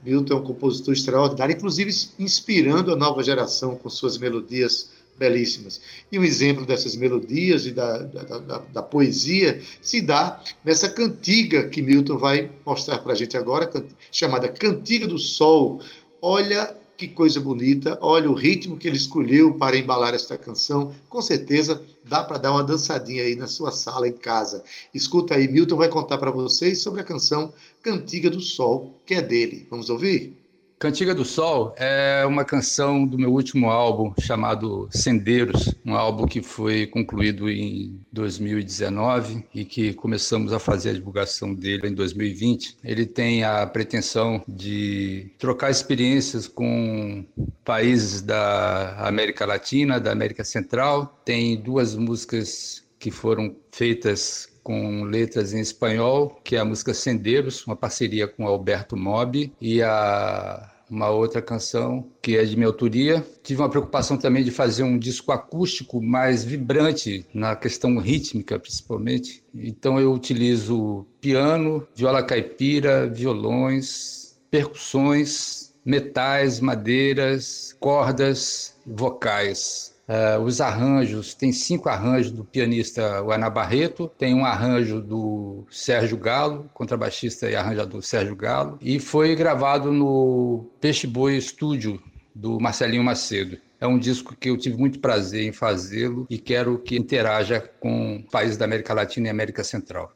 Milton 0.04 0.34
é 0.34 0.36
um 0.36 0.44
compositor 0.44 0.92
extraordinário, 0.92 1.56
inclusive 1.56 1.90
inspirando 2.18 2.92
a 2.92 2.96
nova 2.96 3.22
geração 3.22 3.74
com 3.76 3.88
suas 3.88 4.18
melodias 4.18 4.90
belíssimas. 5.18 5.80
E 6.10 6.18
um 6.18 6.24
exemplo 6.24 6.66
dessas 6.66 6.94
melodias 6.94 7.64
e 7.64 7.70
da, 7.70 7.98
da, 7.98 8.38
da, 8.38 8.58
da 8.58 8.82
poesia 8.82 9.62
se 9.80 10.00
dá 10.02 10.42
nessa 10.64 10.90
cantiga 10.90 11.68
que 11.68 11.80
Milton 11.80 12.18
vai 12.18 12.50
mostrar 12.66 12.98
para 12.98 13.12
a 13.12 13.16
gente 13.16 13.36
agora, 13.36 13.70
chamada 14.12 14.48
Cantiga 14.48 15.06
do 15.06 15.18
Sol. 15.18 15.80
Olha 16.20 16.76
que 16.97 17.09
coisa 17.09 17.40
bonita. 17.40 17.99
Olha 18.01 18.30
o 18.30 18.34
ritmo 18.34 18.76
que 18.76 18.86
ele 18.86 18.97
escolheu 18.97 19.55
para 19.55 19.76
embalar 19.76 20.14
esta 20.14 20.38
canção. 20.38 20.95
Com 21.09 21.20
certeza 21.20 21.82
dá 22.05 22.22
para 22.22 22.38
dar 22.38 22.53
uma 22.53 22.62
dançadinha 22.62 23.22
aí 23.22 23.34
na 23.34 23.47
sua 23.47 23.72
sala 23.72 24.09
em 24.09 24.12
casa. 24.12 24.62
Escuta 24.92 25.34
aí, 25.34 25.49
Milton 25.49 25.76
vai 25.76 25.88
contar 25.88 26.18
para 26.18 26.30
vocês 26.30 26.82
sobre 26.82 27.01
a 27.01 27.05
canção 27.05 27.53
Cantiga 27.82 28.30
do 28.30 28.40
Sol, 28.40 28.95
que 29.05 29.14
é 29.14 29.22
dele. 29.22 29.66
Vamos 29.70 29.90
ouvir? 29.90 30.43
Cantiga 30.79 31.14
do 31.14 31.25
Sol 31.25 31.75
é 31.79 32.25
uma 32.27 32.45
canção 32.45 33.07
do 33.07 33.18
meu 33.18 33.33
último 33.33 33.70
álbum 33.70 34.12
chamado 34.20 34.89
Sendeiros, 34.91 35.75
um 35.85 35.95
álbum 35.95 36.27
que 36.27 36.43
foi 36.43 36.87
concluído 36.87 37.49
em 37.49 37.99
2019 38.12 39.45
e 39.55 39.64
que 39.64 39.95
começamos 39.95 40.53
a 40.53 40.59
fazer 40.59 40.91
a 40.91 40.95
divulgação 40.95 41.55
dele 41.55 41.89
em 41.89 41.95
2020. 41.95 42.77
Ele 42.85 43.07
tem 43.07 43.45
a 43.45 43.66
pretensão 43.66 44.43
de 44.47 45.33
trocar 45.39 45.70
experiências 45.70 46.47
com 46.47 47.25
países 47.64 48.20
da 48.20 49.07
América 49.07 49.47
Latina, 49.47 49.99
da 49.99 50.12
América 50.12 50.45
Central. 50.45 51.20
Tem 51.25 51.57
duas 51.57 51.95
músicas 51.95 52.85
que 52.99 53.11
foram 53.11 53.57
feitas 53.70 54.53
com 54.64 55.04
letras 55.04 55.52
em 55.52 55.60
espanhol, 55.60 56.40
que 56.42 56.56
é 56.56 56.58
a 56.58 56.64
música 56.64 56.92
Sendeiros, 56.92 57.64
uma 57.66 57.76
parceria 57.76 58.26
com 58.26 58.46
Alberto 58.46 58.96
Mobi, 58.96 59.52
e 59.60 59.82
a 59.82 60.70
uma 60.90 61.08
outra 61.10 61.40
canção 61.40 62.06
que 62.22 62.36
é 62.36 62.44
de 62.44 62.56
minha 62.56 62.68
autoria. 62.68 63.24
Tive 63.42 63.60
uma 63.60 63.68
preocupação 63.68 64.16
também 64.16 64.44
de 64.44 64.50
fazer 64.50 64.82
um 64.82 64.98
disco 64.98 65.32
acústico 65.32 66.00
mais 66.02 66.44
vibrante 66.44 67.26
na 67.32 67.56
questão 67.56 67.98
rítmica, 67.98 68.58
principalmente. 68.58 69.42
Então 69.54 70.00
eu 70.00 70.12
utilizo 70.12 71.06
piano, 71.20 71.86
viola 71.94 72.22
caipira, 72.22 73.08
violões, 73.08 74.36
percussões, 74.50 75.72
metais, 75.84 76.60
madeiras, 76.60 77.76
cordas, 77.80 78.74
vocais. 78.86 79.93
Uh, 80.07 80.42
os 80.42 80.61
arranjos, 80.61 81.34
tem 81.34 81.50
cinco 81.50 81.88
arranjos 81.88 82.30
do 82.30 82.44
pianista 82.44 83.02
Ana 83.20 83.48
Barreto, 83.48 84.11
tem 84.18 84.34
um 84.34 84.44
arranjo 84.44 85.00
do 85.00 85.64
Sérgio 85.70 86.18
Galo, 86.18 86.68
contrabaixista 86.74 87.48
e 87.48 87.57
arranjador 87.57 88.02
Sérgio 88.02 88.36
Galo, 88.36 88.78
e 88.82 89.00
foi 89.00 89.34
gravado 89.34 89.90
no 89.90 90.66
Peixe 90.78 91.07
Boi 91.07 91.36
Estúdio, 91.36 92.02
do 92.34 92.61
Marcelinho 92.61 93.02
Macedo. 93.02 93.57
É 93.80 93.86
um 93.86 93.98
disco 93.98 94.34
que 94.34 94.50
eu 94.50 94.57
tive 94.57 94.76
muito 94.76 94.98
prazer 94.98 95.46
em 95.46 95.52
fazê-lo 95.52 96.26
e 96.28 96.38
quero 96.38 96.78
que 96.78 96.96
interaja 96.96 97.61
com 97.80 98.24
países 98.30 98.57
da 98.57 98.64
América 98.64 98.92
Latina 98.92 99.28
e 99.28 99.30
América 99.30 99.62
Central. 99.62 100.12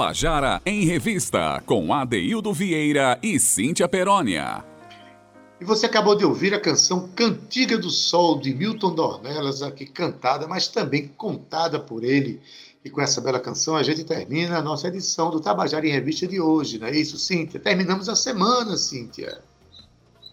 Tabajara 0.00 0.62
em 0.64 0.86
Revista, 0.86 1.62
com 1.66 1.92
Adeildo 1.92 2.54
Vieira 2.54 3.18
e 3.22 3.38
Cíntia 3.38 3.86
Perónia. 3.86 4.64
E 5.60 5.64
você 5.66 5.84
acabou 5.84 6.16
de 6.16 6.24
ouvir 6.24 6.54
a 6.54 6.58
canção 6.58 7.06
Cantiga 7.08 7.76
do 7.76 7.90
Sol, 7.90 8.40
de 8.40 8.54
Milton 8.54 8.94
Dornelas, 8.94 9.60
aqui 9.60 9.84
cantada, 9.84 10.48
mas 10.48 10.68
também 10.68 11.06
contada 11.06 11.78
por 11.78 12.02
ele. 12.02 12.40
E 12.82 12.88
com 12.88 13.02
essa 13.02 13.20
bela 13.20 13.38
canção 13.38 13.76
a 13.76 13.82
gente 13.82 14.02
termina 14.02 14.56
a 14.56 14.62
nossa 14.62 14.88
edição 14.88 15.30
do 15.30 15.38
Tabajara 15.38 15.86
em 15.86 15.92
Revista 15.92 16.26
de 16.26 16.40
hoje, 16.40 16.78
não 16.78 16.86
é 16.86 16.96
isso, 16.96 17.18
Cíntia? 17.18 17.60
Terminamos 17.60 18.08
a 18.08 18.16
semana, 18.16 18.78
Cíntia. 18.78 19.42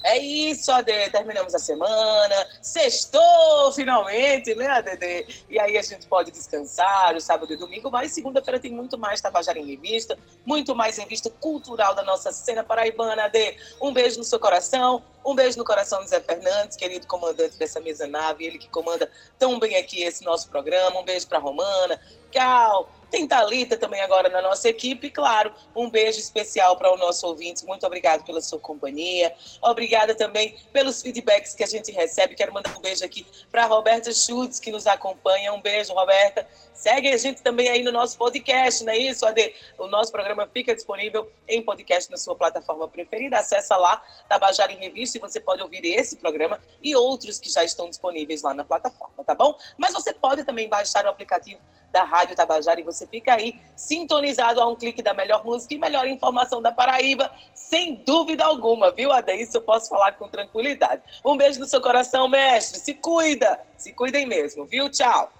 É 0.08 0.18
isso, 0.18 0.72
Ade. 0.72 1.10
Terminamos 1.10 1.54
a 1.54 1.60
semana. 1.60 2.48
Sextou, 2.62 3.74
finalmente, 3.74 4.56
né, 4.56 4.66
Ade? 4.66 5.46
E 5.50 5.60
aí 5.60 5.78
a 5.78 5.82
gente 5.82 6.08
pode 6.08 6.32
descansar 6.32 7.14
o 7.14 7.20
sábado 7.20 7.52
e 7.52 7.58
domingo, 7.58 7.92
mas 7.92 8.14
segunda-feira 8.14 8.58
tem 8.58 8.72
muito 8.72 8.98
mais 8.98 9.20
Tabajara 9.20 9.60
em 9.60 9.66
Revista, 9.66 10.18
muito 10.46 10.74
mais 10.74 10.98
revista 10.98 11.30
cultural 11.30 11.94
da 11.94 12.04
nossa 12.04 12.32
cena 12.32 12.64
paraibana, 12.64 13.26
Ade. 13.26 13.58
Um 13.82 13.92
beijo 13.92 14.18
no 14.18 14.24
seu 14.24 14.40
coração, 14.40 15.04
um 15.26 15.36
beijo 15.36 15.58
no 15.58 15.66
coração 15.66 16.02
do 16.02 16.08
Zé 16.08 16.22
Fernandes, 16.22 16.78
querido 16.78 17.06
comandante 17.06 17.58
dessa 17.58 17.82
mesa 17.82 18.08
nave, 18.08 18.46
ele 18.46 18.58
que 18.58 18.70
comanda 18.70 19.12
tão 19.38 19.60
bem 19.60 19.76
aqui 19.76 20.04
esse 20.04 20.24
nosso 20.24 20.48
programa. 20.48 21.02
Um 21.02 21.04
beijo 21.04 21.28
para 21.28 21.38
Romana, 21.38 22.00
Cal, 22.32 22.90
tem 23.10 23.28
Thalita 23.28 23.78
também 23.78 24.02
agora 24.02 24.30
na 24.30 24.42
nossa 24.42 24.70
equipe. 24.70 25.10
Claro, 25.10 25.54
um 25.76 25.90
beijo 25.90 26.20
especial 26.20 26.78
para 26.78 26.92
o 26.94 26.98
nosso 26.98 27.26
ouvinte. 27.28 27.66
Muito 27.66 27.86
obrigado 27.86 28.24
pela 28.24 28.42
sua 28.42 28.60
companhia. 28.60 29.34
Obrigada 29.62 30.14
também 30.14 30.56
pelos 30.74 31.02
feedbacks 31.02 31.54
que 31.54 31.64
a 31.64 31.68
gente 31.68 31.92
recebe. 31.92 32.36
Quero 32.36 32.54
mandar 32.54 32.78
um 32.78 32.82
beijo 32.82 33.04
aqui 33.04 33.26
para 33.52 33.66
Roberta 33.66 34.12
Schultz, 34.12 34.60
que 34.60 34.72
nos 34.72 34.88
acompanha. 34.88 35.54
Um 35.54 35.62
beijo, 35.62 35.94
Roberta. 35.94 36.48
Segue 36.78 37.12
a 37.12 37.18
gente 37.18 37.42
também 37.42 37.70
aí 37.70 37.82
no 37.82 37.92
nosso 37.92 38.16
podcast, 38.16 38.84
não 38.84 38.94
é 38.94 38.98
isso, 39.00 39.26
Ade? 39.26 39.52
O 39.80 39.88
nosso 39.88 40.12
programa 40.12 40.48
fica 40.54 40.76
disponível 40.76 41.28
em 41.48 41.60
podcast 41.60 42.10
na 42.12 42.18
sua 42.18 42.36
plataforma 42.36 42.88
preferida. 42.88 43.40
Acesse 43.40 43.74
lá, 43.74 44.00
Tabajara 44.30 44.72
em 44.72 44.78
Revista, 44.78 45.18
e 45.18 45.22
você 45.22 45.40
pode 45.40 45.64
ouvir 45.64 45.84
esse 45.84 46.18
programa 46.18 46.62
e 46.84 46.96
outros 46.96 47.40
que 47.40 47.50
já 47.50 47.64
estão 47.64 47.90
disponíveis 47.90 48.44
lá 48.44 48.54
na 48.54 48.64
plataforma, 48.64 49.24
tá 49.26 49.34
bom? 49.34 49.58
Mas 49.76 49.92
você 49.92 50.14
pode 50.14 50.44
também 50.44 50.70
baixar 50.70 51.04
o 51.06 51.10
aplicativo 51.10 51.60
da 51.92 52.04
Rádio 52.04 52.36
Tabajara 52.36 52.80
e 52.80 52.84
você 52.84 53.08
fica 53.08 53.34
aí 53.34 53.60
sintonizado 53.76 54.62
a 54.62 54.68
um 54.68 54.76
clique 54.76 55.02
da 55.02 55.16
melhor 55.16 55.44
música 55.44 55.74
e 55.74 55.80
melhor 55.80 56.08
informação 56.08 56.62
da 56.62 56.72
Paraíba, 56.72 57.32
sem 57.56 57.96
dúvida 57.96 58.46
alguma, 58.46 58.92
viu, 58.92 59.12
Ada? 59.12 59.34
Isso 59.34 59.58
eu 59.58 59.62
posso 59.64 59.90
falar 59.90 60.12
com 60.12 60.28
tranquilidade. 60.28 61.02
Um 61.26 61.36
beijo 61.36 61.60
no 61.60 61.66
seu 61.66 61.82
coração, 61.82 62.28
mestre. 62.28 62.80
Se 62.80 62.94
cuida, 62.94 63.60
se 63.76 63.94
cuidem 63.94 64.28
mesmo, 64.28 64.64
viu? 64.66 64.92
Tchau. 64.92 65.32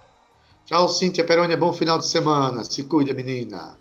Tchau, 0.68 0.86
Cíntia 0.86 1.24
Peroni. 1.24 1.56
Bom 1.56 1.72
final 1.72 1.98
de 1.98 2.06
semana. 2.06 2.62
Se 2.62 2.82
cuida, 2.82 3.14
menina. 3.14 3.78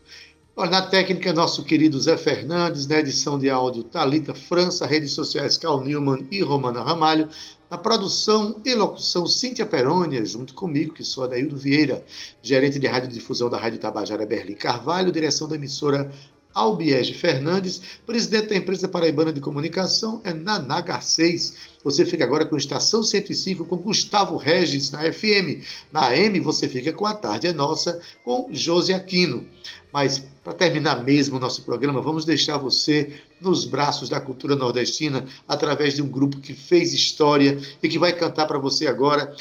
Olha, 0.55 0.71
na 0.71 0.81
técnica, 0.83 1.33
nosso 1.33 1.65
querido 1.65 1.99
Zé 1.99 2.15
Fernandes, 2.15 2.87
na 2.87 2.99
edição 2.99 3.37
de 3.37 3.49
áudio 3.49 3.83
Talita 3.83 4.33
França, 4.33 4.85
redes 4.85 5.11
sociais 5.11 5.57
Carl 5.57 5.81
Newman 5.81 6.25
e 6.31 6.41
Romana 6.41 6.81
Ramalho, 6.81 7.27
na 7.69 7.77
produção 7.77 8.61
e 8.63 8.73
locução 8.73 9.27
Cíntia 9.27 9.65
Perônia, 9.65 10.23
junto 10.23 10.53
comigo, 10.53 10.93
que 10.93 11.03
sou 11.03 11.25
Adaildo 11.25 11.57
Vieira, 11.57 12.05
gerente 12.41 12.79
de 12.79 12.87
radiodifusão 12.87 13.49
da 13.49 13.57
Rádio 13.57 13.79
Tabajara 13.79 14.25
Berlim 14.25 14.55
Carvalho, 14.55 15.11
direção 15.11 15.45
da 15.45 15.55
emissora 15.55 16.09
Albiege 16.57 17.13
Fernandes, 17.13 17.79
presidente 18.03 18.47
da 18.47 18.55
empresa 18.55 18.87
paraibana 18.87 19.31
de 19.31 19.39
comunicação, 19.39 20.19
é 20.23 20.33
Naná 20.33 20.81
Garcês. 20.81 21.53
Você 21.83 22.03
fica 22.03 22.23
agora 22.23 22.45
com 22.45 22.57
Estação 22.57 23.03
105 23.03 23.63
com 23.65 23.77
Gustavo 23.77 24.37
Regis 24.37 24.89
na 24.89 25.01
FM. 25.13 25.63
Na 25.91 26.07
AM 26.07 26.39
você 26.39 26.67
fica 26.67 26.91
com 26.91 27.05
A 27.05 27.13
Tarde 27.13 27.45
é 27.45 27.53
Nossa 27.53 28.01
com 28.25 28.49
Josi 28.51 28.91
Aquino. 28.91 29.45
Mas 29.93 30.23
para 30.43 30.53
terminar 30.53 31.03
mesmo 31.03 31.37
o 31.37 31.39
nosso 31.39 31.61
programa, 31.61 32.01
vamos 32.01 32.25
deixar 32.25 32.57
você 32.57 33.21
nos 33.39 33.63
braços 33.63 34.09
da 34.09 34.19
cultura 34.19 34.55
nordestina 34.55 35.25
através 35.47 35.93
de 35.93 36.01
um 36.01 36.09
grupo 36.09 36.39
que 36.39 36.55
fez 36.55 36.91
história 36.91 37.59
e 37.83 37.87
que 37.87 37.99
vai 37.99 38.13
cantar 38.13 38.47
para 38.47 38.57
você 38.57 38.87
agora 38.87 39.31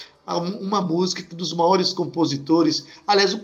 uma 0.60 0.82
música 0.82 1.34
dos 1.34 1.54
maiores 1.54 1.94
compositores, 1.94 2.86
aliás, 3.06 3.38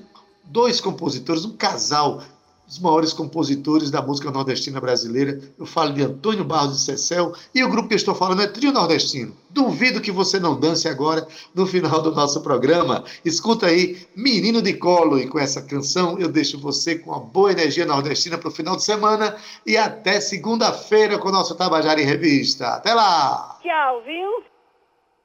dois 0.44 0.80
compositores, 0.80 1.44
um 1.44 1.56
casal 1.56 2.22
dos 2.66 2.78
maiores 2.78 3.12
compositores 3.12 3.90
da 3.90 4.00
música 4.00 4.30
nordestina 4.30 4.80
brasileira. 4.80 5.40
Eu 5.58 5.66
falo 5.66 5.92
de 5.92 6.02
Antônio 6.02 6.44
Barros 6.44 6.78
de 6.78 6.84
Cecel 6.84 7.32
e 7.54 7.62
o 7.62 7.68
grupo 7.68 7.88
que 7.88 7.94
eu 7.94 7.98
estou 7.98 8.14
falando 8.14 8.42
é 8.42 8.46
Trio 8.46 8.72
Nordestino. 8.72 9.36
Duvido 9.50 10.00
que 10.00 10.10
você 10.10 10.40
não 10.40 10.58
dance 10.58 10.88
agora 10.88 11.26
no 11.54 11.66
final 11.66 12.00
do 12.00 12.12
nosso 12.12 12.40
programa. 12.40 13.04
Escuta 13.24 13.66
aí 13.66 14.06
Menino 14.16 14.62
de 14.62 14.72
Colo 14.74 15.18
e 15.18 15.28
com 15.28 15.38
essa 15.38 15.60
canção 15.60 16.18
eu 16.18 16.28
deixo 16.28 16.58
você 16.58 16.98
com 16.98 17.10
uma 17.10 17.20
boa 17.20 17.52
energia 17.52 17.84
nordestina 17.84 18.38
para 18.38 18.48
o 18.48 18.52
final 18.52 18.76
de 18.76 18.84
semana 18.84 19.36
e 19.66 19.76
até 19.76 20.20
segunda-feira 20.20 21.18
com 21.18 21.28
o 21.28 21.32
nosso 21.32 21.54
Tabajara 21.54 22.00
em 22.00 22.06
Revista. 22.06 22.68
Até 22.68 22.94
lá! 22.94 23.58
Tchau, 23.62 24.02
viu? 24.02 24.42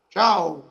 Tchau! 0.09 0.65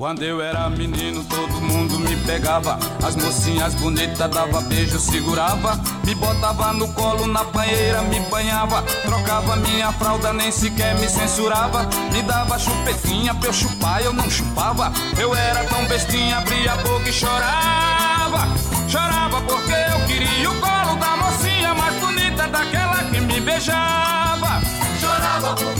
Quando 0.00 0.22
eu 0.22 0.40
era 0.40 0.70
menino, 0.70 1.22
todo 1.24 1.60
mundo 1.60 1.98
me 1.98 2.16
pegava. 2.24 2.78
As 3.06 3.14
mocinhas 3.16 3.74
bonitas 3.74 4.30
dava 4.30 4.62
beijo, 4.62 4.98
segurava. 4.98 5.78
Me 6.06 6.14
botava 6.14 6.72
no 6.72 6.90
colo, 6.94 7.26
na 7.26 7.44
banheira, 7.44 8.00
me 8.04 8.18
banhava. 8.20 8.80
Trocava 9.02 9.56
minha 9.56 9.92
fralda, 9.92 10.32
nem 10.32 10.50
sequer 10.50 10.98
me 10.98 11.06
censurava. 11.06 11.86
Me 12.10 12.22
dava 12.22 12.58
chupetinha 12.58 13.34
pra 13.34 13.50
eu 13.50 13.52
chupar, 13.52 14.00
eu 14.00 14.14
não 14.14 14.30
chupava. 14.30 14.90
Eu 15.18 15.34
era 15.34 15.64
tão 15.64 15.84
bestinha, 15.84 16.38
abria 16.38 16.72
a 16.72 16.76
boca 16.76 17.06
e 17.06 17.12
chorava. 17.12 18.48
Chorava 18.88 19.42
porque 19.42 19.70
eu 19.70 20.06
queria 20.06 20.50
o 20.50 20.60
colo 20.60 20.96
da 20.96 21.16
mocinha 21.18 21.74
mais 21.74 21.94
bonita, 21.96 22.48
daquela 22.48 23.04
que 23.04 23.20
me 23.20 23.38
beijava. 23.38 24.62
Chorava 24.98 25.54
porque 25.56 25.79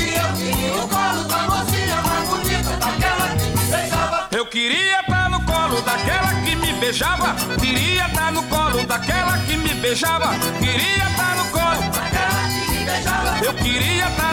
queria 4.51 5.01
estar 5.01 5.25
tá 5.25 5.29
no 5.29 5.41
colo 5.45 5.81
daquela 5.83 6.35
que 6.43 6.57
me 6.57 6.73
beijava. 6.75 7.35
Queria 7.61 8.07
estar 8.07 8.27
tá 8.27 8.31
no 8.33 8.43
colo 8.45 8.85
daquela 8.85 9.39
que 9.47 9.57
me 9.57 9.75
beijava. 9.75 10.31
Queria 10.59 11.07
estar 11.09 11.17
tá 11.17 11.35
no 11.37 11.51
colo 11.51 11.91
daquela 11.93 12.49
que 12.49 12.71
me 12.71 12.85
beijava. 12.85 13.45
Eu 13.45 13.55
queria 13.55 14.09
estar 14.09 14.30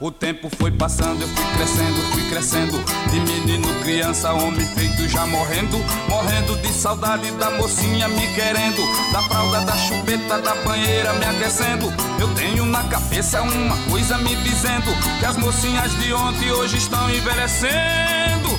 O 0.00 0.12
tempo 0.12 0.48
foi 0.56 0.70
passando, 0.70 1.20
eu 1.20 1.28
fui 1.28 1.44
crescendo, 1.56 2.12
fui 2.12 2.22
crescendo. 2.28 2.84
De 3.10 3.18
menino, 3.18 3.66
criança, 3.82 4.32
homem 4.32 4.64
feito 4.64 5.08
já 5.08 5.26
morrendo. 5.26 5.76
Morrendo 6.08 6.56
de 6.58 6.68
saudade 6.68 7.28
da 7.32 7.50
mocinha 7.50 8.06
me 8.06 8.32
querendo. 8.32 8.80
Da 9.12 9.20
fralda, 9.22 9.60
da 9.62 9.76
chupeta, 9.76 10.38
da 10.38 10.54
banheira 10.56 11.12
me 11.14 11.24
aquecendo. 11.24 11.92
Eu 12.20 12.32
tenho 12.34 12.64
na 12.64 12.84
cabeça 12.84 13.42
uma 13.42 13.76
coisa 13.90 14.16
me 14.18 14.36
dizendo: 14.36 14.90
Que 15.18 15.26
as 15.26 15.36
mocinhas 15.36 15.90
de 15.98 16.12
ontem 16.12 16.52
hoje 16.52 16.76
estão 16.78 17.10
envelhecendo. 17.10 18.50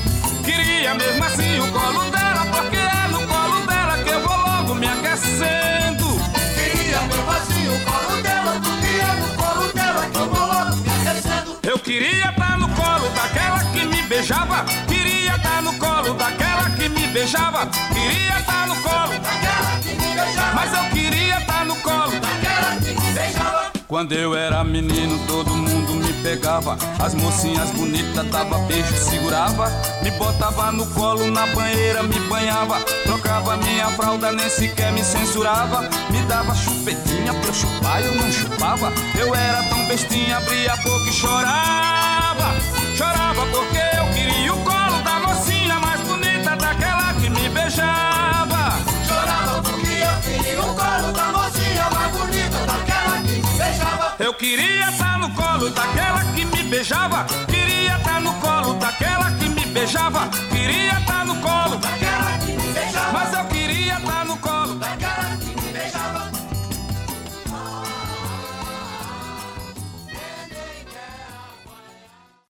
Queria 0.44 0.94
mesmo 0.94 1.24
assim 1.24 1.60
o 1.60 1.72
colo 1.72 2.12
dela, 2.12 2.46
porque 2.52 2.76
é 2.76 3.08
no 3.12 3.26
colo 3.26 3.66
dela 3.66 3.98
que 4.04 4.10
eu 4.10 4.22
vou 4.28 4.38
logo 4.38 4.76
me 4.76 4.88
aquecendo. 4.88 6.06
Queria 6.54 7.00
mesmo 7.02 7.32
assim 7.32 7.68
o 7.70 7.80
colo 7.86 8.22
dela, 8.22 8.29
queria 11.90 12.30
estar 12.30 12.52
tá 12.52 12.58
no 12.58 12.70
colo 12.70 13.10
daquela 13.16 13.64
que 13.72 13.84
me 13.84 14.04
beijava. 14.04 14.64
Queria 14.88 15.36
estar 15.36 15.56
tá 15.56 15.62
no 15.64 15.74
colo 15.80 16.14
daquela 16.14 16.70
que 16.70 16.88
me 16.88 17.08
beijava. 17.08 17.66
Queria 17.92 18.38
estar 18.38 18.46
tá 18.46 18.68
no 18.68 18.76
colo 18.76 19.20
daquela 19.20 19.80
que 19.82 19.90
me 19.96 20.14
beijava. 20.14 20.54
Mas 20.54 20.72
eu 20.72 20.90
queria 20.92 21.40
estar 21.40 21.66
no 21.66 21.76
colo 21.78 22.12
daquela 22.12 22.76
que 22.76 22.94
me 22.94 23.12
beijava. 23.12 23.72
Quando 23.88 24.12
eu 24.12 24.36
era 24.36 24.64
menino, 24.64 25.18
todo 25.26 25.50
mundo 25.50 25.94
me 25.94 26.09
pegava. 26.24 26.78
As 27.00 27.14
mocinhas 27.14 27.70
bonitas 27.72 28.26
dava 28.28 28.58
beijo, 28.60 28.96
segurava. 28.98 29.72
Me 30.02 30.12
botava 30.12 30.72
no 30.72 30.86
colo, 30.88 31.30
na 31.32 31.46
banheira, 31.48 32.04
me 32.04 32.20
banhava. 32.22 32.80
Trocava 33.04 33.58
minha 33.58 33.88
fralda, 33.92 34.32
nem 34.32 34.50
sequer 34.50 34.92
me 34.92 35.04
censurava. 35.04 35.90
Me 36.10 36.22
dava 36.24 36.56
chupetinha 36.56 37.34
pra 37.34 37.50
eu 37.50 37.54
chupar, 37.54 38.02
eu 38.02 38.16
não 38.16 38.32
chupava. 38.32 38.92
Eu 39.18 39.34
era 39.34 39.64
tão 39.64 39.86
bestinha, 39.88 40.38
abria 40.38 40.74
a 40.74 40.78
boca 40.78 41.10
e 41.10 41.14
chorava. 41.14 42.56
Chorava 42.96 43.46
porque 43.48 43.78
eu 43.98 44.06
queria 44.14 44.54
o 44.54 44.58
colo 44.64 45.02
da 45.04 45.20
mocinha 45.20 45.80
mais 45.80 46.02
bonita, 46.02 46.56
daquela 46.56 47.14
que 47.14 47.30
me 47.30 47.50
beijava. 47.50 48.74
Chorava 49.08 49.62
porque 49.62 49.88
eu 49.88 50.22
queria 50.22 50.62
o 50.62 50.76
colo 50.76 51.12
da 51.14 51.32
mocinha 51.32 51.90
mais 51.92 52.12
bonita, 52.12 52.58
daquela 52.66 53.22
que 53.22 53.42
me 53.42 53.58
beijava. 53.58 54.16
Eu 54.20 54.34
queria 54.34 54.90
estar 54.90 55.09
no 55.30 55.36
colo 55.36 55.70
daquela 55.70 56.24
que 56.34 56.46
me 56.46 56.64
beijava. 56.64 57.26
Queria 57.48 57.98
estar 57.98 58.16
tá 58.16 58.20
no 58.20 58.34
colo 58.36 58.74
daquela 58.76 59.32
que 59.32 59.50
me 59.50 59.66
beijava. 59.66 60.30
Queria 60.50 61.00
estar 61.00 61.06
tá 61.06 61.26
no 61.26 61.36
colo 61.38 61.78
daquela 61.78 62.29